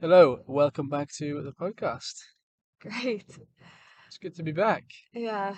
Hello, 0.00 0.38
welcome 0.46 0.88
back 0.88 1.10
to 1.18 1.42
the 1.42 1.52
podcast. 1.52 2.14
Great. 2.80 3.26
It's 4.06 4.16
good 4.16 4.34
to 4.36 4.42
be 4.42 4.50
back. 4.50 4.84
Yeah. 5.12 5.54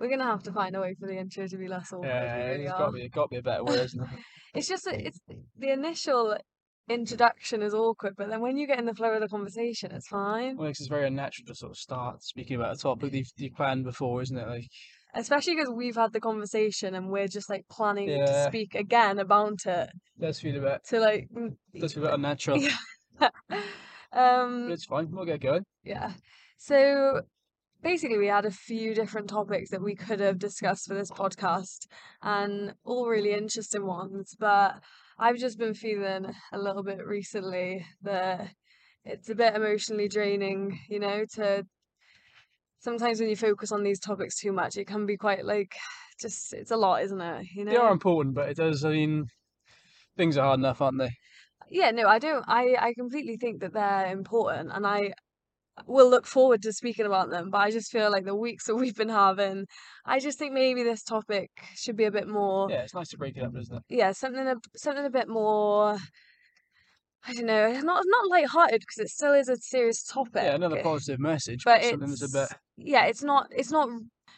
We're 0.00 0.10
gonna 0.10 0.24
have 0.24 0.42
to 0.44 0.52
find 0.52 0.74
a 0.74 0.80
way 0.80 0.96
for 0.98 1.06
the 1.06 1.16
intro 1.16 1.46
to 1.46 1.56
be 1.56 1.68
less 1.68 1.92
awkward. 1.92 2.08
Yeah, 2.08 2.36
really 2.46 2.64
it's 2.64 2.72
got 2.72 2.86
to 2.86 2.92
be, 2.92 3.02
it 3.02 3.12
got 3.12 3.22
to 3.24 3.28
be 3.28 3.36
a 3.36 3.42
better 3.42 3.62
word, 3.64 3.78
isn't 3.84 4.02
it? 4.02 4.08
It's 4.54 4.66
just 4.66 4.84
that 4.86 5.00
it's 5.00 5.20
the 5.56 5.70
initial 5.70 6.36
introduction 6.90 7.62
is 7.62 7.72
awkward, 7.72 8.14
but 8.16 8.30
then 8.30 8.40
when 8.40 8.56
you 8.56 8.66
get 8.66 8.80
in 8.80 8.86
the 8.86 8.94
flow 8.94 9.12
of 9.12 9.20
the 9.20 9.28
conversation, 9.28 9.92
it's 9.92 10.08
fine. 10.08 10.56
Well, 10.56 10.68
it's 10.70 10.88
very 10.88 11.06
unnatural 11.06 11.46
to 11.46 11.54
sort 11.54 11.70
of 11.70 11.76
start 11.76 12.24
speaking 12.24 12.56
about 12.56 12.74
a 12.74 12.78
topic 12.78 13.12
you've, 13.12 13.30
you've 13.36 13.54
planned 13.54 13.84
before, 13.84 14.22
isn't 14.22 14.36
it? 14.36 14.48
Like, 14.48 14.66
Especially 15.14 15.54
because 15.54 15.70
we've 15.70 15.94
had 15.94 16.12
the 16.12 16.20
conversation 16.20 16.94
and 16.96 17.10
we're 17.10 17.28
just 17.28 17.48
like 17.48 17.64
planning 17.70 18.08
to 18.08 18.44
speak 18.48 18.74
again 18.74 19.18
about 19.20 19.66
it. 19.66 19.90
does 20.18 20.40
feel 20.40 20.56
a 20.56 20.60
bit, 20.60 20.80
To 20.88 20.98
like, 20.98 21.28
does 21.78 21.92
feel 21.92 22.04
a 22.04 22.06
bit 22.06 22.14
unnatural. 22.14 22.58
yeah. 22.62 22.70
Um, 24.12 24.70
it's 24.72 24.86
fine. 24.86 25.10
We'll 25.10 25.26
get 25.26 25.40
going. 25.40 25.64
yeah. 25.84 26.12
So 26.56 27.22
basically, 27.82 28.18
we 28.18 28.26
had 28.26 28.46
a 28.46 28.50
few 28.50 28.94
different 28.94 29.28
topics 29.28 29.70
that 29.70 29.82
we 29.82 29.94
could 29.94 30.20
have 30.20 30.38
discussed 30.38 30.88
for 30.88 30.94
this 30.94 31.10
podcast, 31.10 31.86
and 32.22 32.74
all 32.84 33.06
really 33.06 33.32
interesting 33.32 33.86
ones. 33.86 34.34
But 34.38 34.80
I've 35.18 35.36
just 35.36 35.58
been 35.58 35.74
feeling 35.74 36.34
a 36.52 36.58
little 36.58 36.82
bit 36.82 37.06
recently 37.06 37.84
that 38.02 38.50
it's 39.04 39.28
a 39.28 39.34
bit 39.34 39.54
emotionally 39.54 40.08
draining, 40.08 40.80
you 40.88 41.00
know, 41.00 41.24
to 41.34 41.64
sometimes 42.80 43.20
when 43.20 43.28
you 43.28 43.36
focus 43.36 43.72
on 43.72 43.82
these 43.82 44.00
topics 44.00 44.36
too 44.40 44.52
much, 44.52 44.76
it 44.76 44.86
can 44.86 45.06
be 45.06 45.16
quite 45.16 45.44
like 45.44 45.74
just 46.20 46.52
it's 46.52 46.70
a 46.70 46.76
lot, 46.76 47.02
isn't 47.02 47.20
it? 47.20 47.46
You 47.54 47.64
know? 47.64 47.72
They 47.72 47.76
are 47.76 47.92
important, 47.92 48.34
but 48.34 48.48
it 48.48 48.56
does. 48.56 48.84
I 48.84 48.90
mean, 48.90 49.26
things 50.16 50.36
are 50.36 50.44
hard 50.44 50.60
enough, 50.60 50.80
aren't 50.80 50.98
they? 50.98 51.10
Yeah, 51.70 51.90
no, 51.90 52.08
I 52.08 52.18
don't. 52.18 52.44
I 52.48 52.76
I 52.78 52.94
completely 52.94 53.36
think 53.36 53.60
that 53.60 53.72
they're 53.72 54.06
important, 54.10 54.70
and 54.72 54.86
I 54.86 55.12
will 55.86 56.10
look 56.10 56.26
forward 56.26 56.62
to 56.62 56.72
speaking 56.72 57.06
about 57.06 57.30
them. 57.30 57.50
But 57.50 57.58
I 57.58 57.70
just 57.70 57.92
feel 57.92 58.10
like 58.10 58.24
the 58.24 58.34
weeks 58.36 58.66
that 58.66 58.76
we've 58.76 58.96
been 58.96 59.08
having, 59.10 59.66
I 60.04 60.20
just 60.20 60.38
think 60.38 60.52
maybe 60.54 60.82
this 60.82 61.02
topic 61.04 61.50
should 61.74 61.96
be 61.96 62.04
a 62.04 62.10
bit 62.12 62.28
more, 62.28 62.70
Yeah, 62.70 62.82
it's 62.82 62.94
nice 62.94 63.10
to 63.10 63.18
break 63.18 63.36
it 63.36 63.44
up, 63.44 63.56
isn't 63.56 63.76
it? 63.76 63.82
yeah, 63.88 64.12
something 64.12 64.46
a 64.46 64.56
something 64.76 65.04
a 65.04 65.10
bit 65.10 65.28
more. 65.28 65.98
I 67.26 67.34
don't 67.34 67.46
know, 67.46 67.72
not 67.80 68.04
not 68.06 68.28
light-hearted 68.28 68.80
because 68.80 68.98
it 68.98 69.08
still 69.08 69.34
is 69.34 69.48
a 69.48 69.56
serious 69.56 70.02
topic. 70.04 70.42
Yeah, 70.44 70.54
another 70.54 70.78
positive 70.82 71.20
message, 71.20 71.64
but 71.64 71.80
but 71.80 71.84
something 71.84 72.08
that's 72.08 72.34
a 72.34 72.38
bit. 72.48 72.58
yeah, 72.78 73.04
it's 73.06 73.22
not 73.22 73.48
it's 73.50 73.70
not 73.70 73.88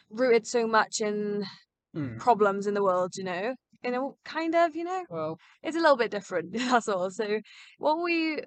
rooted 0.09 0.45
so 0.47 0.67
much 0.67 0.99
in 0.99 1.45
Hmm. 1.93 2.17
problems 2.17 2.67
in 2.67 2.73
the 2.73 2.83
world, 2.83 3.15
you 3.15 3.23
know. 3.23 3.55
You 3.83 3.91
know, 3.91 4.17
kind 4.23 4.53
of, 4.55 4.75
you 4.75 4.83
know. 4.83 5.05
Well, 5.09 5.39
it's 5.63 5.75
a 5.75 5.79
little 5.79 5.97
bit 5.97 6.11
different 6.11 6.53
that's 6.53 6.87
all 6.87 7.09
so 7.09 7.39
what 7.79 8.03
we 8.03 8.39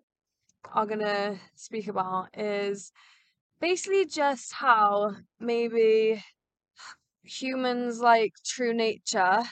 are 0.73 0.87
gonna 0.87 1.39
speak 1.57 1.89
about 1.89 2.29
is 2.39 2.93
basically 3.61 4.07
just 4.07 4.53
how 4.53 5.13
maybe 5.41 6.23
humans 7.23 8.01
like 8.01 8.33
true 8.45 8.73
nature 8.75 9.43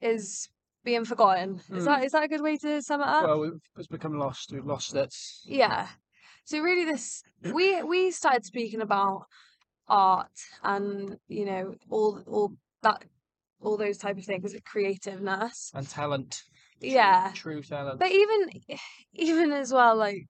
is 0.00 0.48
being 0.84 1.04
forgotten 1.04 1.60
is 1.70 1.82
Mm. 1.82 1.86
that 1.86 2.04
is 2.04 2.12
that 2.12 2.24
a 2.24 2.28
good 2.28 2.40
way 2.40 2.56
to 2.58 2.82
sum 2.82 3.00
it 3.00 3.06
up 3.06 3.24
well, 3.24 3.58
it's 3.76 3.86
become 3.86 4.18
lost. 4.18 4.52
We've 4.52 4.64
lost 4.64 4.94
it. 4.94 5.14
yeah 5.44 5.88
so 6.44 6.58
really 6.60 6.84
this 6.84 7.22
we 7.52 7.82
we 7.82 8.10
started 8.10 8.44
speaking 8.44 8.80
about 8.80 9.26
art 9.88 10.30
and 10.62 11.18
you 11.28 11.44
know 11.44 11.74
all 11.90 12.22
all 12.26 12.52
that 12.82 13.04
all 13.60 13.76
those 13.76 13.98
type 13.98 14.18
of 14.18 14.24
things 14.24 14.54
creativeness 14.64 15.70
And 15.74 15.88
talent. 15.88 16.42
True- 16.80 16.90
yeah 16.90 17.32
True 17.34 17.62
talent. 17.62 17.98
But 18.00 18.10
even 18.12 18.50
even 19.14 19.52
as 19.52 19.72
well, 19.72 19.96
like 19.96 20.26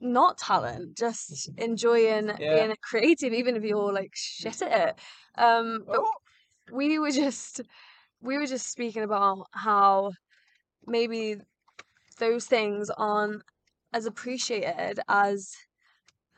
not 0.00 0.38
talent, 0.38 0.96
just 0.96 1.50
enjoying 1.58 2.28
Yeah. 2.38 2.66
being 2.66 2.76
creative, 2.82 3.32
even 3.32 3.56
if 3.56 3.64
you're 3.64 3.92
like 3.92 4.10
shit 4.14 4.62
at 4.62 4.88
it. 4.90 4.98
Um, 5.40 5.84
but 5.86 6.00
Oh, 6.00 6.12
we 6.72 6.98
were 6.98 7.10
just 7.10 7.60
we 8.20 8.38
were 8.38 8.46
just 8.46 8.70
speaking 8.70 9.02
about 9.02 9.46
how 9.52 10.12
maybe 10.86 11.36
those 12.18 12.46
things 12.46 12.90
aren't 12.90 13.42
as 13.92 14.06
appreciated 14.06 15.00
as 15.08 15.52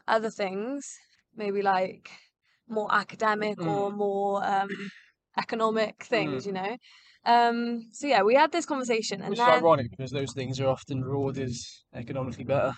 other 0.08 0.30
things, 0.30 0.98
maybe 1.34 1.62
like 1.62 2.10
more 2.68 2.92
academic 2.92 3.60
or 3.66 3.92
more 3.92 4.44
um 4.44 4.68
economic 5.38 6.04
things, 6.04 6.46
you 6.46 6.52
know. 6.52 6.76
Um, 7.24 7.88
so 7.92 8.06
yeah, 8.06 8.22
we 8.22 8.34
had 8.34 8.52
this 8.52 8.66
conversation 8.66 9.20
and 9.20 9.30
Which 9.30 9.38
is 9.40 9.44
then 9.44 9.58
ironic 9.58 9.90
because 9.90 10.12
those 10.12 10.32
things 10.32 10.60
are 10.60 10.68
often 10.68 11.02
rewarded 11.02 11.52
economically 11.94 12.44
better. 12.44 12.72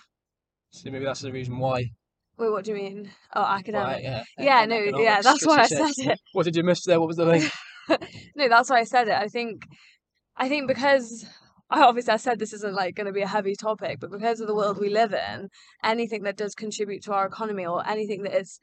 So 0.71 0.89
maybe 0.89 1.05
that's 1.05 1.21
the 1.21 1.31
reason 1.31 1.57
why. 1.59 1.91
Wait, 2.37 2.51
what 2.51 2.63
do 2.63 2.71
you 2.71 2.77
mean? 2.77 3.11
Oh, 3.35 3.43
academic. 3.43 3.87
Right, 3.87 4.03
yeah. 4.03 4.23
Yeah, 4.37 4.65
no, 4.65 4.77
yeah, 4.99 5.21
that's 5.21 5.45
why 5.45 5.61
I 5.61 5.67
said 5.67 5.91
it. 5.97 6.19
What 6.31 6.45
did 6.45 6.55
you 6.55 6.63
miss 6.63 6.83
there? 6.85 6.99
What 6.99 7.07
was 7.07 7.17
the 7.17 7.25
link? 7.25 7.51
No, 8.35 8.47
that's 8.47 8.69
why 8.69 8.79
I 8.79 8.83
said 8.83 9.07
it. 9.07 9.15
I 9.15 9.27
think, 9.27 9.65
I 10.37 10.47
think 10.47 10.67
because 10.67 11.25
I 11.71 11.81
obviously 11.81 12.13
I 12.13 12.17
said 12.17 12.37
this 12.37 12.53
isn't 12.53 12.75
like 12.75 12.95
going 12.95 13.07
to 13.07 13.13
be 13.13 13.23
a 13.23 13.27
heavy 13.27 13.55
topic, 13.55 13.99
but 13.99 14.11
because 14.11 14.39
of 14.39 14.47
the 14.47 14.53
world 14.53 14.79
we 14.79 14.89
live 14.89 15.11
in, 15.11 15.49
anything 15.83 16.21
that 16.23 16.37
does 16.37 16.53
contribute 16.53 17.03
to 17.05 17.13
our 17.13 17.25
economy 17.25 17.65
or 17.65 17.87
anything 17.87 18.21
that 18.23 18.35
is, 18.35 18.59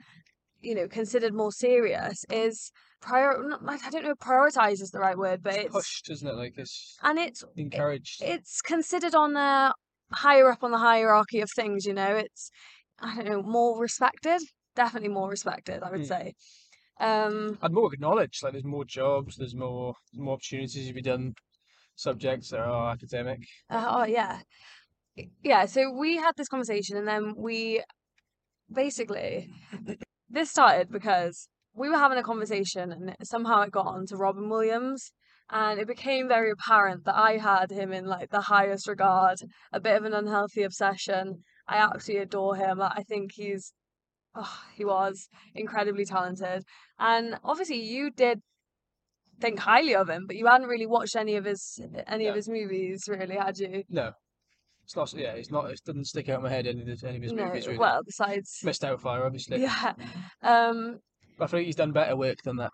you 0.60 0.76
know, 0.76 0.86
considered 0.86 1.34
more 1.34 1.50
serious 1.50 2.24
is 2.30 2.70
prior. 3.00 3.42
Not, 3.42 3.60
I 3.84 3.90
don't 3.90 4.04
know, 4.04 4.10
if 4.10 4.18
prioritize 4.18 4.80
is 4.80 4.90
the 4.90 4.98
right 5.00 5.16
word, 5.18 5.42
but 5.42 5.54
it's 5.56 5.72
Pushed, 5.72 6.10
isn't 6.10 6.26
it? 6.28 6.34
Like 6.34 6.54
it's 6.56 6.96
and 7.02 7.18
it's 7.18 7.44
encouraged. 7.56 8.22
it's 8.22 8.60
considered 8.60 9.14
on 9.14 9.36
a 9.36 9.72
higher 10.12 10.50
up 10.50 10.62
on 10.62 10.70
the 10.70 10.78
hierarchy 10.78 11.40
of 11.40 11.50
things. 11.54 11.84
You 11.84 11.94
know, 11.94 12.16
it's 12.16 12.50
I 13.00 13.16
don't 13.16 13.26
know 13.26 13.42
more 13.42 13.80
respected. 13.80 14.40
Definitely 14.74 15.08
more 15.10 15.28
respected, 15.30 15.82
I 15.82 15.90
would 15.90 16.00
Hmm. 16.00 16.06
say. 16.06 16.32
Um, 16.98 17.58
and 17.60 17.74
more 17.74 17.92
acknowledged. 17.92 18.42
Like 18.42 18.52
there's 18.52 18.64
more 18.64 18.84
jobs, 18.84 19.36
there's 19.36 19.54
more 19.54 19.94
more 20.14 20.34
opportunities 20.34 20.88
if 20.88 20.96
you've 20.96 21.04
done 21.04 21.34
subjects 21.94 22.50
that 22.50 22.60
are 22.60 22.92
academic. 22.92 23.40
Uh, 23.70 23.86
oh 23.88 24.04
yeah, 24.04 24.40
yeah. 25.42 25.66
So 25.66 25.90
we 25.90 26.16
had 26.16 26.32
this 26.36 26.48
conversation, 26.48 26.96
and 26.96 27.06
then 27.08 27.34
we 27.36 27.82
basically 28.72 29.50
this 30.28 30.50
started 30.50 30.90
because 30.90 31.48
we 31.76 31.88
were 31.88 31.98
having 31.98 32.18
a 32.18 32.22
conversation, 32.22 32.90
and 32.92 33.14
somehow 33.22 33.62
it 33.62 33.70
got 33.70 33.86
on 33.86 34.06
to 34.06 34.16
Robin 34.16 34.48
Williams, 34.48 35.12
and 35.50 35.78
it 35.78 35.86
became 35.86 36.26
very 36.26 36.50
apparent 36.50 37.04
that 37.04 37.14
I 37.16 37.36
had 37.36 37.70
him 37.70 37.92
in 37.92 38.06
like 38.06 38.30
the 38.30 38.40
highest 38.42 38.88
regard, 38.88 39.38
a 39.72 39.80
bit 39.80 39.96
of 39.96 40.04
an 40.04 40.14
unhealthy 40.14 40.62
obsession. 40.62 41.42
I 41.68 41.76
absolutely 41.76 42.22
adore 42.22 42.56
him. 42.56 42.80
I 42.80 43.02
think 43.08 43.32
he's, 43.34 43.72
oh, 44.34 44.60
he 44.74 44.84
was 44.84 45.28
incredibly 45.54 46.04
talented, 46.04 46.64
and 46.98 47.38
obviously 47.44 47.80
you 47.82 48.10
did 48.10 48.40
think 49.40 49.58
highly 49.58 49.94
of 49.94 50.08
him, 50.08 50.24
but 50.26 50.36
you 50.36 50.46
hadn't 50.46 50.68
really 50.68 50.86
watched 50.86 51.14
any 51.14 51.36
of 51.36 51.44
his 51.44 51.78
any 52.06 52.26
of 52.26 52.34
his 52.34 52.48
movies, 52.48 53.04
really, 53.06 53.36
had 53.36 53.58
you? 53.58 53.82
No, 53.90 54.12
it's 54.84 54.96
not. 54.96 55.12
Yeah, 55.12 55.32
it's 55.32 55.50
not. 55.50 55.70
It 55.70 55.80
doesn't 55.84 56.06
stick 56.06 56.28
out 56.30 56.38
in 56.38 56.44
my 56.44 56.48
head 56.50 56.66
any 56.66 56.90
of, 56.90 57.04
any 57.04 57.18
of 57.18 57.22
his 57.22 57.32
No, 57.32 57.44
movies 57.44 57.66
really. 57.66 57.78
well, 57.78 58.00
besides, 58.04 58.60
Mrs. 58.64 58.80
Doubtfire, 58.80 59.26
obviously. 59.26 59.60
yeah, 59.60 59.92
um, 60.42 60.92
But 60.92 61.00
I 61.40 61.46
think 61.46 61.66
he's 61.66 61.76
done 61.76 61.92
better 61.92 62.16
work 62.16 62.42
than 62.42 62.56
that. 62.56 62.72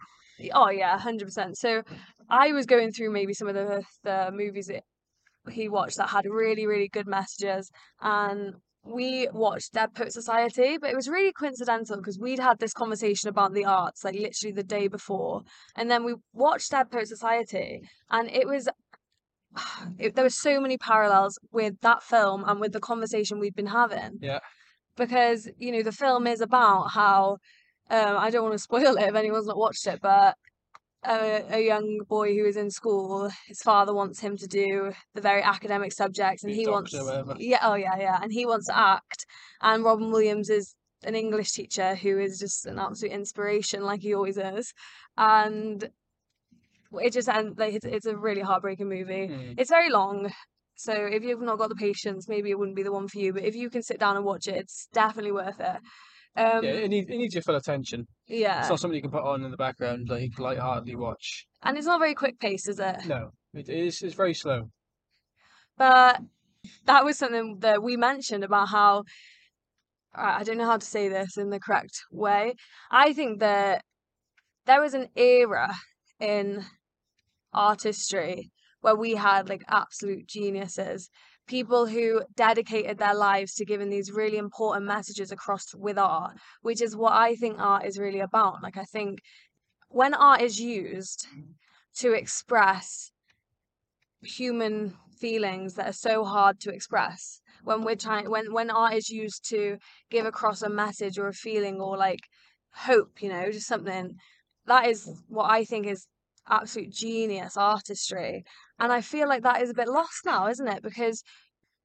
oh 0.55 0.71
yeah, 0.71 0.99
hundred 0.99 1.27
percent. 1.27 1.59
So 1.59 1.83
I 2.29 2.53
was 2.53 2.67
going 2.67 2.93
through 2.93 3.11
maybe 3.11 3.35
some 3.35 3.49
of 3.49 3.55
the 3.55 3.85
the 4.05 4.31
movies 4.33 4.67
that 4.67 4.85
he 5.51 5.69
watched 5.69 5.97
that 5.97 6.11
had 6.11 6.27
really 6.27 6.67
really 6.67 6.89
good 6.89 7.07
messages, 7.07 7.71
and 8.01 8.55
we 8.85 9.29
watched 9.33 9.75
Dead 9.75 9.95
Poet 9.95 10.13
Society, 10.13 10.77
but 10.77 10.91
it 10.91 10.97
was 10.97 11.09
really 11.09 11.33
coincidental 11.33 11.97
because 11.97 12.19
we'd 12.19 12.41
had 12.41 12.59
this 12.59 12.73
conversation 12.73 13.29
about 13.29 13.55
the 13.55 13.65
arts 13.65 14.05
like 14.05 14.15
literally 14.15 14.53
the 14.53 14.65
day 14.65 14.89
before, 14.89 15.43
and 15.77 15.91
then 15.91 16.05
we 16.05 16.15
watched 16.33 16.71
Dead 16.71 16.91
Poet 16.91 17.09
Society, 17.09 17.83
and 18.11 18.31
it 18.31 18.47
was. 18.47 18.69
It, 19.99 20.15
there 20.15 20.25
were 20.25 20.31
so 20.31 20.61
many 20.61 20.79
parallels 20.79 21.39
with 21.53 21.79
that 21.83 22.03
film 22.03 22.43
and 22.47 22.59
with 22.59 22.73
the 22.73 22.81
conversation 22.81 23.39
we'd 23.39 23.55
been 23.55 23.67
having. 23.67 24.19
Yeah. 24.21 24.39
because 24.97 25.49
you 25.59 25.73
know 25.73 25.83
the 25.83 25.93
film 25.93 26.27
is 26.27 26.41
about 26.41 26.89
how 26.93 27.37
um, 27.93 28.17
I 28.17 28.31
don't 28.31 28.43
want 28.43 28.55
to 28.55 28.59
spoil 28.59 28.97
it 28.97 29.09
if 29.09 29.15
anyone's 29.15 29.47
not 29.47 29.59
watched 29.59 29.87
it, 29.87 30.01
but 30.01 30.35
a, 31.05 31.45
a 31.51 31.61
young 31.61 32.01
boy 32.09 32.35
who 32.35 32.47
is 32.47 32.57
in 32.57 32.71
school, 32.71 33.31
his 33.47 33.61
father 33.61 33.93
wants 33.93 34.19
him 34.19 34.37
to 34.39 34.47
do 34.47 34.93
the 35.15 35.21
very 35.21 35.43
academic 35.43 35.93
subjects, 35.93 36.43
and 36.43 36.53
Be 36.53 36.61
he 36.61 36.67
wants 36.67 36.93
yeah, 37.39 37.59
oh 37.63 37.75
yeah, 37.75 37.99
yeah, 37.99 38.19
and 38.23 38.33
he 38.33 38.47
wants 38.47 38.67
to 38.67 38.79
act, 38.79 39.27
and 39.61 39.85
Robin 39.85 40.11
Williams 40.11 40.49
is 40.49 40.75
an 41.05 41.15
English 41.15 41.53
teacher 41.53 41.95
who 41.95 42.19
is 42.19 42.39
just 42.39 42.65
an 42.65 42.79
absolute 42.79 43.13
inspiration, 43.13 43.83
like 43.83 44.01
he 44.01 44.15
always 44.15 44.39
is, 44.39 44.73
and 45.19 45.91
it 46.95 47.13
just 47.13 47.29
and 47.29 47.59
like 47.59 47.75
it's, 47.75 47.85
it's 47.85 48.07
a 48.07 48.17
really 48.17 48.43
heartbreaking 48.43 48.89
movie. 48.89 49.29
Mm. 49.29 49.55
It's 49.59 49.71
very 49.71 49.91
long, 49.91 50.33
so 50.77 50.93
if 50.93 51.23
you've 51.25 51.43
not 51.43 51.59
got 51.59 51.69
the 51.69 51.75
patience, 51.75 52.29
maybe 52.29 52.51
it 52.51 52.59
wouldn't 52.59 52.77
be 52.77 52.85
the 52.85 52.93
one 52.93 53.09
for 53.09 53.19
you. 53.19 53.35
But 53.35 53.45
if 53.45 53.55
you 53.55 53.69
can 53.69 53.83
sit 53.83 54.01
down 54.01 54.17
and 54.17 54.25
watch 54.25 54.47
it, 54.47 54.57
it's 54.57 54.89
definitely 54.95 55.33
worth 55.33 55.61
it. 55.61 55.77
Um, 56.35 56.65
yeah, 56.65 56.71
it 56.71 56.89
needs, 56.89 57.09
it 57.11 57.17
needs 57.19 57.35
your 57.35 57.43
full 57.43 57.57
attention. 57.57 58.07
yeah, 58.27 58.61
It's 58.61 58.71
not 58.71 58.81
something 58.81 58.97
you 58.97 59.03
can 59.03 59.11
put 59.11 59.23
on 59.23 59.45
in 59.45 59.51
the 59.51 59.57
background, 59.57 60.09
like 60.09 60.39
light-heartedly 60.39 60.97
watch. 60.97 61.47
and 61.63 61.77
it's 61.77 61.87
not 61.87 61.99
very 62.01 62.15
quick 62.15 62.41
paced, 62.41 62.69
is 62.71 62.79
it? 62.81 63.05
No, 63.07 63.31
it 63.53 63.69
is. 63.69 64.01
It's 64.03 64.15
very 64.15 64.33
slow. 64.35 64.71
But 65.77 66.21
that 66.87 67.05
was 67.05 67.19
something 67.19 67.59
that 67.61 67.83
we 67.83 67.97
mentioned 67.97 68.45
about 68.45 68.69
how 68.69 69.05
I 70.15 70.41
I 70.41 70.43
don't 70.45 70.59
know 70.59 70.67
how 70.67 70.77
to 70.79 70.87
say 70.87 71.09
this 71.09 71.37
in 71.37 71.51
the 71.51 71.61
correct 71.61 71.97
way. 72.11 72.55
I 72.91 73.13
think 73.13 73.41
that 73.41 73.83
there 74.67 74.81
was 74.81 74.95
an 74.95 75.09
era 75.17 75.75
in 76.21 76.65
artistry 77.53 78.51
where 78.81 78.97
we 78.97 79.15
had 79.15 79.49
like 79.49 79.63
absolute 79.69 80.27
geniuses, 80.27 81.11
people 81.53 81.85
who 81.85 82.23
dedicated 82.35 82.97
their 82.97 83.15
lives 83.15 83.53
to 83.53 83.67
giving 83.67 83.91
these 83.91 84.11
really 84.11 84.39
important 84.39 84.87
messages 84.87 85.31
across 85.31 85.75
with 85.75 85.99
art, 85.99 86.35
which 86.63 86.81
is 86.81 86.97
what 86.97 87.13
I 87.13 87.35
think 87.35 87.57
art 87.59 87.85
is 87.85 87.99
really 87.99 88.21
about. 88.21 88.63
Like, 88.63 88.79
I 88.79 88.85
think 88.85 89.19
when 89.91 90.15
art 90.15 90.41
is 90.41 90.59
used 90.59 91.27
to 91.97 92.15
express 92.15 93.11
human 94.23 94.95
feelings 95.21 95.75
that 95.75 95.89
are 95.91 96.01
so 96.09 96.25
hard 96.25 96.59
to 96.61 96.71
express, 96.71 97.43
when 97.65 97.85
we're 97.85 98.03
trying, 98.07 98.31
when 98.31 98.47
when 98.59 98.71
art 98.71 98.95
is 98.95 99.11
used 99.11 99.47
to 99.51 99.77
give 100.11 100.25
across 100.25 100.63
a 100.63 100.71
message 100.71 101.19
or 101.19 101.29
a 101.29 101.35
feeling 101.47 101.77
or 101.83 101.99
like 101.99 102.23
hope, 102.87 103.21
you 103.21 103.29
know, 103.29 103.53
just 103.53 103.67
something 103.67 104.15
that 104.65 104.87
is 104.87 104.99
what 105.29 105.51
I 105.51 105.65
think 105.65 105.87
is 105.87 106.07
absolute 106.49 106.91
genius 106.91 107.57
artistry. 107.57 108.45
And 108.79 108.93
I 108.93 109.01
feel 109.01 109.29
like 109.29 109.43
that 109.43 109.63
is 109.63 109.71
a 109.71 109.75
bit 109.75 109.89
lost 109.89 110.25
now, 110.25 110.49
isn't 110.49 110.69
it? 110.69 110.83
Because 110.83 111.23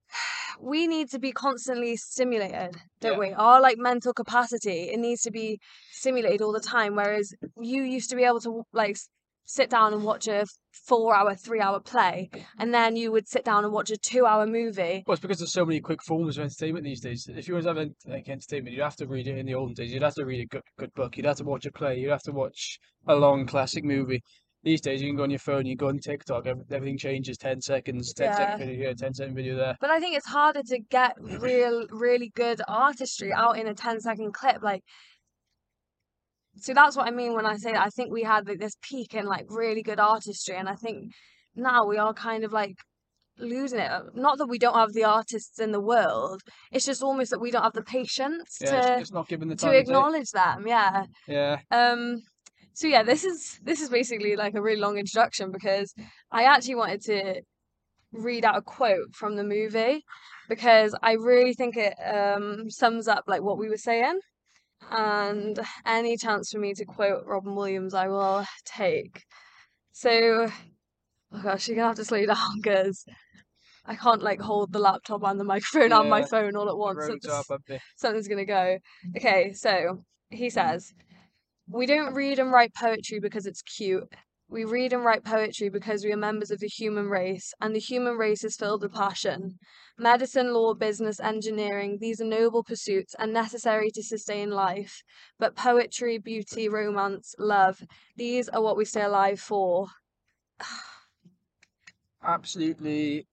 we 0.60 0.88
need 0.88 1.10
to 1.12 1.20
be 1.20 1.32
constantly 1.32 1.96
stimulated, 1.96 2.76
don't 3.00 3.14
Yeah. 3.14 3.20
we? 3.20 3.34
Our 3.34 3.62
like 3.62 3.78
mental 3.78 4.14
capacity, 4.14 4.90
it 4.90 5.00
needs 5.00 5.22
to 5.24 5.32
be 5.32 5.60
stimulated 5.92 6.42
all 6.42 6.52
the 6.54 6.60
time. 6.60 6.96
Whereas 6.96 7.34
you 7.60 7.84
used 7.84 8.10
to 8.10 8.16
be 8.16 8.24
able 8.24 8.42
to 8.42 8.64
like 8.74 8.98
sit 9.50 9.70
down 9.70 9.94
and 9.94 10.04
watch 10.04 10.28
a 10.28 10.46
four 10.74 11.16
hour, 11.16 11.34
three 11.34 11.62
hour 11.62 11.80
play, 11.80 12.30
and 12.60 12.74
then 12.74 12.96
you 12.98 13.12
would 13.14 13.28
sit 13.30 13.46
down 13.46 13.64
and 13.64 13.72
watch 13.72 13.90
a 13.92 13.98
two 13.98 14.26
hour 14.26 14.46
movie. 14.46 15.04
Well, 15.08 15.14
it's 15.14 15.22
because 15.22 15.40
there's 15.40 15.54
so 15.54 15.66
many 15.66 15.80
quick 15.80 16.04
forms 16.04 16.38
of 16.38 16.44
entertainment 16.44 16.84
these 16.84 17.00
days. 17.02 17.30
If 17.34 17.48
you 17.48 17.54
want 17.54 17.66
to 17.66 17.74
have 17.74 17.90
like 18.08 18.28
entertainment, 18.28 18.76
you'd 18.76 18.84
have 18.84 18.98
to 18.98 19.08
read 19.08 19.28
it 19.28 19.38
in 19.38 19.46
the 19.46 19.54
olden 19.56 19.74
days. 19.74 19.94
You'd 19.94 20.04
have 20.04 20.16
to 20.16 20.26
read 20.26 20.42
a 20.42 20.46
good, 20.48 20.64
good 20.78 20.94
book. 20.96 21.16
You'd 21.16 21.26
have 21.28 21.38
to 21.38 21.44
watch 21.46 21.66
a 21.66 21.72
play. 21.72 21.98
You'd 21.98 22.12
have 22.12 22.24
to 22.24 22.32
watch 22.34 22.80
a 23.08 23.16
long 23.16 23.46
classic 23.46 23.84
movie. 23.86 24.22
These 24.68 24.82
days, 24.82 25.02
you 25.02 25.08
can 25.08 25.16
go 25.16 25.24
on 25.24 25.30
your 25.30 25.40
phone, 25.40 25.66
you 25.66 25.78
go 25.78 25.88
on 25.88 25.98
TikTok, 25.98 26.46
everything 26.46 26.98
changes 26.98 27.38
10 27.38 27.62
seconds, 27.62 28.14
10 28.14 28.26
Yeah. 28.26 28.36
second 28.36 28.58
video 28.60 28.76
here, 28.76 28.94
10 28.94 29.14
second 29.14 29.34
video 29.34 29.56
there. 29.56 29.78
But 29.80 29.92
I 29.92 30.02
think 30.02 30.18
it's 30.18 30.28
harder 30.28 30.62
to 30.62 30.80
get 30.80 31.14
real, 31.22 31.88
really 31.90 32.34
good 32.36 32.60
artistry 32.68 33.32
out 33.32 33.58
in 33.58 33.68
a 33.68 33.74
10 33.74 34.02
second 34.02 34.34
clip. 34.34 34.62
Like, 34.62 34.84
so 36.58 36.74
that's 36.74 36.98
what 36.98 37.08
I 37.08 37.12
mean 37.12 37.34
when 37.34 37.46
I 37.46 37.56
say 37.56 37.72
that 37.72 37.82
I 37.82 37.90
think 37.92 38.12
we 38.12 38.24
had 38.24 38.46
like, 38.46 38.60
this 38.60 38.76
peak 38.82 39.14
in 39.14 39.26
like 39.26 39.46
really 39.48 39.84
good 39.84 40.02
artistry, 40.02 40.58
and 40.58 40.68
I 40.68 40.76
think 40.76 41.14
now 41.56 41.86
we 41.86 41.96
are 41.98 42.14
kind 42.14 42.44
of 42.44 42.52
like 42.52 42.76
losing 43.38 43.80
it. 43.80 43.90
Not 44.16 44.38
that 44.40 44.48
we 44.48 44.60
don't 44.60 44.76
have 44.76 44.92
the 44.92 45.06
artists 45.06 45.60
in 45.62 45.72
the 45.72 45.80
world, 45.80 46.42
it's 46.74 46.86
just 46.86 47.02
almost 47.02 47.32
that 47.32 47.40
we 47.40 47.52
don't 47.52 47.64
have 47.64 47.72
the 47.72 47.84
patience 47.84 48.58
Yeah, 48.60 48.82
to 48.82 49.00
it's 49.00 49.14
not 49.14 49.30
given 49.30 49.48
the 49.48 49.56
time 49.56 49.72
day. 49.72 49.80
acknowledge 49.80 50.32
them. 50.32 50.68
Yeah. 50.68 51.06
Yeah, 51.26 51.60
Um. 51.72 52.24
So 52.78 52.86
yeah, 52.86 53.02
this 53.02 53.24
is 53.24 53.60
this 53.64 53.82
is 53.82 53.90
basically 53.90 54.36
like 54.36 54.54
a 54.54 54.62
really 54.62 54.80
long 54.80 55.00
introduction 55.00 55.52
because 55.52 55.96
I 56.32 56.44
actually 56.44 56.76
wanted 56.76 57.02
to 57.06 57.42
read 58.12 58.46
out 58.46 58.56
a 58.56 58.62
quote 58.62 59.16
from 59.16 59.36
the 59.36 59.44
movie 59.44 60.04
because 60.48 60.96
I 61.02 61.14
really 61.14 61.56
think 61.56 61.76
it 61.76 61.96
um 62.06 62.70
sums 62.70 63.08
up 63.08 63.24
like 63.26 63.42
what 63.42 63.58
we 63.58 63.68
were 63.68 63.78
saying. 63.78 64.20
And 64.92 65.60
any 65.88 66.18
chance 66.18 66.52
for 66.52 66.60
me 66.60 66.76
to 66.76 66.86
quote 66.86 67.26
Robin 67.26 67.56
Williams, 67.56 67.96
I 67.96 68.10
will 68.10 68.46
take. 68.64 69.24
So, 69.92 70.48
oh 71.34 71.42
gosh, 71.42 71.68
you're 71.68 71.78
gonna 71.78 71.88
have 71.88 71.96
to 71.96 72.06
slow 72.06 72.24
down 72.28 72.58
because 72.62 73.06
I 73.88 73.96
can't 73.96 74.22
like 74.22 74.40
hold 74.40 74.72
the 74.72 74.78
laptop 74.78 75.24
and 75.24 75.40
the 75.40 75.44
microphone 75.44 75.92
and 75.92 76.12
my 76.12 76.22
phone 76.22 76.56
all 76.56 76.70
at 76.70 76.78
once. 76.78 77.10
It's- 77.10 77.48
bumpy. 77.48 77.80
something's 77.96 78.28
gonna 78.28 78.46
go. 78.46 78.78
Okay, 79.16 79.54
so 79.54 80.04
he 80.30 80.52
says, 80.52 80.94
We 81.70 81.86
don't 81.86 82.14
read 82.14 82.40
and 82.40 82.52
write 82.52 82.74
poetry 82.74 83.20
because 83.20 83.46
it's 83.46 83.62
cute. 83.62 84.08
We 84.50 84.64
read 84.64 84.94
and 84.94 85.04
write 85.04 85.26
poetry 85.26 85.68
because 85.68 86.06
we 86.06 86.14
are 86.14 86.18
members 86.18 86.52
of 86.52 86.60
the 86.62 86.68
human 86.68 87.10
race, 87.10 87.54
and 87.60 87.76
the 87.76 87.80
human 87.80 88.16
race 88.16 88.46
is 88.46 88.56
filled 88.56 88.82
with 88.82 88.94
passion. 88.94 89.60
Medicine, 89.98 90.54
law, 90.54 90.74
business, 90.74 91.20
engineering, 91.20 91.98
these 92.00 92.22
are 92.22 92.26
noble 92.26 92.64
pursuits 92.64 93.14
and 93.20 93.34
necessary 93.34 93.92
to 93.92 94.02
sustain 94.02 94.50
life. 94.50 95.02
But 95.38 95.58
poetry, 95.58 96.18
beauty, 96.18 96.70
romance, 96.70 97.36
love, 97.38 97.82
these 98.16 98.48
are 98.48 98.62
what 98.62 98.78
we 98.78 98.86
stay 98.86 99.02
alive 99.02 99.42
for. 99.42 99.88
Absolutely 102.24 103.28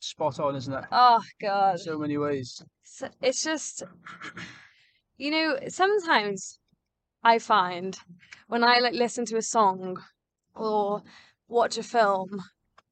spot 0.00 0.38
on, 0.38 0.54
isn't 0.56 0.74
it? 0.74 0.84
Oh, 0.92 1.22
In 1.40 1.48
God. 1.48 1.80
so 1.80 1.98
many 1.98 2.18
ways. 2.18 2.62
So 2.82 3.08
it's 3.22 3.42
just, 3.42 3.82
you 5.16 5.30
know, 5.30 5.58
sometimes 5.68 6.57
I 7.22 7.38
find 7.38 7.98
when 8.46 8.64
I 8.64 8.78
like 8.78 8.94
listen 8.94 9.24
to 9.26 9.36
a 9.36 9.42
song 9.42 10.02
or 10.54 11.02
watch 11.48 11.78
a 11.78 11.82
film, 11.82 12.42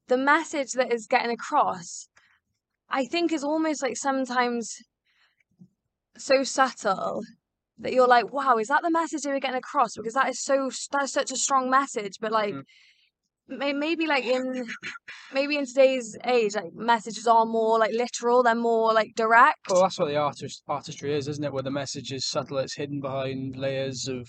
the 0.09 0.17
message 0.17 0.73
that 0.73 0.93
is 0.93 1.07
getting 1.07 1.31
across, 1.31 2.09
I 2.89 3.05
think 3.05 3.33
is 3.33 3.45
almost 3.45 3.83
like 3.83 3.97
sometimes 3.97 4.77
so 6.19 6.43
subtle 6.43 7.23
that 7.79 7.93
you're 7.93 8.07
like, 8.09 8.33
wow, 8.33 8.57
is 8.57 8.69
that 8.69 8.83
the 8.83 8.91
message 8.91 9.23
they 9.23 9.33
were 9.33 9.41
getting 9.41 9.59
across? 9.59 9.97
Because 9.97 10.15
that 10.15 10.29
is 10.29 10.41
so 10.41 10.71
that 10.93 11.05
is 11.05 11.13
such 11.13 11.31
a 11.31 11.37
strong 11.37 11.71
message, 11.71 12.19
but 12.21 12.33
like 12.33 12.55
Mm. 12.55 12.65
May, 13.49 13.73
maybe 13.73 14.07
like 14.07 14.25
in 14.25 14.67
maybe 15.33 15.57
in 15.57 15.67
today's 15.67 16.17
age, 16.25 16.55
like 16.55 16.73
messages 16.75 17.27
are 17.27 17.47
more 17.47 17.79
like 17.79 17.93
literal, 17.93 18.43
they're 18.43 18.55
more 18.55 18.93
like 18.93 19.15
direct. 19.15 19.69
Well, 19.69 19.83
that's 19.83 19.99
what 19.99 20.09
the 20.09 20.17
artist 20.17 20.63
artistry 20.69 21.15
is, 21.15 21.29
isn't 21.29 21.45
it? 21.45 21.53
Where 21.53 21.63
the 21.63 21.71
message 21.71 22.13
is 22.13 22.27
subtle, 22.27 22.59
it's 22.59 22.77
hidden 22.77 23.01
behind 23.01 23.57
layers 23.57 24.09
of 24.09 24.29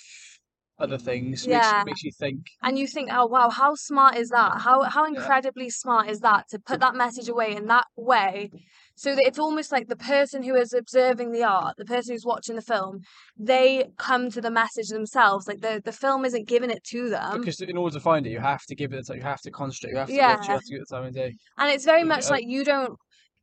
other 0.79 0.97
things. 0.97 1.47
Makes 1.47 1.67
Yeah. 1.67 1.83
makes 1.85 2.03
you 2.03 2.11
think. 2.11 2.47
and 2.63 2.77
you 2.77 2.87
think, 2.87 3.09
oh 3.11 3.25
wow, 3.25 3.49
how 3.49 3.75
smart 3.75 4.15
is 4.15 4.29
that? 4.29 4.61
How 4.61 4.83
how 4.83 5.05
incredibly 5.05 5.69
smart 5.69 6.09
is 6.09 6.19
that 6.21 6.47
to 6.49 6.59
put 6.59 6.79
that 6.79 6.95
message 6.95 7.29
away 7.29 7.55
in 7.55 7.67
that 7.67 7.87
way, 7.95 8.51
so 8.97 9.13
that 9.13 9.25
it's 9.25 9.37
almost 9.37 9.71
like 9.71 9.87
the 9.87 9.95
person 9.95 10.41
who 10.41 10.55
is 10.55 10.73
observing 10.73 11.31
the 11.31 11.43
art, 11.43 11.77
the 11.77 11.85
person 11.85 12.13
who's 12.13 12.25
watching 12.25 12.55
the 12.55 12.63
film, 12.63 13.01
they 13.37 13.85
come 13.97 14.31
to 14.31 14.41
the 14.41 14.49
message 14.49 14.87
themselves. 14.87 15.47
Like 15.47 15.61
the 15.61 15.81
the 15.85 15.91
film 15.91 16.25
isn't 16.25 16.47
giving 16.47 16.71
it 16.71 16.83
to 16.85 17.07
them, 17.09 17.39
Because 17.39 17.61
in 17.61 17.77
order 17.77 17.93
to 17.93 17.99
find 17.99 18.25
it, 18.25 18.31
you 18.31 18.39
have 18.39 18.63
to 18.65 18.75
give 18.75 18.93
it. 18.93 19.07
You 19.07 19.21
have 19.21 19.41
to 19.41 19.51
concentrate. 19.51 19.91
You 19.91 19.97
have 19.97 20.07
to 20.07 20.13
watch. 20.13 20.19
Yeah. 20.19 20.43
You 20.43 20.49
have 20.49 20.61
to 20.61 20.71
give 20.73 20.81
it 20.81 20.89
time 20.89 21.05
of 21.05 21.13
day. 21.13 21.35
and 21.59 21.71
it's 21.71 21.85
very 21.85 22.03
much 22.03 22.25
uh, 22.25 22.31
like 22.31 22.45
you 22.47 22.63
don't 22.65 22.97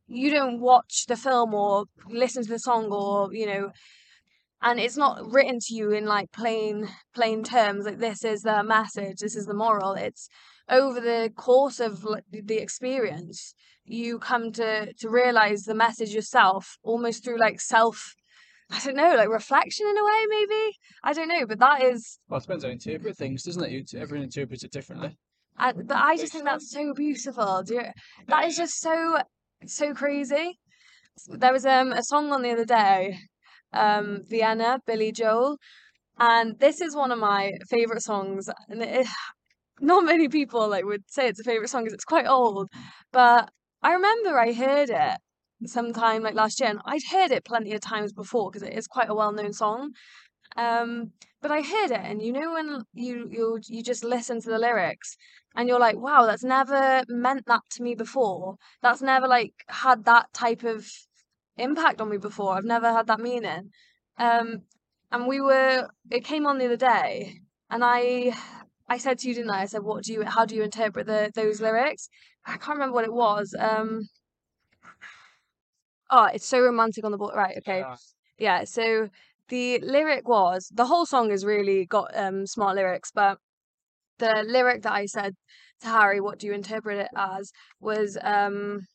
you 0.07 0.29
don't 0.29 0.59
watch 0.59 1.05
the 1.07 1.15
film 1.15 1.53
or 1.53 1.85
listen 2.09 2.43
to 2.43 2.49
the 2.49 2.59
song 2.59 2.91
or 2.91 3.33
you 3.33 3.45
know. 3.45 3.71
And 4.61 4.79
it's 4.79 4.97
not 4.97 5.31
written 5.31 5.59
to 5.59 5.75
you 5.75 5.91
in 5.91 6.05
like 6.05 6.31
plain 6.31 6.89
plain 7.13 7.43
terms 7.43 7.85
like 7.85 7.99
this 7.99 8.25
is 8.25 8.41
the 8.41 8.61
message, 8.63 9.17
this 9.19 9.35
is 9.35 9.45
the 9.45 9.53
moral. 9.53 9.93
It's 9.93 10.27
over 10.69 10.99
the 10.99 11.31
course 11.35 11.79
of 11.79 12.05
the 12.31 12.57
experience 12.57 13.53
you 13.85 14.17
come 14.17 14.51
to 14.51 14.91
to 14.93 15.09
realize 15.09 15.63
the 15.63 15.75
message 15.75 16.09
yourself 16.09 16.77
almost 16.83 17.23
through 17.23 17.39
like 17.39 17.61
self 17.61 18.15
I 18.71 18.79
don't 18.83 18.95
know 18.95 19.15
like 19.15 19.29
reflection 19.29 19.85
in 19.87 19.97
a 19.97 20.03
way 20.03 20.25
maybe 20.27 20.77
I 21.03 21.13
don't 21.13 21.27
know 21.27 21.45
but 21.45 21.59
that 21.59 21.83
is 21.83 22.17
Well, 22.27 22.39
it 22.39 22.41
depends 22.41 22.63
how 22.63 22.69
you 22.69 22.73
interpret 22.73 23.15
things, 23.15 23.43
doesn't 23.43 23.63
it? 23.63 23.93
Everyone 23.93 24.23
interprets 24.23 24.63
it 24.63 24.71
differently. 24.71 25.15
I, 25.57 25.71
but 25.71 25.95
I 25.95 26.17
just 26.17 26.33
think 26.33 26.45
that's 26.45 26.71
so 26.71 26.93
beautiful 26.93 27.63
do 27.63 27.75
you, 27.75 27.81
that 28.27 28.45
is 28.45 28.57
just 28.57 28.81
so 28.81 29.19
so 29.65 29.93
crazy 29.93 30.59
there 31.27 31.53
was 31.53 31.65
um 31.65 31.93
a 31.93 32.03
song 32.03 32.31
on 32.31 32.41
the 32.41 32.51
other 32.51 32.65
day 32.65 33.17
um 33.71 34.21
Vienna 34.27 34.79
Billy 34.85 35.11
Joel 35.11 35.57
and 36.17 36.57
this 36.59 36.81
is 36.81 36.95
one 36.95 37.11
of 37.11 37.19
my 37.19 37.51
favorite 37.69 38.01
songs 38.01 38.49
and 38.67 38.81
it, 38.81 39.07
not 39.79 40.05
many 40.05 40.27
people 40.27 40.67
like 40.69 40.85
would 40.85 41.03
say 41.07 41.27
it's 41.27 41.39
a 41.39 41.43
favorite 41.43 41.69
song 41.69 41.83
because 41.83 41.93
it's 41.93 42.05
quite 42.05 42.27
old 42.27 42.69
but 43.11 43.49
I 43.81 43.93
remember 43.93 44.39
I 44.39 44.53
heard 44.53 44.89
it 44.89 45.17
sometime 45.65 46.23
like 46.23 46.35
last 46.35 46.59
year 46.59 46.69
and 46.69 46.79
I'd 46.85 47.03
heard 47.11 47.31
it 47.31 47.45
plenty 47.45 47.73
of 47.73 47.81
times 47.81 48.13
before 48.13 48.51
because 48.51 48.67
it 48.67 48.73
is 48.73 48.87
quite 48.87 49.09
a 49.09 49.15
well-known 49.15 49.53
song 49.53 49.91
um 50.57 51.11
but 51.41 51.51
I 51.51 51.61
heard 51.61 51.91
it 51.91 52.01
and 52.03 52.21
you 52.21 52.31
know 52.31 52.53
when 52.53 52.83
you 52.93 53.27
you 53.31 53.59
you 53.67 53.83
just 53.83 54.03
listen 54.03 54.41
to 54.41 54.49
the 54.49 54.59
lyrics 54.59 55.15
and 55.55 55.67
you're 55.67 55.79
like 55.79 55.97
wow 55.97 56.25
that's 56.25 56.43
never 56.43 57.03
meant 57.07 57.45
that 57.47 57.61
to 57.71 57.83
me 57.83 57.95
before. 57.95 58.55
That's 58.81 59.01
never 59.01 59.27
like 59.27 59.53
had 59.67 60.05
that 60.05 60.33
type 60.33 60.63
of 60.63 60.87
impact 61.57 62.01
on 62.01 62.09
me 62.09 62.17
before. 62.17 62.55
I've 62.55 62.65
never 62.65 62.91
had 62.91 63.07
that 63.07 63.19
meaning. 63.19 63.71
Um 64.17 64.63
and 65.11 65.27
we 65.27 65.41
were 65.41 65.87
it 66.09 66.23
came 66.23 66.45
on 66.45 66.57
the 66.57 66.65
other 66.65 66.77
day 66.77 67.41
and 67.69 67.83
I 67.83 68.35
I 68.87 68.97
said 68.97 69.19
to 69.19 69.27
you 69.27 69.33
didn't 69.33 69.49
I? 69.49 69.61
I 69.61 69.65
said 69.65 69.83
what 69.83 70.03
do 70.03 70.13
you 70.13 70.23
how 70.23 70.45
do 70.45 70.55
you 70.55 70.63
interpret 70.63 71.07
the 71.07 71.31
those 71.33 71.61
lyrics? 71.61 72.09
I 72.45 72.57
can't 72.57 72.77
remember 72.77 72.93
what 72.93 73.05
it 73.05 73.13
was 73.13 73.55
um 73.57 74.07
oh 76.11 76.25
it's 76.25 76.45
so 76.45 76.59
romantic 76.61 77.03
on 77.03 77.11
the 77.11 77.17
board 77.17 77.35
right 77.35 77.57
okay. 77.57 77.79
Yeah. 77.79 77.95
yeah 78.37 78.63
so 78.63 79.09
the 79.49 79.79
lyric 79.79 80.27
was 80.27 80.69
the 80.73 80.85
whole 80.85 81.05
song 81.05 81.29
has 81.31 81.45
really 81.45 81.85
got 81.85 82.15
um 82.15 82.45
smart 82.45 82.75
lyrics 82.75 83.11
but 83.13 83.37
the 84.19 84.45
lyric 84.47 84.83
that 84.83 84.93
I 84.93 85.05
said 85.07 85.35
to 85.81 85.87
Harry 85.87 86.21
what 86.21 86.39
do 86.39 86.47
you 86.47 86.53
interpret 86.53 86.99
it 86.99 87.09
as? 87.15 87.51
was 87.79 88.17
um 88.21 88.87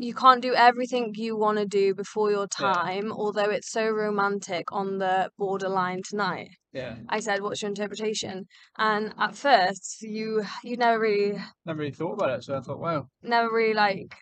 you 0.00 0.14
can't 0.14 0.42
do 0.42 0.54
everything 0.54 1.12
you 1.14 1.36
want 1.36 1.58
to 1.58 1.66
do 1.66 1.94
before 1.94 2.30
your 2.30 2.48
Yeah. 2.58 2.72
time, 2.72 3.12
although 3.12 3.50
it's 3.50 3.70
so 3.70 3.88
romantic 3.90 4.72
on 4.72 4.98
the 4.98 5.30
borderline 5.38 6.02
tonight. 6.08 6.50
Yeah. 6.72 6.96
I 7.08 7.20
said, 7.20 7.42
"What's 7.42 7.62
your 7.62 7.68
interpretation?" 7.70 8.46
And 8.78 9.14
at 9.18 9.34
first, 9.36 10.02
you 10.02 10.44
you 10.64 10.76
never 10.76 10.98
really 11.00 11.38
Never 11.66 11.80
really 11.80 11.92
thought 11.92 12.14
about 12.14 12.30
it, 12.38 12.44
so 12.44 12.56
I 12.56 12.60
thought, 12.60 12.80
wow, 12.80 13.08
never 13.22 13.50
really 13.52 13.74
like 13.74 14.14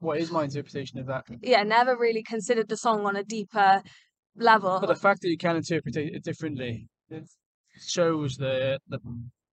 what 0.00 0.18
is 0.18 0.30
my 0.30 0.44
interpretation 0.44 0.98
of 0.98 1.06
that? 1.06 1.24
yeah 1.42 1.62
never 1.62 1.96
really 1.96 2.22
considered 2.22 2.68
the 2.68 2.76
song 2.76 3.06
on 3.06 3.16
a 3.16 3.24
deeper 3.24 3.82
level. 4.36 4.80
But 4.80 4.88
the 4.88 4.96
fact 4.96 5.22
that 5.22 5.30
you 5.30 5.38
can 5.38 5.56
interpret 5.56 5.96
it 5.96 6.24
differently 6.24 6.88
it 7.08 7.24
shows 7.96 8.36
the 8.36 8.78
the 8.88 8.98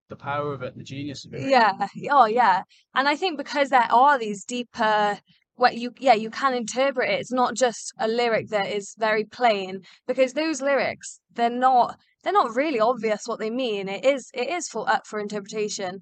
the 0.09 0.17
power 0.17 0.53
of 0.53 0.62
it, 0.62 0.77
the 0.77 0.83
genius 0.83 1.25
of 1.25 1.35
it. 1.35 1.49
Yeah. 1.49 1.73
Oh, 2.11 2.27
yeah. 2.27 2.62
And 2.95 3.09
I 3.09 3.17
think 3.17 3.38
because 3.38 3.69
there 3.71 3.88
are 3.91 4.19
these 4.19 4.45
deeper, 4.45 5.19
what 5.57 5.77
you, 5.77 5.93
yeah, 5.99 6.15
you 6.15 6.31
can 6.31 6.55
interpret 6.55 7.11
it. 7.11 7.21
It's 7.21 7.33
not 7.33 7.55
just 7.55 7.93
a 7.99 8.09
lyric 8.09 8.49
that 8.49 8.69
is 8.69 8.95
very 8.99 9.25
plain 9.25 9.83
because 10.07 10.33
those 10.33 10.61
lyrics, 10.61 11.21
they're 11.35 11.50
not, 11.50 11.99
they're 12.25 12.33
not 12.33 12.55
really 12.55 12.81
obvious 12.81 13.23
what 13.27 13.38
they 13.38 13.50
mean. 13.50 13.88
It 13.88 14.05
is, 14.05 14.31
it 14.35 14.49
is 14.49 14.69
for 14.69 14.88
up 14.88 15.07
for 15.07 15.21
interpretation. 15.21 16.00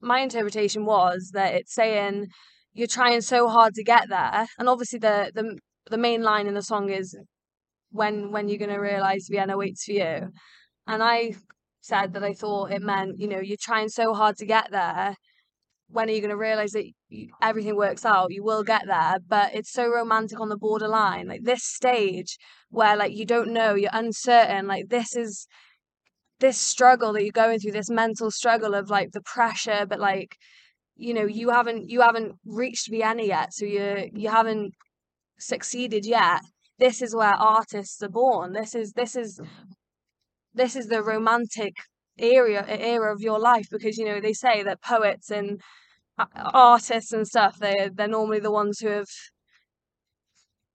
My 0.00 0.20
interpretation 0.20 0.84
was 0.84 1.30
that 1.32 1.54
it's 1.54 1.74
saying 1.74 2.26
you're 2.74 2.86
trying 2.86 3.22
so 3.22 3.48
hard 3.48 3.74
to 3.74 3.82
get 3.82 4.10
there, 4.10 4.46
and 4.58 4.68
obviously 4.68 4.98
the 4.98 5.32
the 5.34 5.58
the 5.90 5.96
main 5.96 6.22
line 6.22 6.46
in 6.46 6.52
the 6.52 6.62
song 6.62 6.90
is 6.90 7.16
when 7.90 8.30
when 8.30 8.48
you're 8.48 8.58
gonna 8.58 8.78
realize 8.78 9.28
Vienna 9.30 9.56
waits 9.56 9.84
for 9.84 9.92
you, 9.92 10.30
and 10.86 11.02
I 11.02 11.32
said 11.86 12.12
that 12.14 12.24
I 12.24 12.32
thought 12.34 12.72
it 12.72 12.82
meant, 12.82 13.18
you 13.18 13.28
know, 13.28 13.40
you're 13.40 13.56
trying 13.60 13.88
so 13.88 14.14
hard 14.14 14.36
to 14.38 14.46
get 14.46 14.70
there. 14.70 15.16
When 15.88 16.08
are 16.08 16.12
you 16.12 16.20
going 16.20 16.30
to 16.30 16.36
realize 16.36 16.72
that 16.72 16.84
everything 17.40 17.76
works 17.76 18.04
out? 18.04 18.32
You 18.32 18.42
will 18.42 18.64
get 18.64 18.86
there, 18.86 19.18
but 19.26 19.54
it's 19.54 19.72
so 19.72 19.88
romantic 19.88 20.40
on 20.40 20.48
the 20.48 20.56
borderline. 20.56 21.28
Like 21.28 21.44
this 21.44 21.62
stage 21.62 22.36
where 22.70 22.96
like 22.96 23.14
you 23.14 23.24
don't 23.24 23.52
know, 23.52 23.74
you're 23.74 23.90
uncertain. 23.92 24.66
Like 24.66 24.88
this 24.88 25.14
is 25.16 25.46
this 26.40 26.58
struggle 26.58 27.12
that 27.12 27.22
you're 27.22 27.32
going 27.32 27.60
through, 27.60 27.72
this 27.72 27.90
mental 27.90 28.30
struggle 28.30 28.74
of 28.74 28.90
like 28.90 29.12
the 29.12 29.22
pressure, 29.22 29.86
but 29.88 30.00
like 30.00 30.36
you 30.96 31.14
know, 31.14 31.26
you 31.26 31.50
haven't 31.50 31.88
you 31.88 32.00
haven't 32.00 32.36
reached 32.44 32.90
Vienna 32.90 33.22
yet, 33.22 33.52
so 33.52 33.64
you 33.64 34.10
you 34.12 34.28
haven't 34.28 34.72
succeeded 35.38 36.06
yet. 36.06 36.40
This 36.78 37.00
is 37.02 37.14
where 37.14 37.34
artists 37.34 38.02
are 38.02 38.08
born. 38.08 38.52
This 38.52 38.74
is 38.74 38.92
this 38.92 39.14
is 39.16 39.38
mm-hmm. 39.38 39.72
This 40.56 40.74
is 40.76 40.86
the 40.88 41.02
romantic 41.02 41.74
era 42.18 42.64
era 42.68 43.12
of 43.14 43.20
your 43.20 43.38
life 43.38 43.68
because 43.70 43.96
you 43.98 44.06
know 44.06 44.20
they 44.20 44.32
say 44.32 44.62
that 44.62 44.80
poets 44.82 45.30
and 45.30 45.60
artists 46.18 47.12
and 47.12 47.26
stuff 47.28 47.58
they 47.58 47.90
they're 47.94 48.08
normally 48.18 48.40
the 48.40 48.50
ones 48.62 48.78
who 48.80 48.88
have 48.88 49.08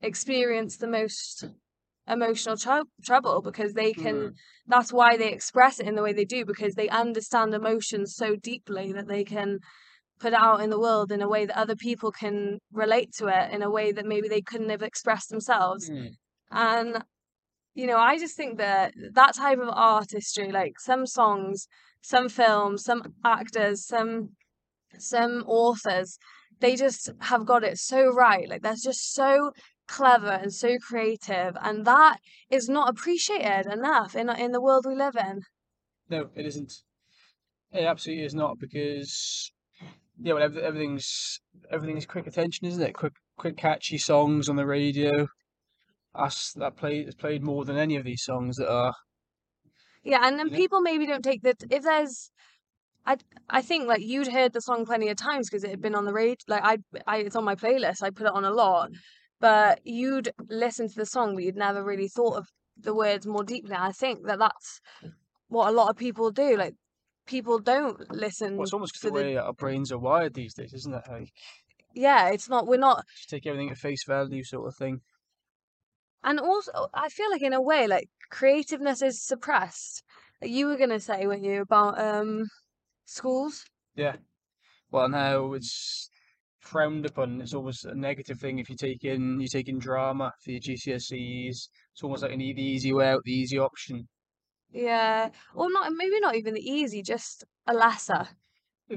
experienced 0.01 0.79
the 0.79 0.87
most 0.87 1.45
emotional 2.07 2.57
trou- 2.57 2.89
trouble 3.05 3.41
because 3.41 3.73
they 3.73 3.93
can 3.93 4.15
Mm. 4.15 4.33
that's 4.67 4.91
why 4.93 5.17
they 5.17 5.31
express 5.31 5.79
it 5.79 5.87
in 5.87 5.95
the 5.95 6.01
way 6.01 6.13
they 6.13 6.25
do 6.25 6.45
because 6.45 6.73
they 6.75 6.89
understand 6.89 7.53
emotions 7.53 8.15
so 8.15 8.35
deeply 8.35 8.91
that 8.93 9.07
they 9.07 9.23
can 9.23 9.59
put 10.19 10.33
it 10.33 10.39
out 10.47 10.61
in 10.61 10.69
the 10.69 10.79
world 10.79 11.11
in 11.11 11.21
a 11.21 11.29
way 11.29 11.45
that 11.45 11.57
other 11.57 11.75
people 11.75 12.11
can 12.11 12.59
relate 12.71 13.11
to 13.19 13.27
it 13.27 13.51
in 13.55 13.61
a 13.61 13.69
way 13.77 13.91
that 13.91 14.05
maybe 14.05 14.27
they 14.27 14.41
couldn't 14.41 14.69
have 14.69 14.83
expressed 14.83 15.29
themselves 15.29 15.89
Mm. 15.89 16.09
and 16.51 17.03
you 17.73 17.87
know, 17.87 17.97
I 17.97 18.17
just 18.17 18.35
think 18.35 18.57
that 18.57 18.93
that 19.13 19.35
type 19.35 19.59
of 19.59 19.69
artistry, 19.69 20.51
like 20.51 20.79
some 20.79 21.05
songs, 21.05 21.67
some 22.01 22.29
films, 22.29 22.83
some 22.83 23.03
actors, 23.23 23.85
some 23.85 24.29
some 24.97 25.43
authors, 25.47 26.17
they 26.59 26.75
just 26.75 27.09
have 27.21 27.45
got 27.45 27.63
it 27.63 27.77
so 27.77 28.11
right. 28.13 28.47
Like 28.49 28.61
they're 28.61 28.75
just 28.75 29.13
so 29.13 29.51
clever 29.87 30.31
and 30.31 30.53
so 30.53 30.77
creative, 30.79 31.55
and 31.61 31.85
that 31.85 32.17
is 32.49 32.69
not 32.69 32.89
appreciated 32.89 33.67
enough 33.71 34.15
in 34.15 34.29
in 34.29 34.51
the 34.51 34.61
world 34.61 34.85
we 34.87 34.95
live 34.95 35.15
in. 35.15 35.41
No, 36.09 36.29
it 36.35 36.45
isn't. 36.45 36.73
It 37.71 37.85
absolutely 37.85 38.25
is 38.25 38.35
not 38.35 38.59
because 38.59 39.51
yeah, 40.21 40.33
well, 40.33 40.43
every- 40.43 40.61
everything's 40.61 41.39
everything's 41.69 42.05
quick 42.05 42.27
attention, 42.27 42.67
isn't 42.67 42.81
it? 42.83 42.93
Quick, 42.93 43.13
quick, 43.37 43.57
catchy 43.57 43.97
songs 43.97 44.49
on 44.49 44.55
the 44.55 44.65
radio. 44.65 45.27
Us 46.13 46.53
that 46.57 46.75
play 46.75 46.99
is 46.99 47.15
played 47.15 47.41
more 47.41 47.63
than 47.63 47.77
any 47.77 47.95
of 47.95 48.03
these 48.03 48.23
songs 48.23 48.57
that 48.57 48.69
are. 48.69 48.93
Yeah, 50.03 50.27
and 50.27 50.37
then 50.37 50.49
people 50.49 50.81
maybe 50.81 51.05
don't 51.05 51.23
take 51.23 51.43
that 51.43 51.63
if 51.69 51.83
there's. 51.83 52.31
I 53.05 53.17
I 53.49 53.61
think 53.61 53.87
like 53.87 54.01
you'd 54.01 54.27
heard 54.27 54.53
the 54.53 54.61
song 54.61 54.85
plenty 54.85 55.09
of 55.09 55.17
times 55.17 55.49
because 55.49 55.63
it 55.63 55.69
had 55.69 55.81
been 55.81 55.95
on 55.95 56.05
the 56.05 56.13
radio. 56.13 56.35
Like 56.47 56.63
I, 56.63 56.77
I 57.07 57.17
it's 57.17 57.35
on 57.35 57.45
my 57.45 57.55
playlist. 57.55 58.03
I 58.03 58.09
put 58.09 58.27
it 58.27 58.33
on 58.33 58.45
a 58.45 58.51
lot, 58.51 58.91
but 59.39 59.79
you'd 59.83 60.31
listen 60.49 60.87
to 60.89 60.95
the 60.95 61.05
song, 61.05 61.35
but 61.35 61.43
you'd 61.43 61.55
never 61.55 61.83
really 61.83 62.07
thought 62.07 62.37
of 62.37 62.47
the 62.77 62.93
words 62.93 63.25
more 63.25 63.43
deeply. 63.43 63.75
I 63.77 63.91
think 63.91 64.25
that 64.27 64.39
that's 64.39 64.81
what 65.47 65.69
a 65.69 65.71
lot 65.71 65.89
of 65.89 65.97
people 65.97 66.31
do. 66.31 66.57
Like 66.57 66.75
people 67.25 67.59
don't 67.59 68.11
listen 68.13 68.57
Well, 68.57 68.63
it's 68.63 68.73
almost 68.73 68.97
for 68.97 69.07
the 69.07 69.13
way 69.13 69.37
our 69.37 69.53
brains 69.53 69.91
are 69.91 69.99
wired 69.99 70.33
these 70.33 70.53
days, 70.53 70.73
isn't 70.73 70.93
it? 70.93 71.03
Like 71.09 71.29
yeah. 71.93 72.29
It's 72.29 72.49
not. 72.49 72.67
We're 72.67 72.77
not. 72.77 73.05
just 73.17 73.29
take 73.29 73.45
everything 73.45 73.69
at 73.71 73.77
face 73.77 74.03
value, 74.05 74.43
sort 74.43 74.67
of 74.67 74.75
thing. 74.75 75.01
And 76.23 76.39
also, 76.39 76.87
I 76.93 77.09
feel 77.09 77.29
like 77.31 77.41
in 77.41 77.53
a 77.53 77.61
way, 77.61 77.87
like 77.87 78.09
creativeness 78.29 79.01
is 79.01 79.21
suppressed. 79.23 80.03
Like 80.41 80.51
you 80.51 80.67
were 80.67 80.77
gonna 80.77 80.99
say, 80.99 81.27
weren't 81.27 81.43
you, 81.43 81.61
about 81.61 81.99
um 81.99 82.47
schools? 83.05 83.65
Yeah. 83.95 84.17
Well, 84.91 85.09
now 85.09 85.53
it's 85.53 86.09
frowned 86.59 87.05
upon. 87.05 87.41
It's 87.41 87.53
almost 87.53 87.85
a 87.85 87.95
negative 87.95 88.39
thing 88.39 88.59
if 88.59 88.69
you 88.69 88.75
take 88.77 89.03
in 89.05 89.39
you 89.41 89.47
take 89.47 89.69
in 89.69 89.79
drama 89.79 90.33
for 90.43 90.51
your 90.51 90.61
GCSEs. 90.61 91.69
It's 91.93 92.03
almost 92.03 92.23
like 92.23 92.33
an 92.33 92.41
e- 92.41 92.53
the 92.53 92.63
easy 92.63 92.93
way 92.93 93.09
out, 93.09 93.23
the 93.23 93.33
easy 93.33 93.59
option. 93.59 94.09
Yeah, 94.71 95.31
or 95.53 95.69
not. 95.71 95.91
Maybe 95.93 96.19
not 96.19 96.35
even 96.35 96.53
the 96.53 96.61
easy, 96.61 97.01
just 97.03 97.43
a 97.67 97.73
lesser. 97.73 98.27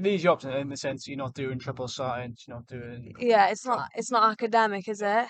The 0.01 0.09
easy 0.09 0.27
option 0.27 0.51
in 0.51 0.67
the 0.67 0.75
sense 0.75 1.07
you're 1.07 1.17
not 1.17 1.33
doing 1.33 1.57
triple 1.57 1.87
science, 1.87 2.45
you're 2.47 2.57
not 2.57 2.67
doing 2.67 3.13
Yeah, 3.17 3.47
it's 3.47 3.65
not. 3.65 3.87
It's 3.95 4.11
not 4.11 4.29
academic, 4.29 4.89
is 4.89 5.01
it? 5.01 5.27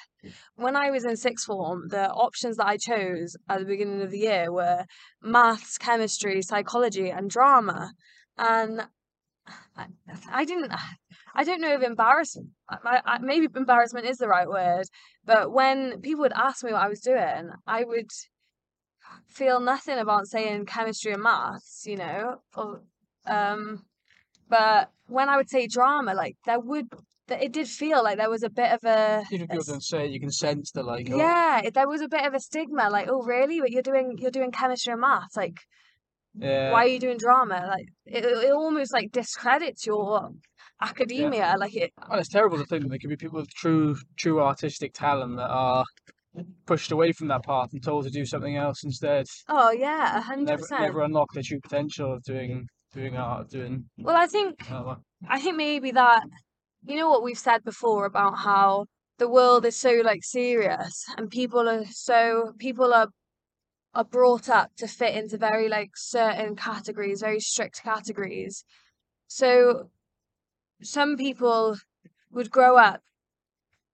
When 0.56 0.76
I 0.76 0.90
was 0.90 1.06
in 1.06 1.16
sixth 1.18 1.46
form, 1.46 1.88
the 1.90 2.10
options 2.10 2.58
that 2.58 2.66
I 2.66 2.78
chose 2.78 3.36
at 3.48 3.60
the 3.60 3.66
beginning 3.66 4.02
of 4.02 4.10
the 4.10 4.18
year 4.18 4.52
were 4.52 4.86
maths, 5.22 5.78
chemistry, 5.78 6.42
psychology, 6.42 7.12
and 7.12 7.30
drama. 7.30 7.92
And 8.38 8.88
I, 9.78 9.86
I 10.32 10.46
didn't. 10.46 10.74
I 11.36 11.44
don't 11.44 11.62
know 11.62 11.76
if 11.76 11.84
embarrassment. 11.84 12.50
I, 12.68 13.02
I, 13.06 13.18
maybe 13.20 13.48
embarrassment 13.56 14.08
is 14.08 14.18
the 14.18 14.28
right 14.28 14.48
word, 14.50 14.86
but 15.26 15.52
when 15.52 16.02
people 16.02 16.22
would 16.22 16.34
ask 16.34 16.64
me 16.64 16.72
what 16.72 16.82
I 16.82 16.90
was 16.90 17.02
doing, 17.02 17.52
I 17.68 17.84
would 17.84 18.10
feel 19.28 19.60
nothing 19.60 20.00
about 20.00 20.28
saying 20.28 20.66
chemistry 20.66 21.12
and 21.14 21.22
maths, 21.22 21.84
you 21.86 21.98
know. 21.98 22.38
Or, 22.56 22.82
um, 23.28 23.84
but 24.50 24.92
when 25.08 25.30
I 25.30 25.38
would 25.38 25.50
say 25.50 25.68
drama, 25.68 26.14
like 26.14 26.38
there 26.46 26.60
would, 26.60 26.88
it 27.30 27.52
did 27.52 27.68
feel 27.68 28.04
like 28.04 28.18
there 28.18 28.30
was 28.30 28.44
a 28.44 28.50
bit 28.50 28.72
of 28.72 28.84
a, 28.84 29.24
even 29.32 29.46
if 29.46 29.50
a 29.50 29.52
people 29.54 29.64
don't 29.66 29.84
say 29.84 30.06
it, 30.06 30.12
you 30.12 30.20
can 30.20 30.32
sense 30.32 30.72
the 30.72 30.84
like, 30.84 31.10
oh, 31.12 31.18
yeah, 31.18 31.62
it, 31.64 31.74
there 31.74 31.88
was 31.88 32.02
a 32.02 32.08
bit 32.08 32.25
of 32.25 32.34
a 32.34 32.40
stigma, 32.40 32.90
like, 32.90 33.08
oh 33.10 33.24
really? 33.24 33.60
But 33.60 33.72
you're 33.72 33.82
doing 33.82 34.18
you're 34.20 34.32
doing 34.32 34.52
chemistry 34.52 34.92
and 34.94 35.02
maths, 35.02 35.36
like 35.38 35.60
yeah, 36.38 36.72
why 36.72 36.84
are 36.84 36.88
you 36.88 37.00
doing 37.00 37.18
drama? 37.18 37.66
Like 37.68 37.88
it, 38.06 38.25
it 38.25 38.52
almost 38.52 38.94
like 38.94 39.12
discredits 39.12 39.86
your 39.86 40.32
academia. 40.82 41.56
Like 41.58 41.75
it, 41.75 41.92
And 42.10 42.20
it's 42.20 42.30
terrible 42.30 42.58
to 42.58 42.66
think 42.66 42.84
that 42.84 42.90
there 42.90 43.00
could 43.00 43.10
be 43.10 43.16
people 43.16 43.40
with 43.40 43.54
true, 43.54 43.96
true 44.18 44.42
artistic 44.42 44.94
talent 44.94 45.38
that 45.38 45.50
are 45.50 45.86
pushed 46.66 46.92
away 46.92 47.14
from 47.14 47.30
that 47.30 47.44
path 47.46 47.70
and 47.72 47.82
told 47.82 48.04
to 48.04 48.10
do 48.10 48.25
something 48.25 48.58
else 48.58 48.84
instead. 48.84 49.25
oh 49.48 49.72
yeah, 49.72 50.18
a 50.18 50.22
hundred 50.22 50.46
Never, 50.48 50.62
percent. 50.62 50.82
never 50.82 51.02
unlock 51.02 51.32
their 51.34 51.44
true 51.44 51.60
potential 51.62 52.14
of 52.14 52.24
doing, 52.24 52.68
doing 52.96 53.18
art, 53.18 53.50
doing. 53.50 53.86
Well, 53.98 54.16
I 54.18 54.28
think 54.28 54.72
Uh, 54.72 54.96
I 55.28 55.40
think 55.42 55.58
maybe 55.58 55.92
that 55.92 56.24
you 56.88 56.96
know 56.98 57.10
what 57.10 57.24
we've 57.24 57.38
said 57.50 57.64
before 57.64 58.06
about 58.06 58.38
how 58.38 58.86
the 59.18 59.30
world 59.30 59.66
is 59.66 59.75
so 59.75 59.92
like 60.04 60.24
serious 60.24 61.06
and 61.18 61.30
people 61.30 61.70
are 61.70 61.86
so 61.86 62.54
people 62.60 62.94
are 62.94 63.10
are 63.94 64.06
brought 64.06 64.50
up 64.50 64.70
to 64.78 64.88
fit 64.88 65.16
into 65.16 65.38
very 65.38 65.70
like 65.70 65.92
certain 65.96 66.56
categories, 66.56 67.22
very 67.22 67.40
strict 67.40 67.82
categories. 67.84 68.64
So 69.28 69.92
some 70.84 71.18
people 71.18 71.78
would 72.32 72.52
grow 72.52 72.78
up 72.78 73.02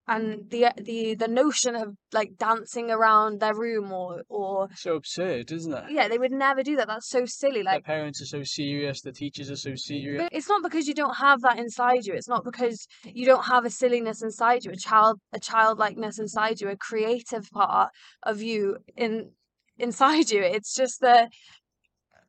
and 0.07 0.39
mm. 0.39 0.49
the 0.49 0.83
the 0.83 1.15
the 1.15 1.27
notion 1.27 1.75
of 1.75 1.95
like 2.11 2.37
dancing 2.37 2.89
around 2.89 3.39
their 3.39 3.55
room 3.55 3.91
or 3.91 4.23
or 4.29 4.69
so 4.75 4.95
absurd, 4.95 5.51
isn't 5.51 5.73
it? 5.73 5.83
yeah, 5.89 6.07
they 6.07 6.17
would 6.17 6.31
never 6.31 6.63
do 6.63 6.75
that. 6.75 6.87
That's 6.87 7.09
so 7.09 7.25
silly. 7.25 7.61
Their 7.63 7.75
Like 7.75 7.85
parents 7.85 8.21
are 8.21 8.25
so 8.25 8.43
serious, 8.43 9.01
the 9.01 9.11
teachers 9.11 9.51
are 9.51 9.55
so 9.55 9.75
serious. 9.75 10.23
But 10.23 10.33
it's 10.33 10.49
not 10.49 10.63
because 10.63 10.87
you 10.87 10.93
don't 10.93 11.15
have 11.17 11.41
that 11.41 11.59
inside 11.59 12.05
you. 12.05 12.13
It's 12.13 12.29
not 12.29 12.43
because 12.43 12.87
you 13.05 13.25
don't 13.25 13.45
have 13.45 13.65
a 13.65 13.69
silliness 13.69 14.21
inside 14.21 14.65
you, 14.65 14.71
a 14.71 14.75
child, 14.75 15.19
a 15.33 15.39
childlikeness 15.39 16.19
inside 16.19 16.61
you, 16.61 16.69
a 16.69 16.77
creative 16.77 17.49
part 17.51 17.91
of 18.23 18.41
you 18.41 18.77
in 18.97 19.31
inside 19.77 20.29
you. 20.29 20.41
It's 20.41 20.75
just 20.75 21.01
that 21.01 21.29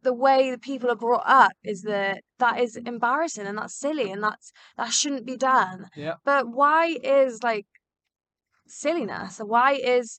the 0.02 0.12
way 0.12 0.50
that 0.50 0.62
people 0.62 0.90
are 0.90 0.96
brought 0.96 1.24
up 1.26 1.52
is 1.64 1.82
that 1.82 2.22
that 2.38 2.60
is 2.60 2.76
embarrassing 2.76 3.46
and 3.46 3.58
that's 3.58 3.78
silly 3.78 4.10
and 4.10 4.22
that's 4.22 4.52
that 4.76 4.92
shouldn't 4.92 5.26
be 5.26 5.36
done. 5.36 5.86
Yeah. 5.96 6.14
But 6.24 6.48
why 6.48 6.96
is 7.02 7.42
like 7.42 7.66
silliness? 8.66 9.40
Why 9.44 9.72
is 9.72 10.18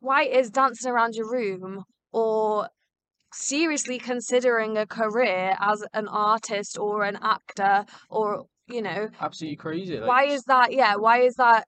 why 0.00 0.24
is 0.24 0.50
dancing 0.50 0.90
around 0.90 1.14
your 1.14 1.30
room 1.30 1.84
or 2.12 2.68
seriously 3.32 3.98
considering 3.98 4.76
a 4.76 4.86
career 4.86 5.56
as 5.58 5.84
an 5.94 6.06
artist 6.08 6.78
or 6.78 7.04
an 7.04 7.18
actor 7.22 7.84
or 8.10 8.44
you 8.68 8.82
know 8.82 9.08
Absolutely 9.20 9.56
crazy. 9.56 9.98
Like, 9.98 10.08
why 10.08 10.24
is 10.24 10.42
that 10.44 10.72
yeah 10.72 10.96
why 10.96 11.20
is 11.22 11.34
that 11.36 11.66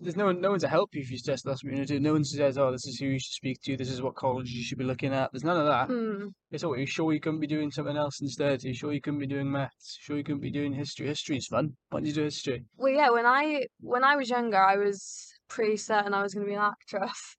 there's, 0.00 0.16
no 0.16 0.26
one, 0.26 0.40
no 0.40 0.50
one 0.50 0.60
to 0.60 0.68
help 0.68 0.94
you 0.94 1.00
if 1.02 1.10
you 1.10 1.18
suggest 1.18 1.44
that's 1.44 1.62
what 1.62 1.68
you're 1.70 1.76
gonna 1.76 1.86
do. 1.86 2.00
No 2.00 2.12
one 2.12 2.24
says, 2.24 2.58
"Oh, 2.58 2.70
this 2.72 2.86
is 2.86 2.98
who 2.98 3.06
you 3.06 3.18
should 3.18 3.32
speak 3.32 3.60
to. 3.62 3.76
This 3.76 3.90
is 3.90 4.02
what 4.02 4.14
college 4.14 4.50
you 4.50 4.62
should 4.62 4.78
be 4.78 4.84
looking 4.84 5.12
at." 5.12 5.30
There's 5.32 5.44
none 5.44 5.56
of 5.58 5.66
that. 5.66 5.86
hmm, 5.88 6.28
It's 6.50 6.64
all. 6.64 6.72
Are 6.74 6.78
you 6.78 6.86
sure 6.86 7.12
you 7.12 7.20
couldn't 7.20 7.40
be 7.40 7.46
doing 7.46 7.70
something 7.70 7.96
else 7.96 8.20
instead? 8.20 8.64
Are 8.64 8.68
you 8.68 8.74
sure 8.74 8.92
you 8.92 9.00
couldn't 9.00 9.20
be 9.20 9.26
doing 9.26 9.50
maths? 9.50 9.98
Sure 10.00 10.16
you 10.16 10.24
couldn't 10.24 10.40
be 10.40 10.50
doing 10.50 10.72
history? 10.72 11.06
History's 11.06 11.46
fun. 11.46 11.76
Why 11.90 12.00
don't 12.00 12.06
you 12.06 12.12
do 12.12 12.22
history? 12.24 12.64
well 12.76 12.92
yeah 12.92 13.10
when 13.10 13.26
i 13.26 13.64
when 13.80 14.04
i 14.04 14.16
was 14.16 14.30
younger 14.30 14.56
i 14.56 14.76
was 14.76 15.32
pretty 15.48 15.76
certain 15.76 16.14
i 16.14 16.22
was 16.22 16.32
going 16.34 16.46
to 16.46 16.50
be 16.50 16.54
an 16.54 16.62
actress 16.62 17.36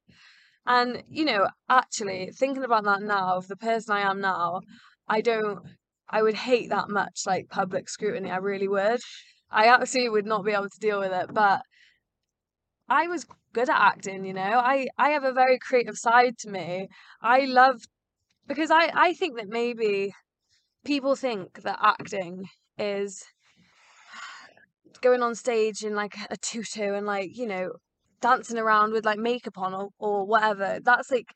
and 0.65 1.03
you 1.09 1.25
know 1.25 1.47
actually 1.69 2.31
thinking 2.35 2.63
about 2.63 2.83
that 2.83 3.01
now 3.01 3.35
of 3.37 3.47
the 3.47 3.55
person 3.55 3.93
i 3.95 4.01
am 4.01 4.19
now 4.21 4.61
i 5.07 5.19
don't 5.21 5.59
i 6.09 6.21
would 6.21 6.35
hate 6.35 6.69
that 6.69 6.89
much 6.89 7.21
like 7.25 7.47
public 7.49 7.89
scrutiny 7.89 8.29
i 8.29 8.37
really 8.37 8.67
would 8.67 8.99
i 9.49 9.67
absolutely 9.67 10.09
would 10.09 10.25
not 10.25 10.45
be 10.45 10.51
able 10.51 10.69
to 10.69 10.79
deal 10.79 10.99
with 10.99 11.11
it 11.11 11.33
but 11.33 11.61
i 12.91 13.07
was 13.07 13.25
good 13.53 13.69
at 13.69 13.81
acting 13.91 14.25
you 14.25 14.33
know? 14.33 14.53
I 14.73 14.87
i 14.97 15.09
have 15.09 15.23
a 15.23 15.33
very 15.33 15.57
creative 15.59 15.97
side 15.97 16.37
to 16.39 16.49
me. 16.49 16.87
I 17.21 17.45
love 17.45 17.77
because 18.47 18.71
i 18.71 18.91
i 19.07 19.13
think 19.13 19.37
that 19.37 19.49
maybe 19.49 20.13
people 20.85 21.15
think 21.15 21.61
that 21.63 21.79
acting 21.81 22.45
is 22.77 23.23
going 25.01 25.21
on 25.23 25.35
stage 25.35 25.83
in 25.83 25.95
like 25.95 26.15
a 26.29 26.37
tutu 26.37 26.93
and 26.93 27.05
like 27.05 27.35
you 27.35 27.47
know 27.47 27.71
dancing 28.21 28.57
around 28.57 28.93
with 28.93 29.05
like 29.05 29.17
makeup 29.17 29.57
on 29.57 29.73
or, 29.73 29.89
or 29.97 30.25
whatever. 30.25 30.79
That's 30.83 31.09
like 31.09 31.29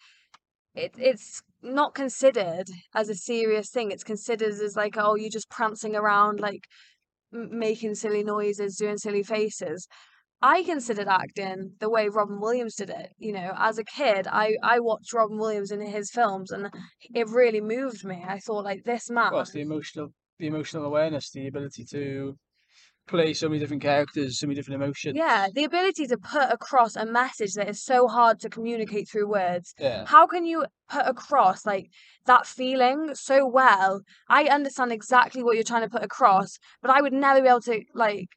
it, 0.76 0.92
it's 0.98 1.42
not 1.64 1.96
considered 1.96 2.68
as 2.94 3.10
a 3.10 3.16
serious 3.16 3.70
thing. 3.72 3.92
It's 3.92 4.04
considered 4.04 4.54
as 4.54 4.76
like 4.76 4.96
oh 4.98 5.16
you're 5.16 5.38
just 5.40 5.50
prancing 5.50 5.96
around 5.96 6.40
like 6.40 6.66
making 7.32 7.96
silly 7.96 8.24
noises 8.24 8.78
doing 8.78 8.98
silly 8.98 9.24
faces 9.24 9.88
i 10.42 10.64
considered 10.64 11.08
acting 11.08 11.72
the 11.80 11.90
way 11.90 12.08
robin 12.10 12.40
williams 12.40 12.76
did 12.76 12.90
it 12.90 13.10
you 13.18 13.32
know 13.32 13.54
as 13.58 13.78
a 13.78 13.84
kid 13.84 14.28
i 14.28 14.56
i 14.64 14.80
watched 14.80 15.14
robin 15.14 15.38
williams 15.38 15.72
in 15.72 15.82
his 15.82 16.12
films 16.12 16.52
and 16.52 16.70
it 17.14 17.28
really 17.30 17.62
moved 17.62 18.04
me 18.06 18.24
i 18.28 18.40
thought 18.40 18.64
like 18.64 18.84
this 18.84 19.10
man 19.10 19.32
Well, 19.32 19.42
it's 19.42 19.52
the 19.52 19.62
emotional, 19.62 20.10
the 20.40 20.48
emotional 20.48 20.86
awareness, 20.86 21.32
the 21.32 21.48
ability 21.48 21.86
to 21.92 22.36
play 23.08 23.34
so 23.34 23.48
many 23.48 23.60
different 23.60 23.84
characters, 23.84 24.40
so 24.40 24.48
many 24.48 24.56
different 24.56 24.82
emotions. 24.82 25.16
Yeah, 25.16 25.48
the 25.54 25.64
ability 25.64 26.08
to 26.08 26.18
put 26.18 26.50
across 26.52 26.96
a 26.96 27.06
message 27.06 27.54
that 27.54 27.70
is 27.70 27.84
so 27.84 28.08
hard 28.08 28.40
to 28.40 28.50
communicate 28.50 29.08
through 29.08 29.30
words. 29.30 29.74
Yeah. 29.80 30.06
How 30.08 30.26
can 30.26 30.46
you 30.46 30.66
put 30.90 31.06
across 31.06 31.66
like 31.66 31.88
that 32.26 32.48
feeling 32.48 33.14
so 33.14 33.46
well? 33.48 34.02
I 34.28 34.46
understand 34.46 34.92
exactly 34.92 35.44
what 35.44 35.56
you're 35.56 35.64
trying 35.64 35.84
to 35.84 35.90
put 35.90 36.04
across, 36.04 36.58
but 36.82 36.92
I 36.92 37.02
would 37.02 37.14
never 37.14 37.42
be 37.42 37.48
able 37.48 37.62
to 37.62 37.82
like 37.94 38.28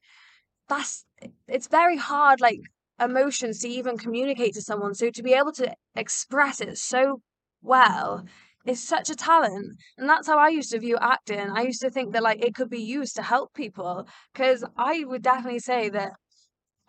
that's 0.67 1.05
it's 1.47 1.67
very 1.67 1.97
hard 1.97 2.41
like 2.41 2.59
mm. 2.59 3.05
emotions 3.05 3.59
to 3.59 3.67
even 3.67 3.97
communicate 3.97 4.53
to 4.55 4.61
someone. 4.61 4.93
So 4.93 5.09
to 5.09 5.23
be 5.23 5.33
able 5.33 5.51
to 5.53 5.73
express 5.95 6.61
it 6.61 6.77
so 6.77 7.21
well 7.61 8.25
is 8.65 8.85
such 8.85 9.09
a 9.09 9.15
talent. 9.15 9.77
And 9.97 10.09
that's 10.09 10.27
how 10.27 10.37
I 10.37 10.49
used 10.49 10.71
to 10.71 10.79
view 10.79 10.97
acting. 10.99 11.49
I 11.49 11.61
used 11.61 11.81
to 11.81 11.89
think 11.89 12.13
that 12.13 12.23
like 12.23 12.43
it 12.43 12.55
could 12.55 12.69
be 12.69 12.81
used 12.81 13.15
to 13.15 13.23
help 13.23 13.53
people 13.53 14.07
because 14.33 14.63
I 14.77 15.03
would 15.05 15.21
definitely 15.21 15.59
say 15.59 15.89
that 15.89 16.13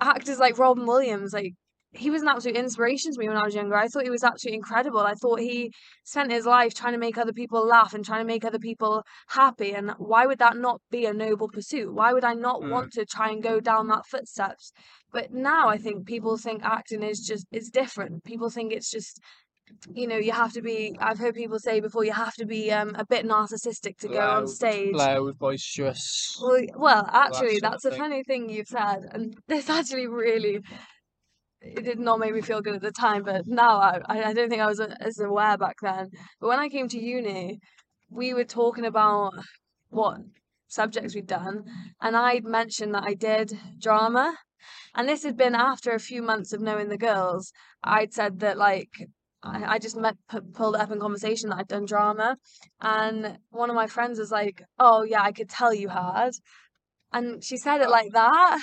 actors 0.01 0.39
like 0.39 0.59
Robin 0.59 0.87
Williams, 0.87 1.33
like 1.33 1.55
he 1.93 2.09
was 2.11 2.23
an 2.23 2.29
absolute 2.29 2.57
inspiration 2.57 3.13
to 3.13 3.19
me 3.19 3.27
when 3.29 3.37
I 3.37 3.45
was 3.45 3.55
younger. 3.55 3.75
I 3.75 3.89
thought 3.89 4.05
he 4.05 4.11
was 4.11 4.23
absolutely 4.23 4.57
incredible. 4.59 5.01
I 5.01 5.15
thought 5.15 5.41
he 5.41 5.73
spent 6.05 6.31
his 6.31 6.47
life 6.47 6.73
trying 6.73 6.93
to 6.93 6.99
make 6.99 7.19
other 7.19 7.33
people 7.33 7.67
laugh 7.67 7.95
and 7.95 8.05
trying 8.05 8.21
to 8.21 8.27
make 8.27 8.45
other 8.45 8.61
people 8.61 9.03
happy. 9.29 9.73
And 9.73 9.91
why 9.99 10.27
would 10.27 10.39
that 10.39 10.57
not 10.57 10.81
be 10.91 11.07
a 11.07 11.13
noble 11.13 11.49
pursuit? 11.49 11.93
Why 11.93 12.13
would 12.13 12.25
I 12.25 12.35
not 12.35 12.61
Mm. 12.61 12.71
want 12.71 12.93
to 12.93 13.05
try 13.05 13.31
and 13.31 13.43
go 13.43 13.59
down 13.59 13.89
that 13.89 14.07
footsteps? 14.07 14.73
But 15.13 15.33
now 15.33 15.69
I 15.69 15.79
think 15.79 16.07
people 16.07 16.37
think 16.37 16.63
acting 16.65 17.03
is 17.03 17.21
just 17.27 17.47
it's 17.51 17.71
different. 17.71 18.23
People 18.23 18.51
think 18.51 18.73
it's 18.73 18.91
just 18.91 19.21
you 19.93 20.07
know 20.07 20.17
you 20.17 20.33
have 20.33 20.53
to 20.53 20.63
be. 20.63 20.97
I've 21.01 21.19
heard 21.19 21.35
people 21.35 21.59
say 21.59 21.81
before 21.81 22.05
you 22.05 22.13
have 22.13 22.35
to 22.35 22.47
be 22.47 22.71
um, 22.71 22.95
a 22.97 23.07
bit 23.07 23.27
narcissistic 23.27 23.97
to 23.99 24.09
go 24.09 24.21
on 24.21 24.47
stage. 24.47 24.95
Loud, 24.95 25.39
boisterous. 25.39 26.39
Well, 26.43 26.65
well, 26.77 27.09
actually, 27.13 27.57
of 27.57 27.63
that's 27.63 27.85
a 27.85 27.91
thing. 27.91 27.99
funny 27.99 28.23
thing 28.25 28.49
you've 28.49 28.69
said, 28.69 29.09
and 29.13 29.37
this 29.49 29.69
actually 29.69 30.07
really 30.07 30.61
it 31.61 31.85
did 31.85 31.99
not 31.99 32.19
make 32.19 32.35
me 32.35 32.41
feel 32.41 32.61
good 32.63 32.75
at 32.77 32.83
the 32.83 32.93
time, 32.93 33.23
but 33.23 33.47
now 33.47 33.79
I 33.81 34.01
I 34.09 34.33
don't 34.33 34.49
think 34.49 34.63
I 34.63 34.67
was 34.67 34.81
as 34.81 35.19
aware 35.19 35.57
back 35.59 35.77
then. 35.83 36.11
But 36.41 36.49
when 36.49 36.59
I 36.59 36.69
came 36.69 36.89
to 36.89 36.99
uni, 36.99 37.61
we 38.11 38.35
were 38.35 38.45
talking 38.45 38.85
about 38.85 39.35
what 39.91 40.19
subjects 40.69 41.15
we'd 41.15 41.27
done, 41.27 41.65
and 42.01 42.17
I'd 42.17 42.45
mentioned 42.45 42.95
that 42.95 43.05
I 43.05 43.15
did 43.15 43.59
drama, 43.79 44.37
and 44.95 45.09
this 45.09 45.23
had 45.25 45.37
been 45.37 45.55
after 45.55 45.93
a 45.93 45.99
few 45.99 46.23
months 46.23 46.53
of 46.53 46.61
knowing 46.61 46.89
the 46.89 46.99
girls. 46.99 47.53
I'd 47.83 48.15
said 48.15 48.41
that 48.41 48.59
like. 48.59 48.91
I 49.43 49.75
I 49.75 49.79
just 49.79 49.97
met, 49.97 50.17
pu- 50.29 50.43
pulled 50.53 50.77
up 50.77 50.91
in 50.91 51.01
conversation 51.01 51.49
that 51.49 51.59
I'd 51.61 51.69
done 51.69 51.87
drama, 51.87 52.37
and 52.83 53.39
one 53.51 53.71
of 53.71 53.77
my 53.77 53.87
friends 53.87 54.19
was 54.19 54.31
like, 54.31 54.63
"Oh 54.79 55.03
yeah, 55.03 55.23
I 55.23 55.33
could 55.33 55.49
tell 55.49 55.73
you 55.73 55.89
had," 55.89 56.33
and 57.13 57.43
she 57.43 57.57
said 57.57 57.81
it 57.81 57.89
like 57.89 58.13
that. 58.13 58.61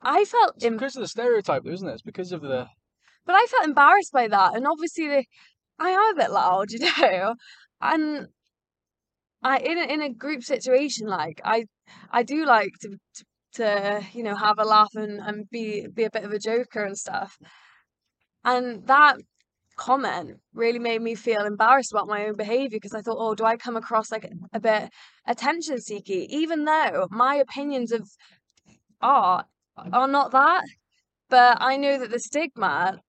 I 0.00 0.24
felt 0.24 0.56
It's 0.56 0.64
em- 0.64 0.74
because 0.74 0.96
of 0.96 1.02
the 1.02 1.08
stereotype, 1.08 1.64
though, 1.64 1.72
isn't 1.72 1.88
it? 1.88 1.92
It's 1.94 2.02
because 2.02 2.32
of 2.32 2.42
the. 2.42 2.68
but 3.24 3.34
I 3.34 3.46
felt 3.46 3.64
embarrassed 3.64 4.12
by 4.12 4.28
that, 4.28 4.54
and 4.54 4.66
obviously 4.66 5.28
I 5.78 5.90
am 5.90 6.12
a 6.12 6.20
bit 6.20 6.30
loud, 6.30 6.68
oh, 6.70 6.74
you 6.78 6.78
know, 7.02 7.34
and 7.80 8.28
I 9.42 9.58
in 9.58 9.78
a, 9.78 9.82
in 9.82 10.02
a 10.02 10.12
group 10.12 10.42
situation 10.42 11.06
like 11.06 11.40
I 11.44 11.66
I 12.10 12.22
do 12.22 12.44
like 12.44 12.72
to 12.82 12.98
to, 13.14 13.24
to 13.54 14.06
you 14.12 14.22
know 14.22 14.34
have 14.36 14.58
a 14.58 14.64
laugh 14.64 14.94
and, 14.94 15.20
and 15.20 15.48
be 15.50 15.86
be 15.86 16.04
a 16.04 16.10
bit 16.10 16.24
of 16.24 16.32
a 16.32 16.38
joker 16.38 16.84
and 16.84 16.96
stuff, 16.96 17.38
and 18.44 18.86
that 18.86 19.16
comment 19.76 20.40
really 20.54 20.78
made 20.78 21.02
me 21.02 21.14
feel 21.14 21.44
embarrassed 21.44 21.92
about 21.92 22.08
my 22.08 22.26
own 22.26 22.36
behavior 22.36 22.78
because 22.78 22.94
I 22.94 23.02
thought, 23.02 23.18
oh, 23.18 23.34
do 23.34 23.44
I 23.44 23.56
come 23.56 23.76
across 23.76 24.10
like 24.10 24.26
a 24.52 24.60
bit 24.60 24.90
attention 25.26 25.80
seeky, 25.80 26.26
even 26.30 26.64
though 26.64 27.08
my 27.10 27.36
opinions 27.36 27.92
of 27.92 28.08
art 29.02 29.46
are 29.92 30.08
not 30.08 30.32
that. 30.32 30.64
But 31.30 31.58
I 31.60 31.76
know 31.76 31.98
that 31.98 32.10
the 32.10 32.20
stigma, 32.20 33.00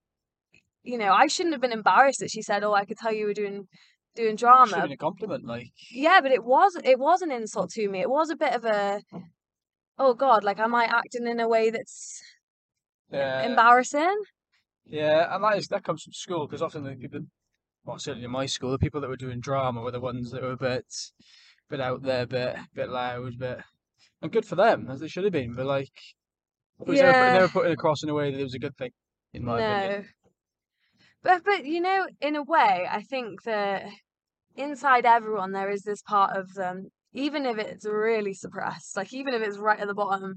you 0.83 0.97
know, 0.97 1.13
I 1.13 1.27
shouldn't 1.27 1.53
have 1.53 1.61
been 1.61 1.71
embarrassed 1.73 2.19
that 2.21 2.31
she 2.31 2.41
said, 2.41 2.63
"Oh, 2.63 2.73
I 2.73 2.85
could 2.85 2.97
tell 2.97 3.13
you 3.13 3.25
were 3.27 3.33
doing 3.33 3.67
doing 4.15 4.37
Should 4.37 4.69
have 4.69 4.69
drama." 4.69 4.81
been 4.81 4.91
a 4.91 4.97
compliment, 4.97 5.45
like. 5.45 5.71
Yeah, 5.91 6.21
but 6.21 6.31
it 6.31 6.43
was 6.43 6.75
it 6.83 6.99
was 6.99 7.21
an 7.21 7.31
insult 7.31 7.71
to 7.71 7.89
me. 7.89 8.01
It 8.01 8.09
was 8.09 8.29
a 8.29 8.35
bit 8.35 8.53
of 8.53 8.65
a, 8.65 9.01
oh 9.99 10.13
God, 10.15 10.43
like 10.43 10.59
am 10.59 10.75
I 10.75 10.85
acting 10.85 11.27
in 11.27 11.39
a 11.39 11.47
way 11.47 11.69
that's 11.71 12.21
Yeah. 13.11 13.45
embarrassing? 13.45 14.23
Yeah, 14.85 15.33
and 15.35 15.43
that 15.43 15.57
is 15.57 15.67
that 15.67 15.83
comes 15.83 16.03
from 16.03 16.13
school 16.13 16.47
because 16.47 16.61
often 16.61 16.83
the 16.83 16.95
people, 16.95 17.21
well, 17.85 17.99
certainly 17.99 18.25
in 18.25 18.31
my 18.31 18.45
school, 18.47 18.71
the 18.71 18.79
people 18.79 19.01
that 19.01 19.09
were 19.09 19.17
doing 19.17 19.39
drama 19.41 19.81
were 19.81 19.91
the 19.91 19.99
ones 19.99 20.31
that 20.31 20.41
were 20.43 20.51
a 20.53 20.57
bit, 20.57 20.85
bit 21.69 21.81
out 21.81 22.03
there, 22.03 22.25
bit, 22.27 22.57
bit 22.73 22.89
loud, 22.89 23.37
bit, 23.39 23.59
and 24.21 24.31
good 24.31 24.45
for 24.45 24.55
them 24.55 24.89
as 24.89 24.99
they 25.01 25.07
should 25.09 25.25
have 25.25 25.33
been. 25.33 25.55
But 25.55 25.65
like, 25.67 25.93
it 26.81 26.87
was 26.87 26.99
never, 26.99 27.11
put- 27.11 27.17
Yeah. 27.19 27.33
never 27.33 27.47
put 27.49 27.65
it 27.67 27.71
across 27.73 28.03
in 28.03 28.09
a 28.09 28.13
way 28.13 28.31
that 28.31 28.39
it 28.39 28.43
was 28.43 28.53
a 28.53 28.59
good 28.59 28.75
thing, 28.77 28.91
in 29.33 29.43
my 29.45 29.59
opinion. 29.59 30.01
No. 30.01 30.07
But 31.23 31.43
but 31.43 31.65
you 31.65 31.81
know, 31.81 32.07
in 32.21 32.35
a 32.35 32.43
way, 32.43 32.87
I 32.89 33.01
think 33.01 33.43
that 33.43 33.85
inside 34.55 35.05
everyone 35.05 35.51
there 35.51 35.69
is 35.69 35.83
this 35.83 36.01
part 36.01 36.35
of 36.37 36.53
them, 36.53 36.89
even 37.13 37.45
if 37.45 37.57
it's 37.57 37.85
really 37.85 38.33
suppressed, 38.33 38.95
like 38.95 39.13
even 39.13 39.33
if 39.33 39.41
it's 39.41 39.57
right 39.57 39.79
at 39.79 39.87
the 39.87 39.93
bottom, 39.93 40.35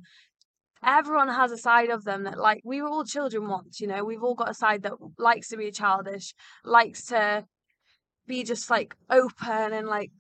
everyone 0.83 1.29
has 1.29 1.53
a 1.53 1.59
side 1.59 1.91
of 1.91 2.05
them 2.05 2.25
that 2.25 2.39
like 2.39 2.61
we 2.65 2.81
were 2.83 2.89
all 2.89 3.05
children 3.05 3.49
once, 3.49 3.81
you 3.81 3.87
know, 3.87 4.05
we've 4.05 4.23
all 4.23 4.35
got 4.35 4.51
a 4.51 4.55
side 4.55 4.83
that 4.83 4.95
likes 5.19 5.49
to 5.49 5.57
be 5.57 5.71
childish, 5.71 6.35
likes 6.65 7.05
to 7.07 7.45
be 8.27 8.43
just 8.43 8.71
like 8.71 8.95
open 9.11 9.73
and 9.73 9.87
like 9.87 10.11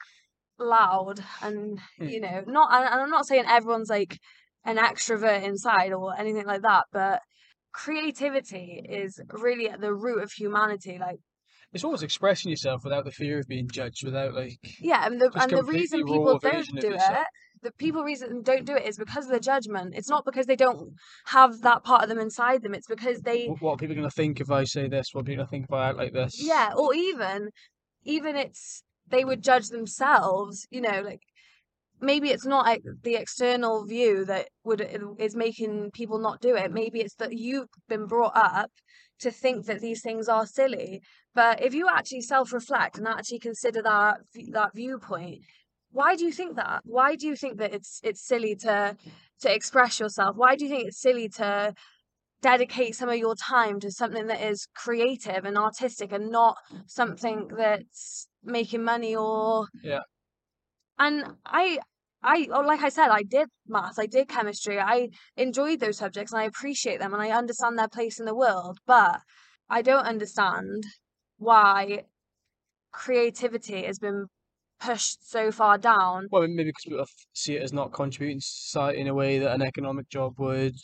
loud 0.58 1.24
and 1.42 1.80
Hmm. 1.98 2.04
you 2.08 2.20
know, 2.20 2.44
not 2.46 2.70
and 2.72 3.00
I'm 3.00 3.10
not 3.10 3.26
saying 3.26 3.44
everyone's 3.48 3.88
like 3.88 4.18
an 4.64 4.76
mm-hmm. 4.76 4.86
extrovert 4.86 5.42
inside 5.42 5.92
or 5.92 6.18
anything 6.18 6.46
like 6.46 6.62
that, 6.62 6.84
but 6.92 7.20
creativity 7.72 8.84
is 8.88 9.20
really 9.32 9.68
at 9.68 9.80
the 9.80 9.94
root 9.94 10.22
of 10.22 10.32
humanity. 10.32 10.98
Like, 10.98 11.20
It's 11.72 11.84
always 11.84 12.02
expressing 12.02 12.50
yourself 12.50 12.84
without 12.84 13.04
the 13.04 13.12
fear 13.12 13.38
of 13.38 13.48
being 13.48 13.68
judged, 13.68 14.04
without 14.04 14.34
like, 14.34 14.58
yeah, 14.80 15.06
and 15.06 15.20
the 15.20 15.30
and 15.34 15.50
the 15.50 15.62
reason 15.64 16.04
people 16.04 16.38
don't 16.38 16.80
do 16.80 16.92
it, 16.92 17.26
the 17.62 17.70
mm. 17.70 17.78
people 17.78 18.02
reason 18.02 18.42
don't 18.42 18.64
do 18.64 18.74
it 18.74 18.86
is 18.86 18.98
because 18.98 19.26
of 19.26 19.32
the 19.32 19.40
judgment. 19.40 19.94
It's 19.94 20.08
not 20.08 20.24
because 20.24 20.46
they 20.46 20.56
don't 20.56 20.94
have 21.26 21.60
that 21.62 21.84
part 21.84 22.02
of 22.02 22.08
them 22.08 22.18
inside 22.18 22.62
them. 22.62 22.74
It's 22.74 22.88
because 22.88 23.20
they, 23.20 23.46
what, 23.46 23.62
what 23.62 23.72
are 23.72 23.76
people 23.76 23.96
going 23.96 24.08
to 24.08 24.14
think 24.14 24.40
if 24.40 24.50
I 24.50 24.64
say 24.64 24.88
this? 24.88 25.10
What 25.12 25.22
are 25.22 25.24
people 25.24 25.44
going 25.44 25.46
to 25.46 25.50
think 25.50 25.64
if 25.64 25.72
I 25.72 25.88
act 25.88 25.98
like 25.98 26.12
this? 26.12 26.42
yeah, 26.42 26.72
or 26.76 26.94
even, 26.94 27.50
even 28.04 28.36
it's 28.36 28.82
they 29.08 29.24
would 29.24 29.42
judge 29.42 29.68
themselves, 29.68 30.66
you 30.70 30.80
know, 30.80 31.02
like 31.04 31.20
maybe 32.00 32.30
it's 32.30 32.46
not 32.46 32.66
like 32.66 32.82
the 33.02 33.16
external 33.16 33.84
view 33.84 34.24
that 34.26 34.48
would 34.64 34.80
uh, 34.82 35.14
is 35.18 35.34
making 35.36 35.90
people 35.92 36.18
not 36.18 36.40
do 36.40 36.56
it. 36.56 36.72
Maybe 36.72 37.00
it's 37.00 37.14
that 37.16 37.36
you've 37.36 37.68
been 37.88 38.06
brought 38.06 38.36
up 38.36 38.70
to 39.20 39.30
think 39.30 39.66
that 39.66 39.80
these 39.80 40.02
things 40.02 40.28
are 40.28 40.46
silly. 40.46 41.02
But 41.34 41.62
if 41.62 41.74
you 41.74 41.88
actually 41.88 42.22
self-reflect 42.22 42.98
and 42.98 43.06
actually 43.06 43.38
consider 43.40 43.82
that 43.82 44.18
that 44.52 44.74
viewpoint, 44.74 45.44
why 45.92 46.16
do 46.16 46.24
you 46.24 46.32
think 46.32 46.56
that? 46.56 46.80
Why 46.84 47.16
do 47.16 47.26
you 47.26 47.36
think 47.36 47.58
that 47.58 47.74
it's 47.74 48.00
it's 48.02 48.26
silly 48.26 48.56
to 48.56 48.96
to 49.42 49.54
express 49.54 50.00
yourself? 50.00 50.36
Why 50.36 50.56
do 50.56 50.64
you 50.64 50.70
think 50.70 50.88
it's 50.88 51.00
silly 51.00 51.28
to 51.30 51.74
dedicate 52.42 52.94
some 52.94 53.08
of 53.08 53.16
your 53.16 53.34
time 53.34 53.80
to 53.80 53.90
something 53.90 54.26
that 54.28 54.40
is 54.40 54.66
creative 54.74 55.44
and 55.44 55.58
artistic 55.58 56.12
and 56.12 56.30
not 56.30 56.56
something 56.86 57.48
that's 57.56 58.28
making 58.42 58.82
money 58.82 59.14
or 59.14 59.66
Yeah. 59.82 60.00
and 60.98 61.36
I 61.44 61.78
I 62.22 62.48
oh, 62.52 62.60
like 62.60 62.82
I 62.82 62.88
said, 62.90 63.08
I 63.08 63.22
did 63.22 63.48
maths, 63.66 63.98
I 63.98 64.06
did 64.06 64.28
chemistry, 64.28 64.78
I 64.78 65.08
enjoyed 65.36 65.80
those 65.80 65.98
subjects 65.98 66.32
and 66.32 66.40
I 66.40 66.44
appreciate 66.44 67.00
them 67.00 67.14
and 67.14 67.22
I 67.22 67.30
understand 67.30 67.78
their 67.78 67.88
place 67.88 68.20
in 68.20 68.26
the 68.26 68.34
world, 68.34 68.78
but 68.86 69.20
I 69.68 69.82
don't 69.82 70.04
understand 70.04 70.84
why 71.38 72.04
creativity 72.92 73.84
has 73.84 73.98
been 73.98 74.26
pushed 74.80 75.28
so 75.28 75.52
far 75.52 75.78
down. 75.78 76.26
Well, 76.30 76.46
maybe 76.48 76.64
because 76.64 76.84
people 76.84 77.06
see 77.34 77.56
it 77.56 77.62
as 77.62 77.72
not 77.72 77.92
contributing 77.92 78.40
to 78.40 78.46
society 78.46 79.00
in 79.00 79.08
a 79.08 79.14
way 79.14 79.38
that 79.38 79.54
an 79.54 79.62
economic 79.62 80.08
job 80.08 80.38
would. 80.38 80.74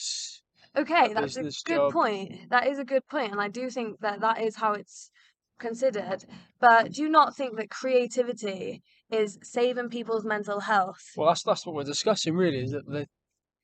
Okay, 0.76 1.12
that's 1.14 1.36
a 1.36 1.42
good 1.42 1.54
job. 1.66 1.92
point. 1.92 2.50
That 2.50 2.66
is 2.66 2.78
a 2.78 2.84
good 2.84 3.06
point, 3.08 3.32
and 3.32 3.40
I 3.40 3.48
do 3.48 3.70
think 3.70 4.00
that 4.00 4.20
that 4.20 4.42
is 4.42 4.56
how 4.56 4.72
it's 4.72 5.10
considered. 5.58 6.24
But 6.60 6.92
do 6.92 7.02
you 7.02 7.08
not 7.08 7.34
think 7.34 7.56
that 7.56 7.70
creativity 7.70 8.82
is 9.10 9.38
saving 9.42 9.88
people's 9.88 10.24
mental 10.24 10.60
health? 10.60 11.00
Well, 11.16 11.28
that's 11.28 11.42
that's 11.42 11.66
what 11.66 11.74
we're 11.74 11.84
discussing 11.84 12.34
really. 12.34 12.60
Is 12.60 12.72
that 12.72 12.86
the 12.86 13.06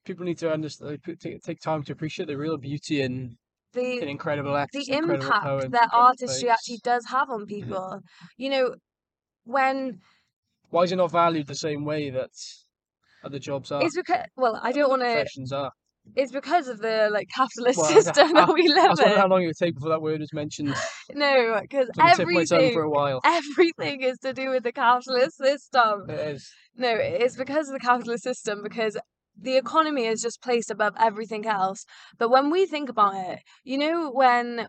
people 0.04 0.24
need 0.24 0.38
to 0.38 0.52
understand, 0.52 0.98
take, 1.20 1.42
take 1.42 1.60
time 1.60 1.82
to 1.84 1.92
appreciate 1.92 2.26
the 2.26 2.36
real 2.36 2.58
beauty 2.58 3.02
in 3.02 3.36
The 3.72 4.08
incredible 4.08 4.56
acts, 4.56 4.72
the 4.72 4.92
incredible 4.92 5.26
impact 5.26 5.72
that 5.72 5.90
artistry 5.92 6.48
plays. 6.48 6.52
actually 6.52 6.80
does 6.82 7.06
have 7.06 7.30
on 7.30 7.40
mm-hmm. 7.40 7.46
people. 7.46 8.00
You 8.36 8.50
know, 8.50 8.74
when 9.44 9.98
Why 10.70 10.82
is 10.84 10.92
it 10.92 10.96
not 10.96 11.10
valued 11.10 11.46
the 11.46 11.54
same 11.54 11.84
way 11.84 12.10
that 12.10 12.30
other 13.24 13.38
jobs 13.38 13.72
are? 13.72 13.82
it's 13.82 13.96
because 13.96 14.24
well, 14.36 14.60
I 14.62 14.72
don't 14.72 14.90
want 14.90 15.02
to. 15.02 15.12
professions 15.12 15.52
are. 15.52 15.72
It's 16.14 16.32
because 16.32 16.68
of 16.68 16.80
the 16.80 17.08
like 17.12 17.28
capitalist 17.34 17.78
Well, 17.78 17.90
system 18.02 18.32
that 18.34 18.52
we 18.52 18.70
I 18.70 18.74
live 18.74 18.90
was 18.90 18.98
wondering 18.98 19.20
how 19.20 19.28
long 19.28 19.42
it 19.42 19.46
would 19.46 19.56
take 19.56 19.74
before 19.74 19.90
that 19.90 20.02
word 20.02 20.20
was 20.20 20.32
mentioned. 20.32 20.74
No, 21.14 21.58
because 21.60 21.88
It's 21.88 21.98
on 21.98 22.06
the 22.06 22.14
tip 22.16 22.20
of 22.20 22.32
my 22.32 22.44
tongue 22.44 22.58
everything 22.58 22.72
for 22.74 22.82
a 22.82 22.90
while. 22.90 23.20
everything 23.24 24.02
is 24.02 24.18
to 24.18 24.32
do 24.32 24.50
with 24.50 24.62
the 24.62 24.72
capitalist 24.72 25.36
system. 25.36 26.08
It 26.08 26.18
is. 26.18 26.50
No, 26.76 26.88
it's 26.94 27.36
because 27.36 27.68
of 27.68 27.74
the 27.74 27.80
capitalist 27.80 28.24
system, 28.24 28.62
because 28.62 28.96
the 29.38 29.56
economy 29.56 30.06
is 30.06 30.22
just 30.22 30.42
placed 30.42 30.70
above 30.70 30.94
everything 30.98 31.46
else. 31.46 31.84
But 32.18 32.30
when 32.30 32.50
we 32.50 32.66
think 32.66 32.88
about 32.88 33.14
it, 33.14 33.40
you 33.64 33.78
know, 33.78 34.10
when 34.10 34.68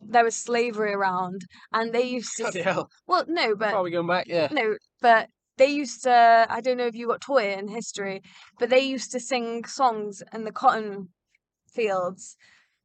there 0.00 0.24
was 0.24 0.34
slavery 0.34 0.92
around 0.92 1.42
and 1.72 1.92
they 1.92 2.02
used 2.02 2.36
to. 2.38 2.44
Bloody 2.44 2.62
hell. 2.62 2.90
Well, 3.06 3.24
no, 3.28 3.50
are 3.50 3.56
but. 3.56 3.82
we 3.84 3.90
going 3.90 4.06
back? 4.06 4.26
Yeah. 4.28 4.48
No, 4.50 4.76
but 5.02 5.28
they 5.60 5.70
used 5.82 6.02
to. 6.04 6.46
I 6.48 6.60
don't 6.60 6.78
know 6.78 6.86
if 6.86 6.94
you 6.96 7.06
got 7.06 7.20
taught 7.20 7.42
it 7.42 7.58
in 7.58 7.68
history, 7.68 8.22
but 8.58 8.70
they 8.70 8.80
used 8.80 9.12
to 9.12 9.20
sing 9.20 9.64
songs 9.66 10.22
in 10.32 10.44
the 10.44 10.52
cotton 10.52 11.10
fields. 11.72 12.36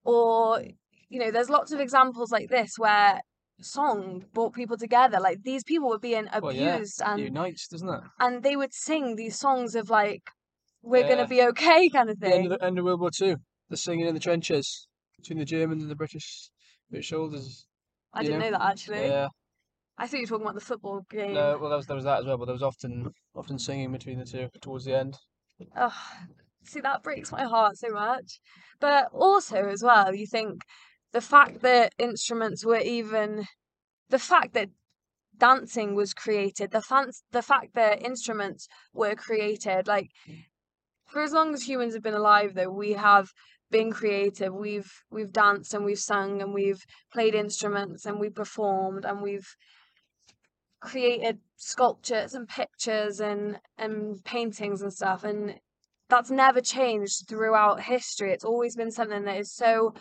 Or, 0.04 0.62
you 1.10 1.20
know, 1.20 1.32
there's 1.32 1.50
lots 1.50 1.72
of 1.72 1.80
examples 1.80 2.32
like 2.32 2.50
this 2.50 2.74
where 2.78 3.22
song 3.62 4.26
brought 4.34 4.54
people 4.54 4.78
together. 4.78 5.20
Like 5.20 5.40
these 5.44 5.64
people 5.64 5.90
were 5.90 5.98
being 6.00 6.28
Well, 6.42 6.54
yeah. 6.54 6.76
abused 6.76 7.02
It 7.02 7.08
and 7.08 7.20
unites, 7.24 7.68
doesn't 7.70 7.90
it? 7.90 8.02
and 8.20 8.44
they 8.44 8.56
would 8.56 8.74
sing 8.74 9.16
these 9.16 9.40
songs 9.40 9.74
of 9.76 9.90
like 9.90 10.24
we're 10.84 11.02
Yeah. 11.08 11.16
gonna 11.16 11.28
be 11.28 11.42
okay 11.42 11.90
kind 11.90 12.10
of 12.10 12.20
The 12.20 12.28
end 12.28 12.34
thing 12.36 12.52
of, 12.52 12.60
the, 12.60 12.66
end 12.66 12.78
of 12.80 12.86
World 12.86 13.00
War 13.00 13.12
Two. 13.12 13.38
The 13.70 13.78
singing 13.78 14.06
in 14.06 14.14
the 14.14 14.20
trenches 14.20 14.88
between 15.18 15.40
the 15.40 15.46
Germans 15.46 15.82
and 15.82 15.90
the 15.90 15.96
British 16.04 16.52
British 16.92 17.10
soldiers. 17.10 17.66
i 18.14 18.22
didn't 18.22 18.40
know? 18.40 18.46
know 18.46 18.52
that 18.52 18.62
actually 18.74 19.08
Yeah. 19.08 19.28
I 19.98 20.08
thought 20.08 20.18
you 20.18 20.24
were 20.24 20.28
talking 20.28 20.46
about 20.46 20.56
the 20.56 20.62
football 20.62 21.02
game. 21.10 21.34
No, 21.34 21.58
well, 21.58 21.70
there 21.70 21.78
was, 21.78 21.88
there 21.88 21.96
was 21.96 22.06
that 22.06 22.20
as 22.20 22.26
well, 22.26 22.38
but 22.38 22.46
there 22.46 22.54
was 22.54 22.64
often 22.64 23.12
often 23.36 23.58
singing 23.58 23.92
between 23.92 24.20
the 24.20 24.26
two 24.26 24.50
towards 24.62 24.86
the 24.86 24.98
end. 24.98 25.18
Ugh, 25.76 25.94
see 26.64 26.82
that 26.82 27.04
breaks 27.04 27.32
my 27.32 27.44
heart 27.44 27.78
so 27.78 27.90
much. 27.90 28.40
But 28.80 29.08
also 29.14 29.68
as 29.68 29.82
well 29.84 30.14
you 30.14 30.28
think 30.28 30.62
the 31.12 31.22
fact 31.22 31.62
that 31.62 31.94
instruments 31.98 32.66
were 32.66 32.80
even 32.80 33.46
the 34.10 34.20
fact 34.20 34.54
that 34.54 34.70
dancing 35.38 35.96
was 35.96 36.14
created 36.14 36.72
the 36.72 36.82
fan- 36.82 37.12
the 37.32 37.42
fact 37.42 37.74
that 37.76 38.02
instruments 38.02 38.68
were 38.94 39.16
created 39.16 39.86
like 39.86 40.10
for 41.06 41.22
as 41.22 41.34
long 41.34 41.54
as 41.54 41.68
humans 41.68 41.94
have 41.94 42.04
been 42.04 42.14
alive 42.14 42.54
though 42.54 42.70
we 42.70 42.94
have 42.94 43.30
been 43.72 43.92
creative. 43.92 44.54
We've 44.54 44.92
we've 45.10 45.32
danced 45.32 45.74
and 45.74 45.84
we've 45.84 46.00
sung 46.00 46.42
and 46.42 46.54
we've 46.54 46.84
played 47.12 47.36
instruments 47.36 48.06
and 48.06 48.20
we've 48.20 48.36
performed 48.36 49.06
and 49.06 49.22
we've 49.22 49.48
created 50.86 51.40
sculptures 51.58 52.34
and 52.34 52.48
pictures 52.48 53.20
and 53.20 53.60
and 53.78 54.24
paintings 54.24 54.82
and 54.82 54.94
stuff 54.94 55.24
and 55.24 55.56
that's 56.08 56.30
never 56.30 56.62
changed 56.62 57.28
throughout 57.28 57.82
history. 57.82 58.32
It's 58.32 58.46
always 58.46 58.76
been 58.76 58.92
something 58.92 59.24
that 59.26 59.38
is 59.38 59.52
so 59.54 59.94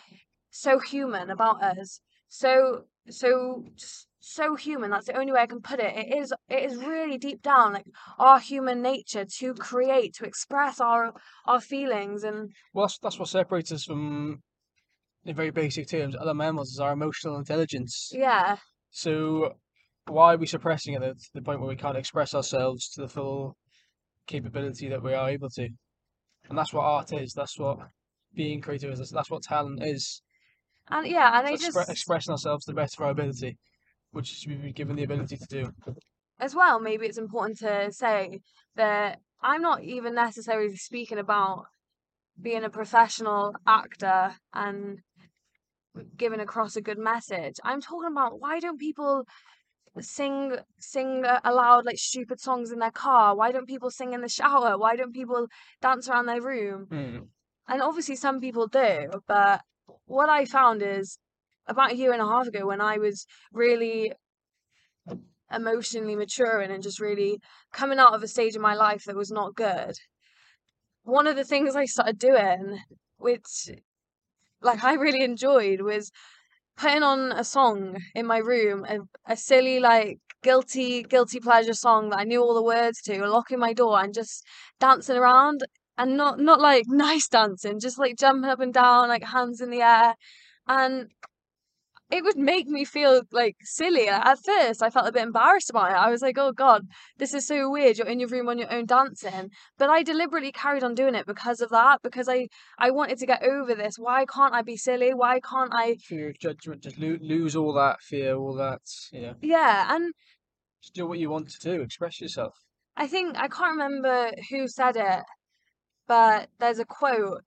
so 0.50 0.78
human 0.78 1.30
about 1.30 1.62
us 1.62 2.00
so 2.28 2.84
so 3.08 3.64
just 3.76 4.06
so 4.26 4.54
human. 4.54 4.90
That's 4.90 5.06
the 5.06 5.18
only 5.18 5.32
way 5.32 5.40
i 5.40 5.46
can 5.46 5.60
put 5.60 5.80
it. 5.80 5.94
It 5.96 6.16
is 6.16 6.32
it 6.48 6.62
is 6.64 6.76
really 6.78 7.18
deep 7.18 7.42
down 7.42 7.74
like 7.74 7.86
our 8.18 8.38
human 8.40 8.80
nature 8.80 9.26
to 9.38 9.54
create 9.54 10.14
to 10.14 10.24
express 10.24 10.80
our 10.80 11.12
our 11.46 11.60
feelings 11.60 12.24
and 12.24 12.50
Well, 12.72 12.86
that's, 12.86 12.98
that's 12.98 13.18
what 13.18 13.28
separates 13.28 13.70
us 13.72 13.84
from, 13.84 14.42
in 15.24 15.34
very 15.36 15.50
basic 15.50 15.88
terms, 15.88 16.16
other 16.16 16.34
mammals 16.34 16.70
is 16.70 16.80
our 16.80 16.92
emotional 16.92 17.36
intelligence. 17.36 18.10
yeah. 18.14 18.56
So 18.90 19.54
why 20.06 20.34
are 20.34 20.36
we 20.36 20.46
suppressing 20.46 20.94
it 20.94 21.00
to 21.00 21.30
the 21.34 21.42
point 21.42 21.60
where 21.60 21.68
we 21.68 21.76
can't 21.76 21.96
express 21.96 22.34
ourselves 22.34 22.88
to 22.90 23.02
the 23.02 23.08
full 23.08 23.56
capability 24.26 24.88
that 24.88 25.02
we 25.02 25.14
are 25.14 25.30
able 25.30 25.48
to? 25.50 25.68
And 26.48 26.58
that's 26.58 26.72
what 26.72 26.84
art 26.84 27.12
is. 27.12 27.32
That's 27.32 27.58
what 27.58 27.78
being 28.34 28.60
creative 28.60 28.92
is. 28.92 29.10
That's, 29.10 29.30
what 29.30 29.42
talent 29.42 29.82
is. 29.82 30.22
and 30.90 31.06
yeah 31.06 31.38
and 31.38 31.46
i 31.46 31.52
It's 31.52 31.64
just 31.64 31.90
expressing 31.90 32.32
ourselves 32.32 32.64
to 32.64 32.72
the 32.72 32.76
best 32.76 32.96
of 32.96 33.04
our 33.04 33.10
ability, 33.10 33.56
which 34.10 34.44
we've 34.46 34.60
been 34.60 34.72
given 34.72 34.96
the 34.96 35.04
ability 35.04 35.36
to 35.36 35.46
do. 35.46 35.70
as 36.38 36.54
well, 36.54 36.80
maybe 36.80 37.06
it's 37.06 37.18
important 37.18 37.58
to 37.60 37.90
say 37.92 38.40
that 38.76 39.20
I'm 39.42 39.62
not 39.62 39.82
even 39.82 40.14
necessarily 40.14 40.76
speaking 40.76 41.18
about 41.18 41.66
being 42.40 42.64
a 42.64 42.70
professional 42.70 43.54
actor 43.66 44.34
and 44.52 44.98
giving 46.16 46.40
across 46.40 46.76
a 46.76 46.80
good 46.80 46.98
message. 46.98 47.54
I'm 47.62 47.80
talking 47.80 48.10
about 48.10 48.40
why 48.40 48.58
don't 48.58 48.80
people 48.80 49.24
sing 50.00 50.56
sing 50.78 51.24
aloud 51.44 51.86
like 51.86 51.98
stupid 51.98 52.40
songs 52.40 52.72
in 52.72 52.78
their 52.78 52.90
car? 52.90 53.36
Why 53.36 53.52
don't 53.52 53.68
people 53.68 53.90
sing 53.90 54.12
in 54.12 54.20
the 54.20 54.28
shower? 54.28 54.78
Why 54.78 54.96
don't 54.96 55.14
people 55.14 55.46
dance 55.80 56.08
around 56.08 56.26
their 56.26 56.42
room? 56.42 56.86
Hmm. 56.90 57.18
And 57.68 57.82
obviously 57.82 58.16
some 58.16 58.40
people 58.40 58.66
do, 58.66 59.10
but 59.26 59.62
what 60.06 60.28
I 60.28 60.44
found 60.44 60.82
is 60.82 61.18
about 61.66 61.92
a 61.92 61.96
year 61.96 62.12
and 62.12 62.20
a 62.20 62.26
half 62.26 62.46
ago 62.46 62.66
when 62.66 62.80
I 62.80 62.98
was 62.98 63.26
really 63.52 64.12
emotionally 65.52 66.16
maturing 66.16 66.70
and 66.70 66.82
just 66.82 67.00
really 67.00 67.40
coming 67.72 67.98
out 67.98 68.14
of 68.14 68.22
a 68.22 68.28
stage 68.28 68.56
in 68.56 68.62
my 68.62 68.74
life 68.74 69.04
that 69.04 69.16
was 69.16 69.30
not 69.30 69.54
good. 69.54 69.96
One 71.04 71.26
of 71.26 71.36
the 71.36 71.44
things 71.44 71.76
I 71.76 71.84
started 71.84 72.18
doing, 72.18 72.80
which 73.16 73.70
like 74.60 74.82
I 74.82 74.94
really 74.94 75.22
enjoyed, 75.22 75.80
was 75.80 76.10
putting 76.76 77.02
on 77.02 77.32
a 77.32 77.44
song 77.44 77.96
in 78.14 78.26
my 78.26 78.38
room, 78.38 78.84
a, 78.88 78.98
a 79.32 79.36
silly 79.36 79.80
like 79.80 80.18
guilty 80.42 81.02
guilty 81.02 81.40
pleasure 81.40 81.74
song 81.74 82.10
that 82.10 82.18
I 82.18 82.24
knew 82.24 82.42
all 82.42 82.54
the 82.54 82.62
words 82.62 83.00
to, 83.02 83.26
locking 83.26 83.58
my 83.58 83.72
door 83.72 84.00
and 84.00 84.12
just 84.14 84.44
dancing 84.80 85.16
around 85.16 85.62
and 85.98 86.16
not 86.16 86.38
not 86.38 86.60
like 86.60 86.84
nice 86.88 87.28
dancing, 87.28 87.80
just 87.80 87.98
like 87.98 88.16
jumping 88.18 88.50
up 88.50 88.60
and 88.60 88.72
down, 88.74 89.08
like 89.08 89.24
hands 89.24 89.60
in 89.60 89.70
the 89.70 89.82
air. 89.82 90.14
And 90.68 91.10
it 92.10 92.22
would 92.22 92.36
make 92.36 92.66
me 92.68 92.84
feel 92.84 93.22
like 93.32 93.56
silly. 93.62 94.08
At 94.08 94.38
first, 94.44 94.82
I 94.82 94.90
felt 94.90 95.08
a 95.08 95.12
bit 95.12 95.22
embarrassed 95.22 95.70
about 95.70 95.90
it. 95.90 95.94
I 95.96 96.10
was 96.10 96.22
like, 96.22 96.36
oh 96.38 96.52
God, 96.52 96.86
this 97.18 97.34
is 97.34 97.46
so 97.46 97.70
weird. 97.70 97.98
You're 97.98 98.06
in 98.06 98.20
your 98.20 98.28
room 98.28 98.48
on 98.48 98.58
your 98.58 98.72
own 98.72 98.86
dancing. 98.86 99.50
But 99.78 99.90
I 99.90 100.02
deliberately 100.02 100.52
carried 100.52 100.84
on 100.84 100.94
doing 100.94 101.14
it 101.14 101.26
because 101.26 101.60
of 101.60 101.70
that, 101.70 102.00
because 102.02 102.28
I, 102.28 102.48
I 102.78 102.90
wanted 102.90 103.18
to 103.18 103.26
get 103.26 103.42
over 103.42 103.74
this. 103.74 103.96
Why 103.98 104.26
can't 104.26 104.54
I 104.54 104.62
be 104.62 104.76
silly? 104.76 105.14
Why 105.14 105.40
can't 105.40 105.72
I? 105.72 105.96
Fear 105.96 106.30
of 106.30 106.38
judgment, 106.38 106.82
just 106.82 106.98
lo- 106.98 107.18
lose 107.20 107.56
all 107.56 107.72
that 107.74 108.00
fear, 108.02 108.36
all 108.36 108.54
that, 108.54 108.82
you 109.12 109.22
know, 109.22 109.34
Yeah. 109.40 109.94
And 109.94 110.12
just 110.82 110.94
do 110.94 111.06
what 111.06 111.18
you 111.18 111.30
want 111.30 111.48
to 111.48 111.58
do, 111.60 111.80
express 111.80 112.20
yourself. 112.20 112.54
I 112.96 113.06
think, 113.08 113.36
I 113.36 113.48
can't 113.48 113.78
remember 113.78 114.30
who 114.50 114.68
said 114.68 114.96
it, 114.96 115.24
but 116.06 116.48
there's 116.60 116.78
a 116.78 116.84
quote 116.84 117.42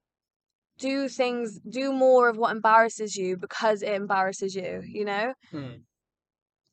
do 0.78 1.10
things, 1.10 1.60
do 1.70 1.94
more 1.94 2.30
of 2.30 2.38
what 2.38 2.52
embarrasses 2.56 3.16
you 3.16 3.38
because 3.38 3.82
it 3.84 3.94
embarrasses 3.94 4.56
you, 4.56 4.82
you 4.86 5.06
know? 5.06 5.34
Hmm. 5.52 5.88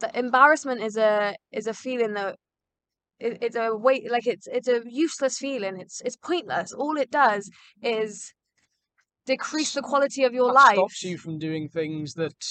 that 0.00 0.14
embarrassment 0.16 0.82
is 0.82 0.96
a 0.96 1.34
is 1.52 1.66
a 1.66 1.74
feeling 1.74 2.14
that 2.14 2.36
it, 3.20 3.38
it's 3.42 3.56
a 3.56 3.76
weight 3.76 4.10
like 4.10 4.26
it's 4.26 4.46
it's 4.48 4.68
a 4.68 4.82
useless 4.86 5.38
feeling. 5.38 5.80
It's 5.80 6.02
it's 6.02 6.16
pointless. 6.16 6.72
All 6.72 6.96
it 6.98 7.10
does 7.10 7.50
is 7.82 8.32
decrease 9.26 9.74
the 9.74 9.82
quality 9.82 10.24
of 10.24 10.34
your 10.34 10.50
That 10.50 10.54
life. 10.54 10.76
stops 10.80 11.02
you 11.02 11.18
from 11.18 11.38
doing 11.38 11.68
things 11.68 12.14
that 12.14 12.42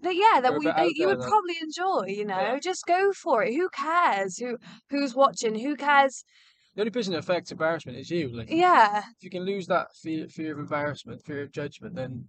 That 0.00 0.14
yeah, 0.16 0.40
that 0.40 0.56
we 0.56 0.72
that 0.72 0.92
you 0.94 1.06
would 1.06 1.20
then. 1.20 1.28
probably 1.28 1.56
enjoy. 1.60 2.06
You 2.06 2.24
know, 2.24 2.54
Yeah. 2.54 2.60
just 2.62 2.86
go 2.86 3.12
for 3.12 3.42
it. 3.42 3.54
Who 3.54 3.68
cares? 3.68 4.38
Who 4.38 4.58
who's 4.90 5.14
watching? 5.14 5.54
Who 5.56 5.76
cares? 5.76 6.24
The 6.76 6.82
only 6.82 6.90
person 6.90 7.14
that 7.14 7.20
affects 7.20 7.50
embarrassment 7.50 7.96
is 7.96 8.10
you. 8.10 8.28
Like 8.28 8.50
Yeah, 8.50 8.98
if 8.98 9.24
you 9.24 9.30
can 9.30 9.44
lose 9.44 9.66
that 9.68 9.88
fear 9.96 10.28
fear 10.28 10.52
of 10.52 10.58
embarrassment, 10.58 11.24
fear 11.24 11.40
of 11.42 11.50
judgment, 11.50 11.94
then 11.94 12.28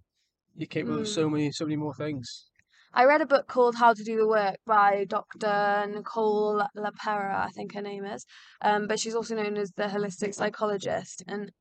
you're 0.56 0.66
capable 0.66 1.00
of 1.00 1.08
so 1.08 1.28
many 1.28 1.52
so 1.52 1.66
many 1.66 1.76
more 1.76 1.94
things. 1.94 2.48
I 2.94 3.04
read 3.04 3.20
a 3.20 3.26
book 3.26 3.46
called 3.46 3.74
How 3.76 3.92
to 3.92 4.02
Do 4.02 4.16
the 4.16 4.26
Work 4.26 4.56
by 4.66 5.04
Dr. 5.04 5.86
Nicole 5.92 6.64
LePera, 6.74 7.44
I 7.44 7.50
think 7.54 7.74
her 7.74 7.82
name 7.82 8.06
is. 8.06 8.24
Um, 8.62 8.86
but 8.86 8.98
she's 8.98 9.14
also 9.14 9.36
known 9.36 9.58
as 9.58 9.70
the 9.72 9.84
holistic 9.84 10.34
psychologist. 10.34 11.22
And 11.28 11.52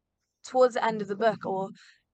towards 0.46 0.76
the 0.76 0.86
end 0.86 1.02
of 1.02 1.10
the 1.10 1.18
book, 1.18 1.46
or 1.46 1.70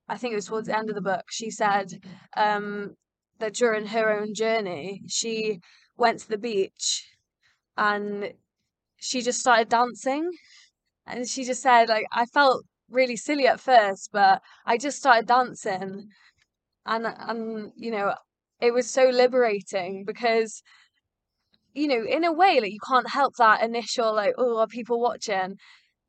I 0.09 0.17
think 0.17 0.31
it 0.31 0.35
was 0.35 0.47
towards 0.47 0.67
the 0.67 0.75
end 0.75 0.89
of 0.89 0.95
the 0.95 1.01
book, 1.01 1.25
she 1.29 1.51
said 1.51 1.93
um, 2.35 2.95
that 3.37 3.53
during 3.53 3.85
her 3.85 4.19
own 4.19 4.33
journey, 4.33 5.03
she 5.07 5.59
went 5.95 6.19
to 6.21 6.29
the 6.29 6.39
beach 6.39 7.07
and 7.77 8.33
she 8.97 9.21
just 9.21 9.39
started 9.39 9.69
dancing. 9.69 10.31
And 11.05 11.27
she 11.27 11.43
just 11.43 11.61
said, 11.61 11.89
like, 11.89 12.05
I 12.11 12.25
felt 12.25 12.63
really 12.89 13.15
silly 13.15 13.47
at 13.47 13.59
first, 13.59 14.09
but 14.11 14.41
I 14.65 14.77
just 14.77 14.97
started 14.97 15.27
dancing. 15.27 16.07
And, 16.85 17.05
and 17.05 17.71
you 17.75 17.91
know, 17.91 18.13
it 18.61 18.73
was 18.73 18.89
so 18.89 19.09
liberating 19.09 20.05
because 20.05 20.61
you 21.73 21.87
know 21.87 22.05
in 22.05 22.23
a 22.23 22.31
way 22.31 22.59
like 22.59 22.71
you 22.71 22.79
can't 22.87 23.09
help 23.09 23.33
that 23.37 23.63
initial 23.63 24.13
like 24.13 24.33
oh 24.37 24.57
are 24.57 24.67
people 24.67 24.99
watching 24.99 25.57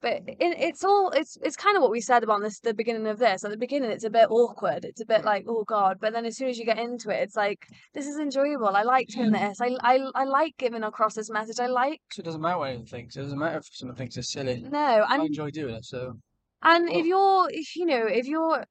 but 0.05 0.27
mm. 0.27 0.37
it, 0.39 0.57
it's 0.69 0.85
all 0.85 1.11
it's 1.11 1.39
it's 1.43 1.57
kind 1.57 1.77
of 1.77 1.83
what 1.83 1.91
we 1.91 2.01
said 2.03 2.23
about 2.23 2.43
this 2.43 2.61
the 2.61 2.75
beginning 2.75 3.07
of 3.07 3.19
this. 3.19 3.43
At 3.43 3.51
the 3.51 3.57
beginning 3.57 3.91
it's 3.91 4.05
a 4.05 4.11
bit 4.11 4.29
awkward. 4.31 4.85
It's 4.85 5.01
a 5.01 5.07
bit 5.07 5.25
like 5.25 5.47
oh 5.49 5.65
god. 5.65 5.97
But 5.99 6.13
then 6.13 6.27
as 6.27 6.37
soon 6.37 6.49
as 6.51 6.59
you 6.59 6.67
get 6.67 6.79
into 6.79 7.09
it 7.09 7.23
it's 7.23 7.37
like 7.37 7.67
this 7.95 8.07
is 8.07 8.19
enjoyable. 8.19 8.69
I 8.69 8.83
like 8.83 9.09
doing 9.09 9.33
this. 9.33 9.61
I 9.63 9.71
i, 9.81 9.99
I 10.15 10.25
like 10.25 10.55
giving 10.59 10.83
across 10.85 11.15
this 11.15 11.31
message. 11.31 11.59
I 11.59 11.69
like 11.69 12.03
So 12.13 12.21
it 12.21 12.27
doesn't 12.27 12.43
matter 12.43 12.59
what 12.59 12.69
anyone 12.69 12.87
thinks. 12.87 13.17
It 13.17 13.23
doesn't 13.23 13.39
matter 13.39 13.59
if 13.59 13.69
someone 13.73 13.97
thinks 13.97 14.19
it's 14.19 14.31
silly. 14.31 14.63
no 14.71 15.07
I 15.09 15.17
enjoy 15.17 15.51
doing 15.51 15.75
it. 15.75 15.87
So. 15.87 16.19
And 16.63 16.89
if 16.89 17.05
Oh. 17.05 17.09
you're, 17.13 17.49
if 17.51 17.77
you 17.77 17.87
know, 17.87 18.07
if 18.07 18.27
you're, 18.27 18.65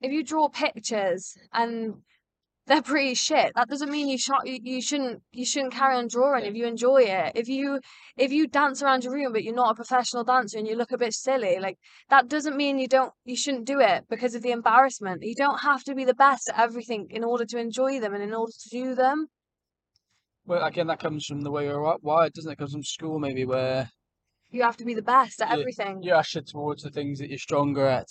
if 0.00 0.12
you 0.12 0.22
draw 0.24 0.48
pictures 0.48 1.36
and 1.52 1.94
they're 2.66 2.80
pretty 2.82 3.14
shit, 3.14 3.52
that 3.56 3.68
doesn't 3.68 3.90
mean 3.90 4.08
you 4.08 4.16
should 4.18 4.36
you, 4.44 4.58
you 4.62 4.80
shouldn't 4.80 5.22
you 5.32 5.44
shouldn't 5.44 5.72
carry 5.72 5.96
on 5.96 6.06
drawing 6.08 6.44
if 6.44 6.54
you 6.54 6.64
enjoy 6.66 7.02
it. 7.02 7.32
If 7.34 7.48
you 7.48 7.80
if 8.16 8.30
you 8.32 8.46
dance 8.46 8.82
around 8.82 9.02
your 9.04 9.12
room 9.14 9.32
but 9.32 9.42
you're 9.42 9.54
not 9.54 9.72
a 9.72 9.74
professional 9.74 10.22
dancer 10.24 10.58
and 10.58 10.68
you 10.68 10.76
look 10.76 10.92
a 10.92 10.98
bit 10.98 11.12
silly, 11.12 11.58
like 11.58 11.78
that 12.08 12.28
doesn't 12.28 12.56
mean 12.56 12.78
you 12.78 12.86
don't 12.88 13.12
you 13.24 13.36
shouldn't 13.36 13.66
do 13.66 13.80
it 13.80 14.04
because 14.08 14.34
of 14.36 14.42
the 14.42 14.52
embarrassment. 14.52 15.22
You 15.22 15.34
don't 15.34 15.58
have 15.62 15.82
to 15.84 15.94
be 15.94 16.04
the 16.04 16.14
best 16.14 16.48
at 16.50 16.58
everything 16.58 17.08
in 17.10 17.24
order 17.24 17.44
to 17.46 17.58
enjoy 17.58 17.98
them 18.00 18.14
and 18.14 18.22
in 18.22 18.32
order 18.32 18.52
to 18.52 18.68
do 18.70 18.94
them. 18.94 19.26
well, 20.46 20.64
again, 20.64 20.86
that 20.88 21.00
comes 21.00 21.26
from 21.26 21.40
the 21.42 21.50
way 21.50 21.66
we're 21.68 21.96
wired, 21.98 22.32
doesn't 22.32 22.50
it? 22.50 22.54
It 22.54 22.58
comes 22.58 22.72
from 22.72 22.84
school 22.84 23.18
maybe 23.18 23.44
where 23.44 23.90
You 24.50 24.62
have 24.62 24.76
to 24.76 24.84
be 24.84 24.94
the 24.94 25.02
best 25.02 25.40
at 25.42 25.48
Yeah, 25.48 25.56
everything. 25.58 26.02
you're 26.02 26.16
ushered 26.16 26.46
towards 26.46 26.82
the 26.84 26.90
things 26.90 27.18
that 27.18 27.28
you're 27.28 27.38
stronger 27.38 27.86
at. 27.86 28.08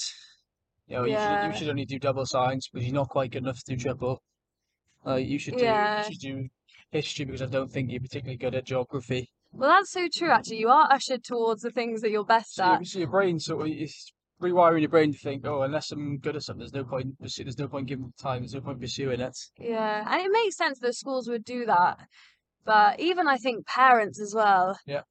You 0.87 0.97
know, 0.97 1.03
you 1.05 1.17
should 1.17 1.31
Yeah. 1.31 1.47
you 1.47 1.53
should 1.53 1.69
only 1.69 1.85
do 1.85 1.99
double 1.99 2.25
science 2.25 2.67
because 2.67 2.85
you're 2.85 2.95
not 2.95 3.07
quite 3.09 3.31
good 3.31 3.43
enough 3.43 3.59
to 3.63 3.75
do 3.75 3.77
triple. 3.81 4.21
Uh, 5.05 5.15
you 5.15 5.39
should 5.39 5.57
do 5.57 5.63
Yeah. 5.65 5.99
you 6.05 6.11
should 6.13 6.21
do 6.21 6.49
history 6.91 7.25
because 7.25 7.41
I 7.41 7.45
don't 7.47 7.71
think 7.71 7.89
you're 7.91 8.01
particularly 8.01 8.37
good 8.37 8.55
at 8.55 8.65
geography. 8.65 9.29
Well, 9.53 9.69
that's 9.69 9.91
so 9.91 10.07
true. 10.13 10.29
Actually, 10.29 10.57
you 10.59 10.69
are 10.69 10.87
ushered 10.91 11.23
towards 11.23 11.61
the 11.61 11.71
things 11.71 12.01
that 12.01 12.11
you're 12.11 12.23
best 12.25 12.55
So, 12.55 12.63
at. 12.63 12.79
your- 12.79 12.85
so 12.85 12.99
your 12.99 13.07
brain 13.09 13.39
sort 13.39 13.61
of 13.67 13.73
it's 13.73 14.11
rewiring 14.41 14.81
your 14.81 14.89
brain 14.89 15.11
to 15.11 15.19
think, 15.19 15.45
oh, 15.45 15.61
unless 15.61 15.91
I'm 15.91 16.17
good 16.17 16.35
at 16.35 16.43
something, 16.43 16.59
there's 16.59 16.73
no 16.73 16.83
point. 16.83 17.19
pursu- 17.21 17.43
There's 17.43 17.59
no 17.59 17.67
point 17.67 17.87
giving 17.87 18.05
it 18.05 18.17
time. 18.21 18.41
There's 18.41 18.53
no 18.55 18.61
point 18.61 18.79
pursuing 18.79 19.19
it. 19.19 19.37
Yeah, 19.57 20.03
and 20.11 20.21
it 20.25 20.31
makes 20.31 20.55
sense 20.57 20.79
that 20.79 20.95
schools 20.95 21.27
would 21.27 21.43
do 21.43 21.65
that. 21.65 21.99
But 22.63 22.99
even 22.99 23.27
I 23.27 23.37
think 23.37 23.65
parents 23.65 24.19
as 24.21 24.33
well. 24.35 24.77
Yeah. 24.85 25.01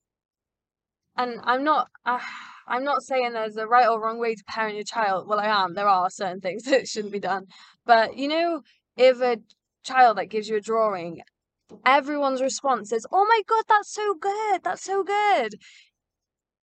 And 1.16 1.40
I'm 1.44 1.64
not 1.64 1.88
uh, 2.06 2.20
I'm 2.66 2.84
not 2.84 3.02
saying 3.02 3.32
there's 3.32 3.56
a 3.56 3.66
right 3.66 3.88
or 3.88 4.00
wrong 4.00 4.18
way 4.18 4.34
to 4.34 4.44
parent 4.46 4.76
your 4.76 4.84
child. 4.84 5.26
Well, 5.28 5.40
I 5.40 5.46
am. 5.46 5.74
There 5.74 5.88
are 5.88 6.08
certain 6.10 6.40
things 6.40 6.62
that 6.70 6.88
shouldn't 6.88 7.12
be 7.12 7.18
done. 7.20 7.46
But 7.84 8.16
you 8.16 8.28
know, 8.28 8.62
if 8.96 9.20
a 9.20 9.38
child 9.82 10.18
that 10.18 10.26
gives 10.26 10.48
you 10.48 10.56
a 10.56 10.60
drawing, 10.60 11.20
everyone's 11.86 12.42
response 12.42 12.92
is, 12.92 13.06
"Oh 13.12 13.24
my 13.26 13.42
God, 13.46 13.64
that's 13.68 13.92
so 13.92 14.14
good. 14.14 14.62
That's 14.62 14.82
so 14.82 15.02
good." 15.02 15.54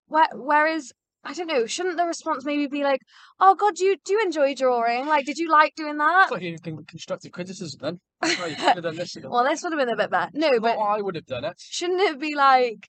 Where, 0.07 0.27
whereas 0.33 0.93
I 1.23 1.33
don't 1.33 1.47
know, 1.47 1.65
shouldn't 1.65 1.97
the 1.97 2.05
response 2.05 2.45
maybe 2.45 2.67
be 2.67 2.83
like, 2.83 3.01
"Oh 3.39 3.55
God, 3.55 3.75
do 3.75 3.83
you 3.85 3.97
do 4.05 4.13
you 4.13 4.21
enjoy 4.21 4.55
drawing? 4.55 5.07
Like, 5.07 5.25
did 5.25 5.37
you 5.37 5.49
like 5.49 5.75
doing 5.75 5.97
that?" 5.97 6.23
It's 6.23 6.31
like 6.31 6.41
you 6.41 6.57
can 6.59 6.85
constructive 6.85 7.31
criticism 7.31 7.79
then. 7.81 7.99
You 8.23 8.35
could 8.55 8.75
have 8.75 8.83
done 8.83 8.95
this. 8.95 9.17
Well, 9.23 9.43
this 9.43 9.61
would 9.63 9.73
have 9.73 9.79
been 9.79 9.89
a 9.89 9.97
bit 9.97 10.09
better. 10.09 10.31
No, 10.33 10.51
Not 10.51 10.61
but 10.61 10.77
I 10.79 11.01
would 11.01 11.15
have 11.15 11.25
done 11.25 11.43
it. 11.45 11.55
shouldn't 11.59 12.01
it 12.01 12.19
be 12.19 12.35
like, 12.35 12.87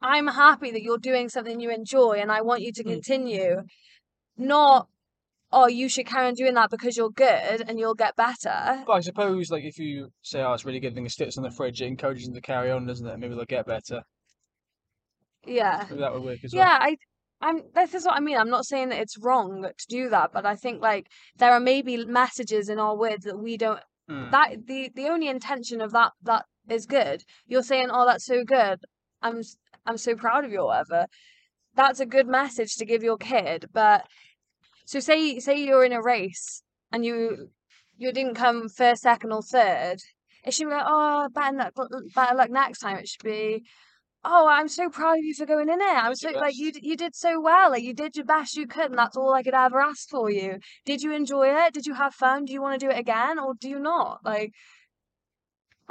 I'm 0.00 0.26
happy 0.26 0.72
that 0.72 0.82
you're 0.82 0.98
doing 0.98 1.28
something 1.28 1.60
you 1.60 1.70
enjoy 1.70 2.14
and 2.20 2.32
I 2.32 2.40
want 2.42 2.62
you 2.62 2.72
to 2.72 2.82
Mm. 2.84 2.88
continue, 2.94 3.62
not, 4.36 4.88
oh, 5.52 5.68
you 5.68 5.88
should 5.88 6.06
carry 6.06 6.26
on 6.26 6.34
doing 6.34 6.54
that 6.54 6.70
because 6.70 6.96
you're 6.96 7.10
good 7.10 7.64
and 7.68 7.78
you'll 7.78 7.94
get 7.94 8.16
better. 8.16 8.82
But 8.86 8.92
I 8.92 9.00
suppose, 9.00 9.50
like, 9.50 9.64
if 9.64 9.78
you 9.78 10.08
say, 10.22 10.42
"Oh, 10.42 10.52
it's 10.52 10.64
really 10.64 10.80
good," 10.80 10.94
then 10.94 11.04
it 11.06 11.10
sticks 11.10 11.36
on 11.36 11.42
the 11.44 11.50
fridge, 11.50 11.82
it 11.82 11.86
encourages 11.86 12.26
them 12.26 12.34
to 12.34 12.40
carry 12.40 12.70
on, 12.70 12.86
doesn't 12.86 13.06
it? 13.06 13.18
Maybe 13.18 13.34
they'll 13.34 13.44
get 13.44 13.66
better. 13.66 14.02
Yeah. 15.46 15.86
Maybe 15.88 16.00
that 16.00 16.12
would 16.12 16.22
work 16.22 16.38
as 16.44 16.52
well. 16.54 16.64
Yeah, 16.64 16.78
I, 16.80 16.96
I'm, 17.40 17.62
this 17.74 17.94
is 17.94 18.04
what 18.04 18.16
I 18.16 18.20
mean. 18.20 18.38
I'm 18.38 18.50
not 18.50 18.64
saying 18.66 18.90
that 18.90 19.00
it's 19.00 19.18
wrong 19.18 19.62
to 19.62 19.86
do 19.88 20.08
that, 20.10 20.30
but 20.32 20.46
I 20.46 20.54
think 20.56 20.80
like 20.80 21.08
there 21.36 21.52
are 21.52 21.60
maybe 21.60 22.04
messages 22.04 22.68
in 22.68 22.78
our 22.78 22.96
words 22.96 23.24
that 23.24 23.38
we 23.38 23.56
don't 23.56 23.80
Mm. 24.10 24.32
that 24.32 24.66
the 24.66 24.90
the 24.96 25.06
only 25.08 25.28
intention 25.28 25.80
of 25.80 25.92
that 25.92 26.10
that 26.22 26.44
is 26.68 26.86
good. 26.86 27.22
You're 27.46 27.62
saying, 27.62 27.86
"Oh, 27.92 28.04
that's 28.04 28.24
so 28.26 28.42
good. 28.42 28.80
I'm 29.22 29.42
I'm 29.86 29.96
so 29.96 30.16
proud 30.16 30.44
of 30.44 30.50
you," 30.50 30.58
or 30.58 30.66
whatever. 30.66 31.06
That's 31.76 32.00
a 32.00 32.06
good 32.06 32.26
message 32.26 32.74
to 32.76 32.84
give 32.84 33.04
your 33.04 33.16
kid. 33.16 33.66
But 33.72 34.04
so 34.92 35.00
say 35.00 35.38
say 35.38 35.56
you're 35.64 35.86
in 35.86 35.92
a 35.94 36.02
race 36.02 36.62
and 36.92 37.02
you 37.02 37.14
mm-hmm. 37.14 37.44
you 37.96 38.12
didn't 38.12 38.34
come 38.34 38.68
first, 38.68 39.00
second, 39.02 39.32
or 39.32 39.40
third. 39.42 39.96
It 40.44 40.52
should 40.52 40.68
be 40.68 40.74
like, 40.74 40.84
"Oh, 40.86 41.28
better 41.32 41.56
luck, 41.56 41.72
better 42.14 42.34
luck 42.34 42.50
next 42.50 42.80
time." 42.80 42.98
It 42.98 43.08
should 43.08 43.24
be. 43.24 43.64
Oh, 44.22 44.46
I'm 44.46 44.68
so 44.68 44.90
proud 44.90 45.18
of 45.18 45.24
you 45.24 45.34
for 45.34 45.46
going 45.46 45.70
in 45.70 45.80
it. 45.80 45.96
I'm 46.04 46.12
Did 46.12 46.18
so 46.18 46.30
like 46.32 46.56
you 46.58 46.72
you 46.82 46.94
did 46.98 47.14
so 47.14 47.40
well. 47.40 47.70
Like 47.70 47.82
you 47.82 47.94
did 47.94 48.16
your 48.16 48.26
best 48.26 48.54
you 48.54 48.66
could, 48.66 48.90
and 48.90 48.98
that's 48.98 49.16
all 49.16 49.32
I 49.32 49.42
could 49.42 49.54
ever 49.54 49.80
ask 49.80 50.10
for 50.10 50.30
you. 50.30 50.58
Did 50.84 51.02
you 51.02 51.12
enjoy 51.14 51.46
it? 51.64 51.72
Did 51.72 51.86
you 51.86 51.94
have 51.94 52.14
fun? 52.14 52.44
Do 52.44 52.52
you 52.52 52.60
want 52.60 52.78
to 52.78 52.86
do 52.86 52.90
it 52.90 52.98
again, 52.98 53.38
or 53.38 53.54
do 53.58 53.70
you 53.70 53.78
not? 53.78 54.18
Like, 54.26 54.52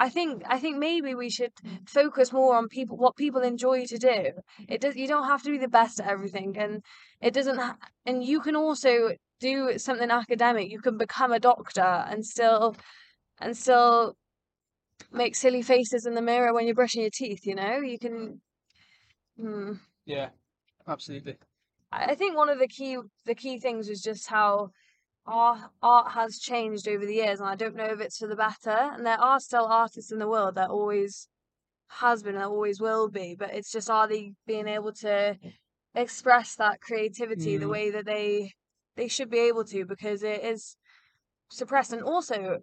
I 0.05 0.09
think 0.09 0.41
I 0.47 0.57
think 0.59 0.77
maybe 0.77 1.13
we 1.13 1.29
should 1.29 1.53
focus 1.85 2.33
more 2.33 2.55
on 2.55 2.67
people 2.67 2.97
what 2.97 3.15
people 3.15 3.41
enjoy 3.43 3.85
to 3.85 3.97
do. 3.99 4.19
It 4.67 4.81
does. 4.81 4.95
You 4.95 5.07
don't 5.07 5.27
have 5.27 5.43
to 5.43 5.51
be 5.51 5.59
the 5.59 5.67
best 5.79 5.99
at 5.99 6.07
everything, 6.07 6.57
and 6.57 6.83
it 7.21 7.35
doesn't. 7.35 7.59
Ha- 7.59 7.77
and 8.07 8.23
you 8.23 8.41
can 8.41 8.55
also 8.55 9.11
do 9.39 9.77
something 9.77 10.09
academic. 10.09 10.71
You 10.71 10.81
can 10.81 10.97
become 10.97 11.31
a 11.31 11.39
doctor 11.39 11.91
and 12.09 12.25
still 12.25 12.75
and 13.39 13.55
still 13.55 14.15
make 15.11 15.35
silly 15.35 15.61
faces 15.61 16.07
in 16.07 16.15
the 16.15 16.27
mirror 16.31 16.51
when 16.51 16.65
you're 16.65 16.81
brushing 16.81 17.01
your 17.01 17.11
teeth. 17.13 17.45
You 17.45 17.55
know, 17.55 17.77
you 17.77 17.99
can. 17.99 18.41
Hmm. 19.39 19.73
Yeah, 20.05 20.29
absolutely. 20.87 21.35
I 21.91 22.05
I 22.11 22.15
think 22.15 22.35
one 22.35 22.49
of 22.49 22.57
the 22.57 22.67
key 22.67 22.97
the 23.25 23.35
key 23.35 23.59
things 23.59 23.87
is 23.87 24.01
just 24.01 24.27
how 24.29 24.71
art 25.25 25.71
art 25.81 26.11
has 26.11 26.39
changed 26.39 26.87
over 26.87 27.05
the 27.05 27.15
years, 27.15 27.39
and 27.39 27.49
I 27.49 27.55
don't 27.55 27.75
know 27.75 27.85
if 27.85 27.99
it's 28.01 28.17
for 28.17 28.27
the 28.27 28.35
better. 28.35 28.69
And 28.69 29.05
there 29.05 29.19
are 29.19 29.39
still 29.39 29.65
artists 29.65 30.11
in 30.11 30.19
the 30.19 30.27
world 30.27 30.55
that 30.55 30.69
always 30.69 31.27
has 31.99 32.23
been 32.23 32.35
and 32.35 32.43
always 32.45 32.79
will 32.79 33.09
be, 33.09 33.35
but 33.37 33.53
it's 33.53 33.71
just 33.71 33.89
are 33.89 34.07
they 34.07 34.33
being 34.47 34.67
able 34.67 34.93
to 34.93 35.37
express 35.95 36.55
that 36.55 36.81
creativity 36.81 37.57
the 37.57 37.65
Mm. 37.65 37.69
way 37.69 37.91
that 37.91 38.05
they 38.05 38.53
they 38.95 39.07
should 39.07 39.29
be 39.29 39.39
able 39.39 39.65
to 39.65 39.85
because 39.85 40.23
it 40.23 40.43
is 40.43 40.77
suppressed 41.51 41.93
and 41.93 42.03
also 42.03 42.61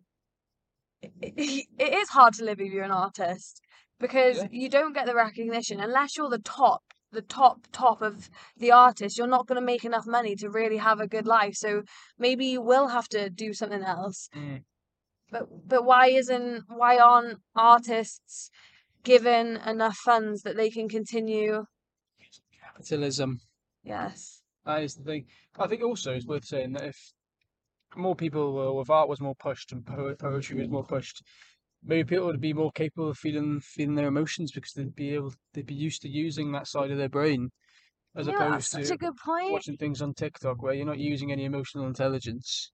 it, 1.02 1.12
it 1.78 1.92
is 1.92 2.08
hard 2.10 2.34
to 2.34 2.44
live 2.44 2.60
if 2.60 2.72
you're 2.72 2.84
an 2.84 2.90
artist 2.90 3.60
because 4.00 4.38
Yeah. 4.38 4.48
you 4.50 4.68
don't 4.68 4.94
get 4.94 5.06
the 5.06 5.14
recognition 5.14 5.80
unless 5.80 6.16
you're 6.16 6.30
the 6.30 6.38
top 6.38 6.82
the 7.12 7.22
top 7.22 7.66
top 7.72 8.02
of 8.02 8.28
the 8.56 8.70
artist 8.70 9.16
you're 9.18 9.26
not 9.26 9.46
going 9.46 9.60
to 9.60 9.64
make 9.64 9.84
enough 9.84 10.06
money 10.06 10.34
to 10.36 10.50
really 10.50 10.76
have 10.76 11.00
a 11.00 11.06
good 11.08 11.26
life 11.26 11.54
so 11.54 11.82
maybe 12.18 12.46
you 12.46 12.60
will 12.62 12.88
have 12.88 13.08
to 13.08 13.30
do 13.30 13.52
something 13.52 13.82
else 13.82 14.28
Mm. 14.34 14.62
but 15.30 15.44
but 15.66 15.84
why 15.84 16.08
isn't 16.08 16.64
why 16.68 16.98
aren't 16.98 17.38
artists 17.56 18.50
given 19.04 19.56
enough 19.56 19.96
funds 19.96 20.42
that 20.42 20.56
they 20.56 20.70
can 20.70 20.88
continue 20.88 21.64
Capitalism. 22.62 23.40
yes 23.82 24.42
That 24.64 24.82
is 24.82 24.94
the 24.94 25.04
thing. 25.04 25.26
I 25.58 25.66
think 25.66 25.82
also 25.82 26.12
it's 26.12 26.26
worth 26.26 26.44
saying 26.44 26.72
that 26.72 26.84
if 26.84 27.12
more 27.96 28.14
people 28.14 28.52
were, 28.52 28.82
if 28.82 28.90
art 28.90 29.08
was 29.08 29.20
more 29.20 29.34
pushed 29.34 29.72
and 29.72 29.84
poetry 29.84 30.58
was 30.60 30.68
more 30.68 30.84
pushed, 30.84 31.22
maybe 31.82 32.08
people 32.08 32.26
would 32.26 32.40
be 32.40 32.52
more 32.52 32.72
capable 32.72 33.08
of 33.10 33.18
feeling 33.18 33.60
feeling 33.60 33.94
their 33.94 34.08
emotions 34.08 34.52
because 34.52 34.72
they'd 34.72 34.94
be 34.94 35.14
able 35.14 35.32
they'd 35.54 35.66
be 35.66 35.74
used 35.74 36.02
to 36.02 36.08
using 36.08 36.52
that 36.52 36.66
side 36.66 36.90
of 36.90 36.98
their 36.98 37.08
brain 37.08 37.50
as 38.16 38.26
yeah, 38.26 38.32
opposed 38.32 38.54
that's 38.54 38.70
such 38.70 38.84
to 38.88 38.94
a 38.94 38.96
good 38.96 39.16
point. 39.16 39.52
watching 39.52 39.76
things 39.76 40.02
on 40.02 40.14
TikTok 40.14 40.62
where 40.62 40.74
you're 40.74 40.86
not 40.86 40.98
using 40.98 41.32
any 41.32 41.44
emotional 41.44 41.86
intelligence. 41.86 42.72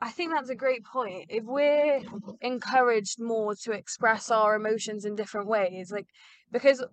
I 0.00 0.10
think 0.10 0.32
that's 0.32 0.50
a 0.50 0.54
great 0.54 0.84
point. 0.84 1.26
If 1.28 1.44
we're 1.44 2.02
encouraged 2.40 3.20
more 3.20 3.54
to 3.62 3.72
express 3.72 4.30
our 4.30 4.54
emotions 4.54 5.04
in 5.04 5.16
different 5.16 5.48
ways, 5.48 5.90
like 5.90 6.06
because 6.52 6.84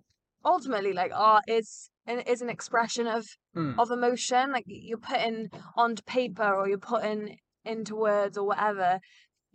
ultimately, 0.44 0.92
like 0.92 1.12
art 1.14 1.44
is 1.46 1.90
an 2.06 2.20
is 2.20 2.42
an 2.42 2.50
expression 2.50 3.06
of 3.06 3.26
Hmm. 3.54 3.78
of 3.78 3.90
emotion. 3.90 4.50
Like 4.52 4.64
you're 4.66 4.98
putting 4.98 5.50
onto 5.76 6.02
paper 6.02 6.52
or 6.52 6.68
you're 6.68 6.78
putting 6.78 7.38
into 7.64 7.94
words 7.96 8.36
or 8.36 8.46
whatever. 8.46 8.98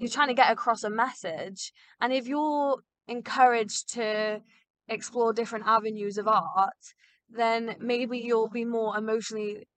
You're 0.02 0.10
trying 0.10 0.30
to 0.30 0.34
get 0.34 0.52
across 0.52 0.84
a 0.84 0.90
message, 0.90 1.72
and 2.02 2.12
if 2.12 2.28
you're 2.28 2.78
encouraged 3.08 3.94
to 3.94 4.42
explore 4.88 5.32
different 5.32 5.68
avenues 5.68 6.18
of 6.18 6.28
art, 6.28 6.84
then 7.30 7.76
maybe 7.80 8.18
you'll 8.18 8.50
be 8.50 8.66
more 8.66 8.98
emotionally 8.98 9.68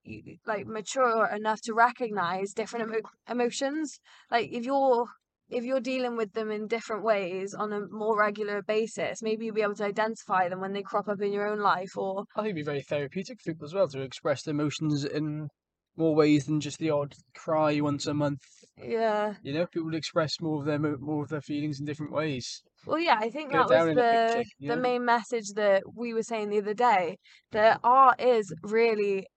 like 0.47 0.65
mature 0.65 1.27
enough 1.27 1.61
to 1.61 1.75
recognize 1.75 2.53
different 2.53 2.89
emo- 2.89 3.09
emotions. 3.29 3.99
Like 4.31 4.49
if 4.51 4.65
you're 4.65 5.05
if 5.49 5.63
you're 5.63 5.79
dealing 5.79 6.17
with 6.17 6.33
them 6.33 6.49
in 6.49 6.65
different 6.65 7.03
ways 7.03 7.53
on 7.53 7.71
a 7.71 7.81
more 7.91 8.17
regular 8.17 8.63
basis 8.63 9.21
maybe 9.21 9.45
you'll 9.45 9.53
be 9.53 9.61
able 9.61 9.75
to 9.75 9.85
identify 9.85 10.49
them 10.49 10.59
when 10.59 10.73
they 10.73 10.81
crop 10.81 11.07
up 11.07 11.21
in 11.21 11.31
your 11.31 11.47
own 11.47 11.59
life 11.59 11.95
or 11.95 12.25
I 12.35 12.41
think 12.41 12.47
it'd 12.47 12.55
be 12.55 12.63
very 12.63 12.81
therapeutic 12.81 13.39
for 13.39 13.51
people 13.51 13.65
as 13.65 13.75
well 13.75 13.87
to 13.89 14.01
express 14.01 14.41
their 14.41 14.55
emotions 14.55 15.05
in 15.05 15.49
more 15.97 16.15
ways 16.15 16.45
than 16.45 16.59
just 16.59 16.79
the 16.79 16.89
odd 16.89 17.13
cry 17.35 17.79
once 17.79 18.05
a 18.07 18.13
month. 18.13 18.41
yeah 18.77 19.35
You 19.41 19.53
know, 19.53 19.67
people 19.67 19.95
express 19.95 20.39
more 20.41 20.59
of 20.59 20.65
their 20.65 20.79
more 20.79 21.23
of 21.23 21.29
their 21.29 21.41
feelings 21.41 21.79
in 21.79 21.85
different 21.85 22.11
ways. 22.11 22.63
well 22.85 22.99
yeah 22.99 23.17
i 23.19 23.29
think 23.29 23.51
it 23.53 23.57
that 23.57 23.67
was 23.67 23.85
the 23.95 24.01
picture, 24.33 24.43
the 24.59 24.75
know? 24.75 24.81
main 24.81 25.05
message 25.05 25.53
that 25.55 25.83
we 25.95 26.13
were 26.13 26.23
saying 26.23 26.49
the 26.49 26.57
other 26.59 26.73
day 26.73 27.17
that 27.51 27.79
art 27.83 28.19
is 28.21 28.53
really 28.63 29.27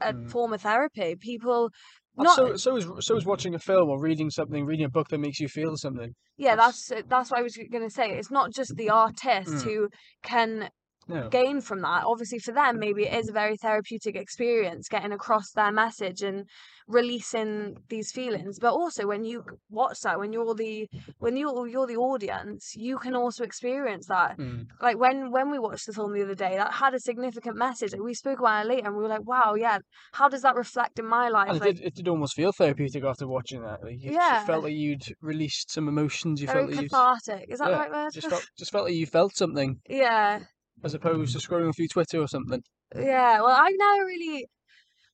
a 0.00 0.12
Mm. 0.12 0.30
form 0.30 0.52
of 0.52 0.60
therapy 0.62 1.14
people 1.16 1.70
not 2.16 2.36
so 2.36 2.56
so 2.56 2.76
is 2.76 2.86
so 3.00 3.16
is 3.16 3.24
watching 3.26 3.54
a 3.54 3.58
film 3.58 3.88
or 3.88 4.00
reading 4.00 4.30
something, 4.30 4.64
reading 4.66 4.84
a 4.84 4.90
book 4.90 5.08
that 5.08 5.18
makes 5.18 5.40
you 5.40 5.48
feel 5.48 5.76
something. 5.76 6.14
yeah 6.36 6.56
That's 6.56 6.88
that's 6.88 7.02
that's 7.08 7.30
what 7.30 7.40
i 7.40 7.42
was 7.42 7.56
going 7.56 7.82
to 7.84 7.90
say 7.90 8.10
it's 8.18 8.30
not 8.30 8.52
just 8.52 8.76
the 8.76 8.90
artist 8.90 9.52
Mm. 9.54 9.64
who 9.64 9.88
can 10.22 10.70
no. 11.08 11.28
gain 11.28 11.60
from 11.60 11.80
that. 11.82 12.04
Obviously, 12.04 12.38
for 12.38 12.52
them, 12.52 12.78
maybe 12.78 13.04
it 13.04 13.14
is 13.14 13.28
a 13.28 13.32
very 13.32 13.56
therapeutic 13.56 14.16
experience 14.16 14.88
getting 14.88 15.12
across 15.12 15.50
their 15.52 15.72
message 15.72 16.22
and 16.22 16.48
releasing 16.86 17.76
these 17.88 18.12
feelings. 18.12 18.58
But 18.58 18.72
also, 18.72 19.06
when 19.06 19.24
you 19.24 19.44
watch 19.70 20.00
that, 20.02 20.18
when 20.18 20.32
you're 20.32 20.54
the 20.54 20.88
when 21.18 21.36
you're 21.36 21.66
you're 21.66 21.86
the 21.86 21.96
audience, 21.96 22.74
you 22.76 22.98
can 22.98 23.14
also 23.14 23.44
experience 23.44 24.06
that. 24.06 24.38
Mm. 24.38 24.66
Like 24.80 24.98
when 24.98 25.30
when 25.30 25.50
we 25.50 25.58
watched 25.58 25.86
the 25.86 25.92
film 25.92 26.12
the 26.12 26.22
other 26.22 26.34
day, 26.34 26.56
that 26.56 26.74
had 26.74 26.94
a 26.94 27.00
significant 27.00 27.56
message. 27.56 27.92
Like, 27.92 28.02
we 28.02 28.14
spoke 28.14 28.38
about 28.38 28.66
it 28.66 28.68
later, 28.68 28.86
and 28.86 28.96
we 28.96 29.02
were 29.02 29.08
like, 29.08 29.26
"Wow, 29.26 29.54
yeah, 29.54 29.78
how 30.12 30.28
does 30.28 30.42
that 30.42 30.56
reflect 30.56 30.98
in 30.98 31.06
my 31.06 31.28
life?" 31.28 31.48
And 31.50 31.62
it 31.62 31.76
did, 31.76 31.80
it 31.84 31.94
did 31.94 32.08
almost 32.08 32.34
feel 32.34 32.52
therapeutic 32.52 33.04
after 33.04 33.26
watching 33.26 33.62
that. 33.62 33.82
Like 33.82 33.96
you, 33.98 34.12
Yeah. 34.12 34.44
felt 34.44 34.64
like 34.64 34.74
you'd 34.74 35.06
released 35.20 35.70
some 35.70 35.88
emotions. 35.88 36.40
You 36.40 36.46
very 36.46 36.66
felt 36.66 36.70
like 36.70 36.90
cathartic. 36.90 37.50
Is 37.50 37.58
that 37.58 37.70
yeah, 37.70 37.70
the 37.70 37.78
right 37.78 37.90
word? 37.90 38.12
just 38.12 38.28
felt 38.30 38.46
just 38.58 38.72
felt 38.72 38.84
like 38.84 38.94
you 38.94 39.06
felt 39.06 39.36
something 39.36 39.80
yeah. 39.88 40.40
As 40.84 40.94
opposed 40.94 41.32
to 41.32 41.38
scrolling 41.38 41.74
through 41.74 41.88
Twitter 41.88 42.20
or 42.20 42.28
something. 42.28 42.62
Yeah, 42.94 43.40
well, 43.40 43.56
I 43.56 43.70
never 43.70 44.06
really. 44.06 44.46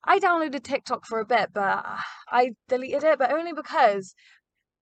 I 0.04 0.18
downloaded 0.18 0.62
TikTok 0.62 1.06
for 1.06 1.20
a 1.20 1.26
bit, 1.26 1.50
but 1.52 1.84
I 2.28 2.52
deleted 2.68 3.04
it, 3.04 3.18
but 3.18 3.32
only 3.32 3.52
because 3.52 4.14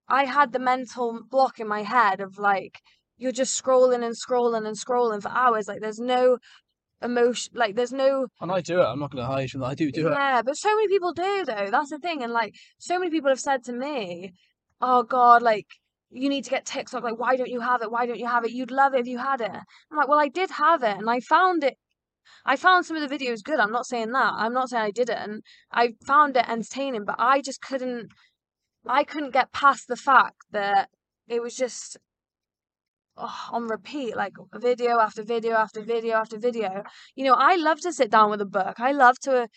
I 0.09 0.25
had 0.25 0.53
the 0.53 0.59
mental 0.59 1.21
block 1.29 1.59
in 1.59 1.69
my 1.69 1.83
head 1.83 2.21
of 2.21 2.39
like, 2.39 2.79
you're 3.17 3.33
just 3.33 3.61
scrolling 3.61 4.05
and 4.05 4.15
scrolling 4.15 4.67
and 4.67 4.77
scrolling 4.77 5.21
for 5.21 5.31
hours. 5.31 5.67
Like, 5.67 5.81
there's 5.81 5.99
no 5.99 6.39
emotion, 7.03 7.53
like, 7.55 7.75
there's 7.75 7.93
no. 7.93 8.29
And 8.41 8.53
I 8.53 8.61
do 8.61 8.81
it. 8.81 8.85
I'm 8.85 9.01
not 9.01 9.11
going 9.11 9.23
to 9.23 9.31
hide 9.31 9.51
from 9.51 9.61
that. 9.63 9.67
I 9.67 9.75
do 9.75 9.91
do 9.91 10.07
it. 10.07 10.13
Yeah, 10.13 10.43
but 10.43 10.57
so 10.57 10.75
many 10.75 10.89
people 10.89 11.13
do, 11.13 11.45
though. 11.45 11.69
That's 11.71 11.91
the 11.91 11.99
thing. 11.99 12.23
And 12.23 12.33
like, 12.33 12.55
so 12.79 12.99
many 12.99 13.11
people 13.11 13.29
have 13.29 13.41
said 13.41 13.65
to 13.65 13.73
me, 13.73 14.33
oh 14.81 15.03
God, 15.03 15.43
like, 15.43 15.67
you 16.11 16.29
need 16.29 16.45
to 16.45 16.51
get 16.51 16.65
TikTok. 16.65 17.03
Like, 17.03 17.19
why 17.19 17.37
don't 17.37 17.51
you 17.51 17.61
have 17.61 17.83
it? 17.83 17.91
Why 17.91 18.07
don't 18.07 18.19
you 18.19 18.27
have 18.27 18.45
it? 18.45 18.53
You'd 18.53 18.71
love 18.71 18.95
it 18.95 19.01
if 19.01 19.07
you 19.07 19.19
had 19.19 19.41
it. 19.41 19.51
I'm 19.51 19.97
like, 19.97 20.09
well, 20.09 20.19
I 20.19 20.29
did 20.29 20.51
have 20.51 20.83
it 20.83 20.97
and 20.97 21.09
I 21.09 21.21
found 21.21 21.65
it 21.65 21.77
I 22.45 22.57
found 22.57 22.87
some 22.87 22.97
of 22.97 23.09
the 23.09 23.15
videos 23.15 23.43
good. 23.43 23.61
I'm 23.61 23.73
not 23.73 23.87
saying 23.87 24.13
that. 24.13 24.35
I'm 24.37 24.53
not 24.53 24.71
saying 24.71 24.83
I 24.83 24.91
didn't. 24.91 25.45
I 25.73 25.95
found 26.07 26.37
it 26.37 26.49
entertaining, 26.49 27.05
but 27.05 27.17
I 27.19 27.41
just 27.41 27.61
couldn't. 27.61 28.09
I 28.87 29.05
couldn't 29.05 29.33
get 29.33 29.53
past 29.53 29.89
the 29.89 29.97
fact 29.97 30.37
that 30.53 30.89
it 31.29 31.43
was 31.43 31.55
just 31.55 31.99
oh, 33.17 33.49
on 33.53 33.65
repeat, 33.67 34.17
like 34.17 34.35
video 34.55 34.99
after 34.99 35.23
video 35.23 35.55
after 35.57 35.83
video 35.83 36.17
after 36.17 36.39
video. 36.39 36.85
You 37.15 37.25
know, 37.25 37.35
I 37.35 37.57
love 37.57 37.81
to 37.81 37.93
sit 37.93 38.11
down 38.11 38.31
with 38.31 38.41
a 38.41 38.47
book. 38.47 38.79
I 38.79 38.93
love 38.93 39.19
to 39.21 39.49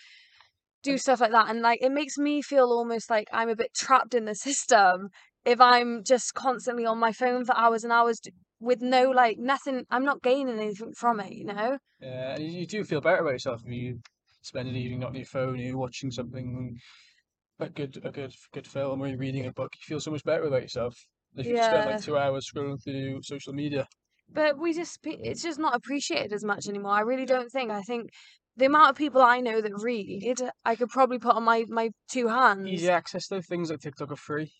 do 0.83 0.97
stuff 0.97 1.21
like 1.21 1.31
that, 1.31 1.49
and 1.49 1.61
like 1.61 1.81
it 1.81 1.91
makes 1.91 2.17
me 2.17 2.41
feel 2.41 2.71
almost 2.71 3.09
like 3.09 3.27
I'm 3.31 3.49
a 3.49 3.55
bit 3.55 3.73
trapped 3.73 4.13
in 4.13 4.25
the 4.25 4.35
system 4.47 5.09
if 5.45 5.59
I'm 5.59 6.03
just 6.03 6.33
constantly 6.33 6.85
on 6.85 6.99
my 6.99 7.11
phone 7.11 7.45
for 7.45 7.55
hours 7.57 7.83
and 7.83 7.91
hours 7.91 8.19
with 8.59 8.81
no 8.81 9.09
like 9.09 9.37
nothing. 9.39 9.85
I'm 9.89 10.05
not 10.05 10.21
gaining 10.21 10.59
anything 10.59 10.93
from 10.93 11.19
it. 11.19 11.31
You 11.33 11.45
know. 11.45 11.77
Yeah, 11.99 12.35
and 12.35 12.43
you, 12.43 12.65
do 12.65 12.83
feel 12.83 13.01
better 13.01 13.21
about 13.21 13.33
yourself 13.33 13.61
if 13.65 13.71
you 13.71 13.99
spend 14.41 14.69
an 14.69 14.75
evening 14.75 14.99
not 14.99 15.09
on 15.09 15.15
your 15.15 15.25
phone, 15.25 15.59
you're 15.59 15.77
watching 15.77 16.09
something, 16.11 16.75
a 17.59 17.69
good, 17.69 17.99
a 18.03 18.11
good, 18.11 18.33
good 18.53 18.65
film, 18.67 19.01
or 19.01 19.07
you're 19.07 19.17
reading 19.17 19.45
a 19.45 19.51
book. 19.51 19.71
You 19.75 19.85
feel 19.95 19.99
so 19.99 20.11
much 20.11 20.23
better 20.23 20.43
about 20.43 20.63
yourself 20.63 20.95
if 21.35 21.45
you 21.45 21.57
spend 21.57 21.89
like 21.89 22.01
two 22.01 22.17
hours 22.17 22.49
scrolling 22.51 22.81
through 22.83 23.21
social 23.23 23.53
media. 23.53 23.87
but 24.33 24.57
we 24.57 24.73
just 24.73 24.99
it's 25.03 25.43
just 25.43 25.59
not 25.59 25.75
appreciated 25.75 26.33
as 26.33 26.43
much 26.43 26.67
anymore. 26.67 26.93
I 26.93 27.01
really 27.01 27.25
don't 27.25 27.51
think. 27.51 27.71
I 27.71 27.81
think 27.81 28.09
the 28.57 28.65
amount 28.65 28.89
of 28.89 28.95
people 28.95 29.21
I 29.21 29.39
know 29.39 29.61
that 29.61 29.71
read, 29.81 30.41
I 30.65 30.75
could 30.75 30.89
probably 30.89 31.19
put 31.19 31.35
on 31.35 31.43
my 31.43 31.65
my 31.69 31.91
two 32.09 32.27
hands. 32.27 32.67
Easy 32.67 32.89
access 32.89 33.27
though, 33.27 33.41
things 33.41 33.69
like 33.69 33.79
TikTok 33.79 34.11
are 34.11 34.15
free, 34.15 34.51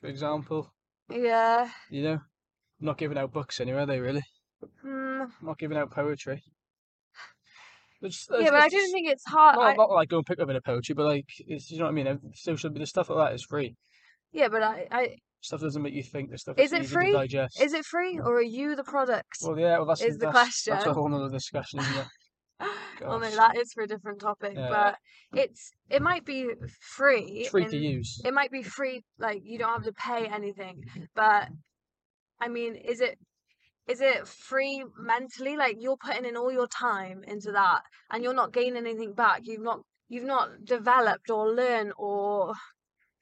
for 0.00 0.06
example. 0.08 0.72
Yeah. 1.10 1.68
You 1.90 2.02
know, 2.02 2.18
not 2.80 2.98
giving 2.98 3.18
out 3.18 3.32
books 3.32 3.60
anywhere, 3.60 3.82
are 3.82 3.86
they 3.86 4.00
really? 4.00 4.22
Mm, 4.84 5.30
Not 5.42 5.58
giving 5.58 5.76
out 5.78 5.90
poetry. 5.90 6.42
It's, 8.02 8.26
yeah, 8.30 8.38
it's, 8.40 8.50
but 8.50 8.60
I 8.62 8.68
don't 8.68 8.92
think 8.92 9.08
it's 9.10 9.26
hard. 9.26 9.56
Not, 9.56 9.64
I, 9.66 9.74
not 9.74 9.90
like 9.90 10.08
go 10.08 10.18
and 10.18 10.26
pick 10.26 10.40
up 10.40 10.48
in 10.48 10.56
a 10.56 10.60
poetry, 10.62 10.94
but 10.94 11.04
like 11.04 11.26
it's 11.46 11.70
you 11.70 11.78
know 11.78 11.84
what 11.84 11.90
I 11.90 11.92
mean. 11.92 12.18
Social 12.34 12.70
the 12.70 12.86
stuff 12.86 13.10
like 13.10 13.28
that 13.28 13.34
is 13.34 13.44
free. 13.44 13.76
yeah, 14.32 14.48
but 14.48 14.62
I, 14.62 14.86
I 14.90 15.16
Stuff 15.42 15.60
doesn't 15.60 15.82
make 15.82 15.94
you 15.94 16.02
think. 16.02 16.30
The 16.30 16.38
stuff 16.38 16.58
Is 16.58 16.72
it 16.72 16.86
free? 16.86 17.14
is 17.14 17.72
it 17.72 17.84
free 17.86 18.18
or 18.18 18.36
are 18.36 18.42
you 18.42 18.76
the 18.76 18.84
product? 18.84 19.36
Well, 19.42 19.58
yeah. 19.58 19.78
Well, 19.78 19.86
that's 19.86 20.02
is 20.02 20.18
the 20.18 20.30
that's, 20.30 20.64
That's 20.64 20.66
a 20.66 20.70
question. 20.70 20.94
whole 20.94 21.14
other 21.14 21.30
discussion, 21.30 21.80
isn't 21.80 21.96
it? 21.96 22.06
Oh 23.04 23.08
well, 23.08 23.20
no, 23.20 23.30
that 23.30 23.56
is 23.56 23.72
for 23.72 23.82
a 23.82 23.86
different 23.86 24.20
topic. 24.20 24.52
Yeah. 24.56 24.68
But 24.68 25.38
it's 25.38 25.72
it 25.88 26.02
might 26.02 26.24
be 26.24 26.48
free. 26.80 27.42
It's 27.42 27.50
free 27.50 27.66
to 27.66 27.76
use. 27.76 28.20
It 28.24 28.34
might 28.34 28.50
be 28.50 28.62
free, 28.62 29.04
like 29.18 29.42
you 29.44 29.58
don't 29.58 29.72
have 29.72 29.84
to 29.84 29.92
pay 29.92 30.26
anything. 30.26 30.84
But 31.14 31.48
I 32.40 32.48
mean, 32.48 32.74
is 32.74 33.00
it 33.00 33.18
is 33.86 34.00
it 34.00 34.26
free 34.26 34.84
mentally? 34.98 35.56
Like 35.56 35.76
you're 35.80 35.96
putting 35.96 36.24
in 36.24 36.36
all 36.36 36.52
your 36.52 36.68
time 36.68 37.22
into 37.26 37.52
that, 37.52 37.82
and 38.10 38.22
you're 38.22 38.34
not 38.34 38.52
gaining 38.52 38.86
anything 38.86 39.14
back. 39.14 39.42
You've 39.44 39.62
not 39.62 39.80
you've 40.08 40.24
not 40.24 40.64
developed 40.64 41.30
or 41.30 41.52
learned 41.52 41.92
or 41.96 42.54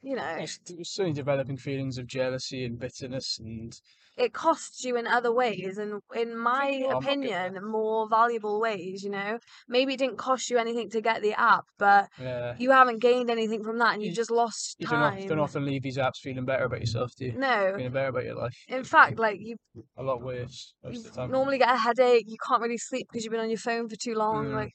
you 0.02 0.16
know 0.16 0.36
It's, 0.38 0.60
it's 0.68 0.94
certainly 0.94 1.14
developing 1.14 1.56
feelings 1.56 1.98
of 1.98 2.06
jealousy 2.06 2.64
and 2.64 2.78
bitterness, 2.78 3.38
and 3.38 3.72
it 4.18 4.32
costs 4.32 4.84
you 4.84 4.96
in 4.96 5.06
other 5.06 5.32
ways 5.32 5.78
and 5.78 6.00
in 6.14 6.36
my 6.36 6.80
Well, 6.82 6.96
I'm 6.98 7.04
not 7.04 7.20
getting 7.20 7.24
opinion 7.56 7.64
more 7.70 8.08
valuable 8.08 8.60
ways 8.60 9.02
you 9.04 9.10
know 9.10 9.38
maybe 9.68 9.94
it 9.94 9.98
didn't 9.98 10.18
cost 10.18 10.50
you 10.50 10.58
anything 10.58 10.90
to 10.90 11.00
get 11.00 11.22
the 11.22 11.34
app 11.34 11.64
but 11.78 12.08
yeah, 12.20 12.54
you 12.58 12.70
haven't 12.70 12.98
gained 13.00 13.30
anything 13.30 13.62
from 13.64 13.78
that 13.78 13.94
and 13.94 14.02
you 14.02 14.08
You- 14.10 14.14
just 14.14 14.30
lost 14.30 14.76
you 14.78 14.86
don't, 14.86 14.98
time 14.98 15.18
of- 15.22 15.28
don't 15.28 15.38
often 15.38 15.64
leave 15.64 15.82
these 15.82 15.96
apps 15.98 16.18
feeling 16.18 16.44
better 16.44 16.64
about 16.64 16.80
yourself, 16.80 17.14
do 17.16 17.26
you? 17.26 17.32
no 17.32 17.72
Feeling 17.76 17.92
better 17.92 18.08
about 18.08 18.24
your 18.24 18.34
life. 18.34 18.56
in 18.68 18.84
fact 18.84 19.18
like 19.18 19.38
you 19.40 19.56
A 19.96 20.02
lot 20.02 20.22
worse 20.22 20.74
most 20.82 20.94
you 20.94 20.98
of 21.00 21.04
the 21.04 21.10
time. 21.20 21.30
normally 21.30 21.58
get 21.58 21.74
a 21.74 21.78
headache 21.78 22.24
you 22.28 22.36
can't 22.46 22.62
really 22.62 22.78
sleep 22.78 23.06
because 23.10 23.24
you've 23.24 23.32
been 23.32 23.40
on 23.40 23.50
your 23.50 23.58
phone 23.58 23.88
for 23.88 23.96
too 23.96 24.14
long 24.14 24.46
Mm. 24.46 24.54
like 24.54 24.72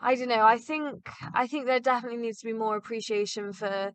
i 0.00 0.14
don't 0.14 0.28
know 0.28 0.44
i 0.44 0.56
think 0.56 1.08
i 1.34 1.46
think 1.46 1.66
there 1.66 1.80
definitely 1.80 2.18
needs 2.18 2.38
to 2.38 2.46
be 2.46 2.52
more 2.52 2.76
appreciation 2.76 3.52
for 3.52 3.92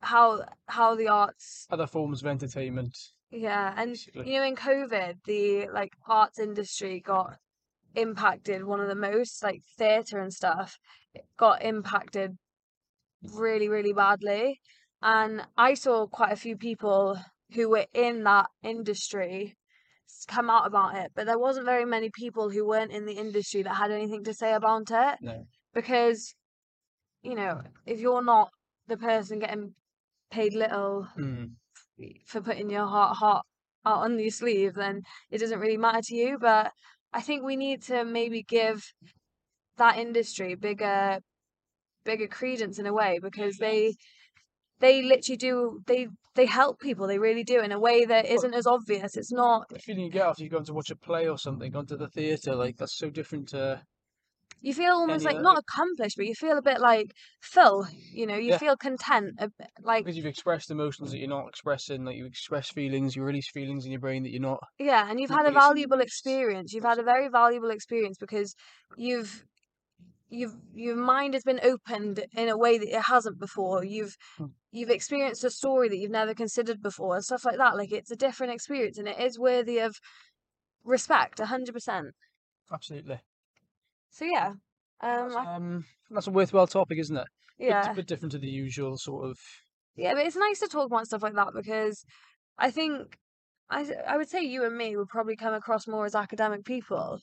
how 0.00 0.44
how 0.68 0.94
the 0.94 1.08
arts 1.08 1.66
Other 1.70 1.86
forms 1.86 2.22
of 2.22 2.28
entertainment. 2.28 2.96
Yeah 3.30 3.74
and 3.76 3.96
you 4.14 4.38
know 4.38 4.44
in 4.44 4.56
covid 4.56 5.14
the 5.26 5.68
like 5.68 5.92
arts 6.08 6.38
industry 6.38 7.00
got 7.04 7.36
impacted 7.94 8.64
one 8.64 8.80
of 8.80 8.88
the 8.88 8.94
most 8.94 9.42
like 9.42 9.60
theater 9.76 10.18
and 10.18 10.32
stuff 10.32 10.78
it 11.14 11.24
got 11.38 11.62
impacted 11.62 12.32
really 13.34 13.68
really 13.68 13.92
badly 13.92 14.58
and 15.02 15.42
i 15.56 15.74
saw 15.74 16.06
quite 16.06 16.32
a 16.32 16.36
few 16.36 16.56
people 16.56 17.18
who 17.54 17.68
were 17.68 17.86
in 17.92 18.24
that 18.24 18.46
industry 18.62 19.54
come 20.26 20.48
out 20.48 20.66
about 20.66 20.96
it 20.96 21.10
but 21.14 21.26
there 21.26 21.38
wasn't 21.38 21.64
very 21.66 21.84
many 21.84 22.10
people 22.14 22.48
who 22.50 22.66
weren't 22.66 22.92
in 22.92 23.04
the 23.04 23.12
industry 23.12 23.62
that 23.62 23.74
had 23.76 23.90
anything 23.90 24.24
to 24.24 24.32
say 24.32 24.54
about 24.54 24.90
it 24.90 25.18
No. 25.20 25.44
because 25.74 26.34
you 27.22 27.34
know 27.34 27.60
if 27.84 28.00
you're 28.00 28.24
not 28.24 28.50
the 28.86 28.96
person 28.96 29.38
getting 29.38 29.74
paid 30.30 30.54
little 30.54 31.06
Mm. 31.18 31.50
For 32.26 32.40
putting 32.40 32.70
your 32.70 32.86
heart 32.86 33.16
heart 33.16 33.44
are 33.84 34.04
on 34.04 34.18
your 34.18 34.30
sleeve, 34.30 34.74
then 34.74 35.02
it 35.30 35.38
doesn't 35.38 35.60
really 35.60 35.76
matter 35.76 36.02
to 36.02 36.14
you. 36.14 36.38
But 36.38 36.72
I 37.12 37.20
think 37.20 37.44
we 37.44 37.56
need 37.56 37.82
to 37.84 38.04
maybe 38.04 38.42
give 38.42 38.84
that 39.76 39.96
industry 39.96 40.54
bigger 40.54 41.20
bigger 42.04 42.26
credence 42.26 42.78
in 42.78 42.86
a 42.86 42.92
way 42.92 43.18
because 43.22 43.56
they 43.58 43.94
they 44.80 45.02
literally 45.02 45.36
do 45.36 45.80
they 45.86 46.08
they 46.34 46.46
help 46.46 46.80
people 46.80 47.06
they 47.06 47.18
really 47.18 47.44
do 47.44 47.60
in 47.60 47.72
a 47.72 47.80
way 47.80 48.04
that 48.04 48.26
isn't 48.26 48.54
as 48.54 48.66
obvious 48.66 49.16
it's 49.16 49.32
not 49.32 49.68
The 49.68 49.78
feeling 49.78 50.04
you 50.04 50.10
get 50.10 50.26
after 50.26 50.42
you 50.42 50.50
go 50.50 50.62
to 50.62 50.74
watch 50.74 50.90
a 50.90 50.96
play 50.96 51.28
or 51.28 51.38
something, 51.38 51.70
gone 51.70 51.86
to 51.86 51.96
the 51.96 52.08
theatre, 52.08 52.54
like 52.54 52.76
that's 52.76 52.96
so 52.96 53.10
different 53.10 53.48
to 53.50 53.82
you 54.60 54.74
feel 54.74 54.92
almost 54.92 55.24
like 55.24 55.38
not 55.38 55.58
accomplished 55.58 56.16
but 56.16 56.26
you 56.26 56.34
feel 56.34 56.58
a 56.58 56.62
bit 56.62 56.80
like 56.80 57.12
full 57.42 57.86
you 58.12 58.26
know 58.26 58.36
you 58.36 58.52
Yeah. 58.52 58.58
feel 58.58 58.76
content 58.76 59.34
a 59.38 59.48
bit, 59.58 59.70
like 59.82 60.06
because 60.06 60.16
you've 60.16 60.26
expressed 60.26 60.70
emotions 60.70 61.10
that 61.10 61.18
you're 61.18 61.28
not 61.28 61.48
expressing, 61.48 62.04
like 62.04 62.16
you 62.16 62.26
express 62.26 62.70
feelings, 62.70 63.16
you 63.16 63.22
release 63.22 63.50
feelings 63.50 63.84
in 63.84 63.90
your 63.92 64.00
brain 64.00 64.22
that 64.22 64.30
you're 64.30 64.40
not. 64.40 64.60
Yeah, 64.78 65.10
and 65.10 65.18
you've 65.18 65.30
had 65.30 65.46
a 65.46 65.50
valuable 65.52 66.00
experience. 66.00 66.72
You've 66.72 66.84
had 66.84 66.98
a 66.98 67.02
very 67.02 67.28
valuable 67.28 67.70
experience 67.70 68.16
because 68.18 68.54
you've 68.96 69.44
you've 70.28 70.56
your 70.74 70.96
mind 70.96 71.34
has 71.34 71.44
been 71.44 71.60
opened 71.62 72.24
in 72.32 72.48
a 72.48 72.58
way 72.58 72.78
that 72.78 72.88
it 72.96 73.02
hasn't 73.02 73.38
before. 73.40 73.84
You've 73.84 74.16
Hmm. 74.38 74.52
you've 74.72 74.90
experienced 74.90 75.44
a 75.44 75.50
story 75.50 75.88
that 75.90 75.98
you've 75.98 76.10
never 76.12 76.34
considered 76.34 76.82
before 76.82 77.16
and 77.16 77.24
stuff 77.24 77.44
like 77.44 77.58
that. 77.58 77.76
Like 77.76 77.92
it's 77.92 78.10
a 78.12 78.16
different 78.16 78.52
experience 78.54 78.98
and 78.98 79.08
it 79.08 79.18
is 79.20 79.38
worthy 79.38 79.78
of 79.80 79.96
respect, 80.84 81.40
a 81.40 81.46
hundred 81.46 81.74
percent. 81.74 82.14
Absolutely. 82.70 83.20
So 84.10 84.24
yeah. 84.24 84.54
Um 85.00 85.28
That's, 85.28 85.36
I, 85.36 85.54
um, 85.56 85.84
that's 86.10 86.26
a 86.26 86.30
worthwhile 86.30 86.66
topic, 86.66 86.98
isn't 86.98 87.16
it? 87.16 87.26
Yeah. 87.58 87.90
a 87.90 87.94
bit 87.94 88.06
different 88.06 88.32
to 88.32 88.38
the 88.38 88.48
usual 88.48 88.96
sort 88.98 89.30
of. 89.30 89.38
Yeah, 89.96 90.14
but 90.14 90.26
it's 90.26 90.36
nice 90.36 90.60
to 90.60 90.68
talk 90.68 90.86
about 90.86 91.06
stuff 91.06 91.22
like 91.22 91.34
that 91.34 91.52
because 91.54 92.04
I 92.56 92.70
think 92.70 93.18
I 93.70 93.90
I 94.06 94.16
would 94.16 94.28
say 94.28 94.42
you 94.42 94.64
and 94.64 94.76
me 94.76 94.96
would 94.96 95.08
probably 95.08 95.36
come 95.36 95.54
across 95.54 95.86
more 95.86 96.06
as 96.06 96.14
academic 96.14 96.64
people. 96.64 97.20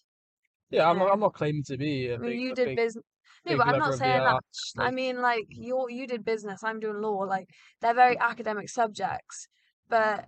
Yeah, 0.70 0.90
I'm 0.90 0.98
not, 0.98 1.12
I'm 1.12 1.20
not 1.20 1.34
claiming 1.34 1.64
to 1.68 1.78
be 1.78 2.12
I 2.14 2.18
mean, 2.18 2.32
big, 2.32 2.40
you 2.42 2.54
did 2.56 2.66
big, 2.66 2.78
business. 2.78 3.04
No, 3.46 3.58
but 3.58 3.68
I'm 3.68 3.78
not 3.78 3.94
saying 3.94 4.24
that. 4.24 4.34
arts. 4.34 4.74
I 4.78 4.92
mean, 4.92 5.22
like 5.22 5.46
you 5.50 5.88
you 5.90 6.08
did 6.08 6.26
business, 6.26 6.64
I'm 6.64 6.80
doing 6.80 7.02
law. 7.02 7.20
Like 7.20 7.50
they're 7.82 7.94
very 7.94 8.18
academic 8.18 8.70
subjects, 8.70 9.48
but 9.88 10.26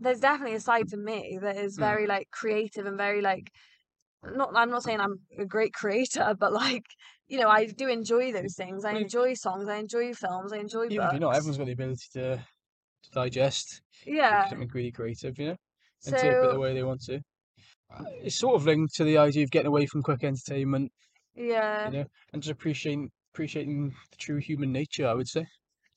there's 0.00 0.20
definitely 0.20 0.56
a 0.56 0.60
side 0.60 0.88
to 0.88 0.96
me 0.96 1.38
that 1.40 1.56
is 1.56 1.76
Mm. 1.76 1.80
very 1.80 2.06
like 2.06 2.28
creative 2.30 2.86
and 2.86 2.98
very 2.98 3.20
like 3.22 3.50
not. 4.24 4.50
I'm 4.54 4.70
not 4.70 4.82
saying 4.82 5.00
I'm 5.00 5.20
a 5.38 5.44
great 5.46 5.72
creator, 5.74 6.34
but 6.38 6.52
like 6.52 6.84
you 7.28 7.40
know, 7.40 7.48
I 7.48 7.66
do 7.66 7.88
enjoy 7.88 8.32
those 8.32 8.54
things. 8.54 8.84
I 8.84 8.92
enjoy 8.94 9.34
songs. 9.34 9.68
I 9.68 9.76
enjoy 9.76 10.14
films. 10.14 10.52
I 10.52 10.58
enjoy 10.58 10.84
even 10.88 11.06
if 11.06 11.12
you're 11.12 11.20
not, 11.20 11.34
everyone's 11.34 11.58
got 11.58 11.66
the 11.66 11.72
ability 11.72 12.06
to, 12.12 12.36
to 13.02 13.10
digest 13.12 13.82
Yeah. 14.06 14.48
something 14.48 14.68
really 14.74 14.92
creative, 14.92 15.38
you 15.38 15.46
know, 15.48 15.56
and 16.04 16.18
take 16.18 16.42
it 16.42 16.48
the 16.48 16.58
way 16.58 16.74
they 16.74 16.82
want 16.84 17.02
to. 17.02 17.20
Uh, 17.90 18.04
It's 18.22 18.36
sort 18.36 18.56
of 18.56 18.66
linked 18.66 18.94
to 18.96 19.04
the 19.04 19.18
idea 19.18 19.44
of 19.44 19.50
getting 19.52 19.68
away 19.68 19.86
from 19.86 20.02
quick 20.02 20.24
entertainment, 20.24 20.92
yeah, 21.34 21.86
you 21.86 21.92
know, 21.92 22.06
and 22.32 22.42
just 22.42 22.52
appreciating 22.52 23.10
appreciating 23.34 23.90
the 24.10 24.16
true 24.18 24.38
human 24.38 24.72
nature. 24.72 25.06
I 25.08 25.14
would 25.14 25.28
say. 25.28 25.46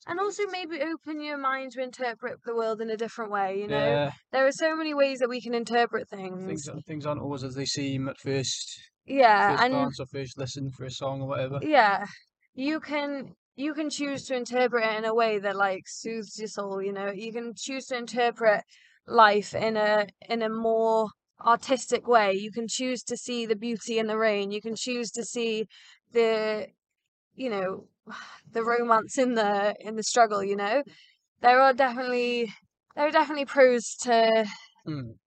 And 0.06 0.18
also 0.20 0.44
maybe 0.46 0.80
open 0.80 1.20
your 1.20 1.38
mind 1.38 1.72
to 1.72 1.82
interpret 1.82 2.38
the 2.44 2.54
world 2.54 2.80
in 2.80 2.90
a 2.90 2.96
different 2.96 3.30
way. 3.30 3.60
You 3.60 3.68
know, 3.68 3.96
Yeah, 3.96 4.12
there 4.32 4.46
are 4.46 4.52
so 4.52 4.76
many 4.76 4.94
ways 4.94 5.18
that 5.20 5.28
we 5.28 5.40
can 5.40 5.54
interpret 5.54 6.08
things 6.08 6.44
things. 6.46 6.68
Uh, 6.68 6.80
things 6.86 7.06
aren't 7.06 7.20
always 7.20 7.44
as 7.44 7.54
they 7.54 7.64
seem 7.66 8.08
at 8.08 8.18
first 8.18 8.90
Yeah, 9.04 9.56
first 9.56 9.64
and 9.64 9.70
glance 9.70 10.00
or 10.00 10.06
first 10.06 10.38
listen 10.38 10.70
for 10.70 10.84
a 10.84 10.90
song 10.90 11.22
or 11.22 11.28
whatever. 11.28 11.60
yeah 11.60 12.06
you 12.54 12.80
can 12.80 13.34
you 13.56 13.74
can 13.74 13.90
choose 13.90 14.24
to 14.26 14.34
interpret 14.34 14.84
it 14.84 14.96
in 14.98 15.04
a 15.04 15.14
way 15.14 15.38
that 15.38 15.56
like 15.56 15.82
soothes 15.86 16.38
your 16.38 16.48
soul 16.48 16.82
you 16.82 16.92
know 16.92 17.10
you 17.10 17.32
can 17.32 17.52
choose 17.56 17.86
to 17.86 17.96
interpret 17.96 18.62
life 19.06 19.54
in 19.54 19.76
a 19.76 20.06
in 20.28 20.42
a 20.42 20.48
more 20.48 21.08
artistic 21.44 22.06
way 22.06 22.32
you 22.32 22.50
can 22.50 22.66
choose 22.68 23.02
to 23.02 23.16
see 23.16 23.46
the 23.46 23.56
beauty 23.56 23.98
in 23.98 24.06
the 24.06 24.18
rain 24.18 24.50
you 24.50 24.60
can 24.60 24.74
choose 24.76 25.10
to 25.10 25.24
see 25.24 25.66
the 26.12 26.68
you 27.34 27.50
know 27.50 27.88
the 28.52 28.64
romance 28.64 29.18
in 29.18 29.34
the 29.34 29.74
in 29.80 29.96
the 29.96 30.02
struggle 30.02 30.42
you 30.42 30.56
know 30.56 30.82
there 31.40 31.60
are 31.60 31.72
definitely 31.74 32.52
there 32.96 33.06
are 33.06 33.12
definitely 33.12 33.44
pros 33.46 33.96
to 33.96 34.46
Mm. 34.86 35.18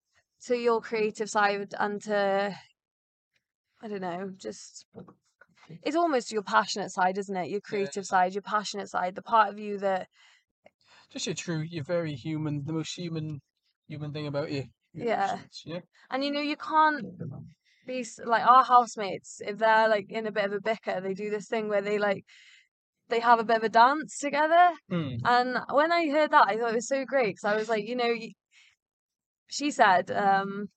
to 0.45 0.57
your 0.57 0.81
creative 0.81 1.31
side 1.31 1.75
and 1.79 2.03
to 2.03 2.57
I 3.81 3.89
don't 3.89 4.01
know, 4.01 4.31
just 4.37 4.87
it's 5.83 5.97
almost 5.97 6.31
your 6.31 6.43
passionate 6.43 6.91
side, 6.91 7.19
isn't 7.19 7.37
it? 7.37 7.51
Your 7.51 7.61
Yeah, 7.61 7.65
creative 7.69 8.07
side, 8.07 8.35
your 8.35 8.43
passionate 8.43 8.89
side, 8.89 9.15
the 9.17 9.23
part 9.23 9.49
of 9.49 9.59
you 9.59 9.79
that 9.79 10.09
just 11.11 11.27
your 11.27 11.35
true, 11.35 11.61
you're 11.61 11.85
very 11.85 12.15
human, 12.15 12.65
the 12.65 12.73
most 12.73 12.95
human 12.97 13.41
human 13.89 14.13
thing 14.13 14.27
about 14.27 14.51
you. 14.51 14.65
Yeah. 14.95 15.41
you 15.65 15.83
and 16.11 16.25
you 16.25 16.31
know 16.31 16.41
you 16.41 16.57
can't 16.57 17.05
be 17.87 18.07
like 18.25 18.47
our 18.47 18.65
housemates 18.65 19.41
if 19.45 19.59
they're 19.59 19.89
like 19.89 20.07
in 20.11 20.27
a 20.27 20.33
bit 20.33 20.45
of 20.45 20.53
a 20.53 20.61
bicker, 20.61 21.01
they 21.01 21.15
do 21.15 21.31
this 21.31 21.49
thing 21.49 21.69
where 21.69 21.83
they 21.83 21.99
like 21.99 22.25
they 23.13 23.21
have 23.21 23.39
a 23.39 23.45
bit 23.45 23.59
of 23.59 23.65
a 23.65 23.69
dance 23.69 24.19
together. 24.19 24.71
Mm. 24.91 25.21
And 25.25 25.59
when 25.71 25.93
I 25.93 26.09
heard 26.09 26.31
that, 26.33 26.49
I 26.49 26.57
thought 26.57 26.73
it 26.73 26.77
was 26.77 26.89
so 26.89 27.05
great 27.05 27.37
because 27.37 27.45
I 27.45 27.57
was 27.57 27.69
like, 27.69 27.87
you 27.87 27.95
know, 27.95 28.15
she 29.49 29.71
said, 29.71 30.11
um, 30.11 30.69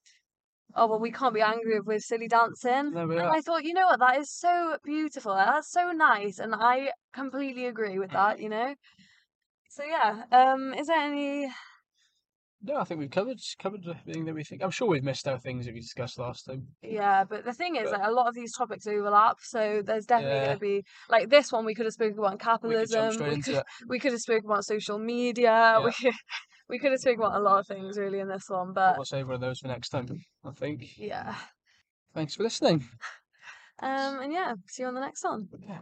"Oh 0.75 0.87
well, 0.87 0.99
we 0.99 1.11
can't 1.11 1.33
be 1.33 1.41
angry 1.41 1.75
if 1.77 1.85
we're 1.85 1.99
silly 1.99 2.27
dancing." 2.27 2.91
And. 2.93 3.31
I 3.31 3.41
thought, 3.41 3.63
you 3.63 3.73
know 3.73 3.87
what, 3.87 3.99
that 3.99 4.19
is 4.19 4.31
so 4.31 4.77
beautiful. 4.83 5.33
That's 5.33 5.71
so 5.71 5.91
nice, 5.91 6.39
and 6.39 6.53
I 6.53 6.91
completely 7.13 7.67
agree 7.67 7.97
with 7.99 8.11
that. 8.11 8.39
You 8.39 8.49
know. 8.49 8.75
So 9.69 9.83
yeah, 9.83 10.23
um, 10.31 10.73
is 10.73 10.87
there 10.87 10.99
any? 10.99 11.47
No, 12.67 12.77
I 12.77 12.83
think 12.83 12.99
we've 12.99 13.11
covered 13.11 13.39
covered 13.59 13.81
everything 13.87 14.25
that 14.25 14.33
we 14.33 14.43
think. 14.43 14.63
I'm 14.63 14.71
sure 14.71 14.87
we've 14.87 15.03
missed 15.03 15.27
out 15.27 15.41
things 15.43 15.65
that 15.65 15.73
we 15.73 15.81
discussed 15.81 16.17
last 16.17 16.45
time. 16.45 16.67
Yeah, 16.81 17.23
but 17.23 17.45
the 17.45 17.53
thing 17.53 17.75
is, 17.75 17.91
But- 17.91 17.99
like, 17.99 18.07
a 18.09 18.11
lot 18.11 18.27
of 18.27 18.33
these 18.33 18.53
topics 18.55 18.87
overlap, 18.87 19.37
so 19.41 19.81
there's 19.85 20.05
definitely 20.05 20.37
Yeah. 20.37 20.45
going 20.45 20.57
to 20.57 20.61
be 20.61 20.83
like 21.09 21.29
this 21.29 21.51
one. 21.51 21.63
We 21.65 21.75
could 21.75 21.85
have 21.85 21.93
spoken 21.93 22.17
about 22.17 22.31
We 22.33 22.37
could 22.37 22.45
capitalism. 22.45 22.99
jump 23.01 23.13
straight 23.13 23.29
We 23.29 23.35
into 23.35 23.51
could 23.51 23.59
it. 23.59 23.65
we 23.87 23.99
could 23.99 24.11
have 24.13 24.21
spoken 24.21 24.45
about 24.49 24.65
social 24.65 24.97
media. 24.97 25.79
We 25.83 25.91
could 25.91 26.13
we 26.69 26.79
could 26.79 26.91
have 26.91 27.01
spoken 27.01 27.21
about 27.21 27.35
a 27.39 27.43
lot 27.43 27.59
of 27.59 27.67
things 27.67 27.97
really 27.97 28.19
in 28.19 28.27
this 28.27 28.49
one, 28.49 28.73
but 28.73 28.97
We'll 28.97 29.05
save 29.05 29.27
one 29.27 29.35
of 29.35 29.41
those 29.41 29.59
for 29.59 29.67
next 29.67 29.89
time. 29.89 30.07
I 30.43 30.51
think. 30.51 30.97
yeah. 30.97 31.35
Thanks 32.13 32.35
for 32.35 32.43
listening. 32.43 32.87
Um, 33.79 34.21
and 34.21 34.31
yeah, 34.31 34.53
see 34.67 34.83
you 34.83 34.87
on 34.87 34.93
the 34.93 35.01
next 35.01 35.21
one. 35.25 35.49
Yeah. 35.59 35.79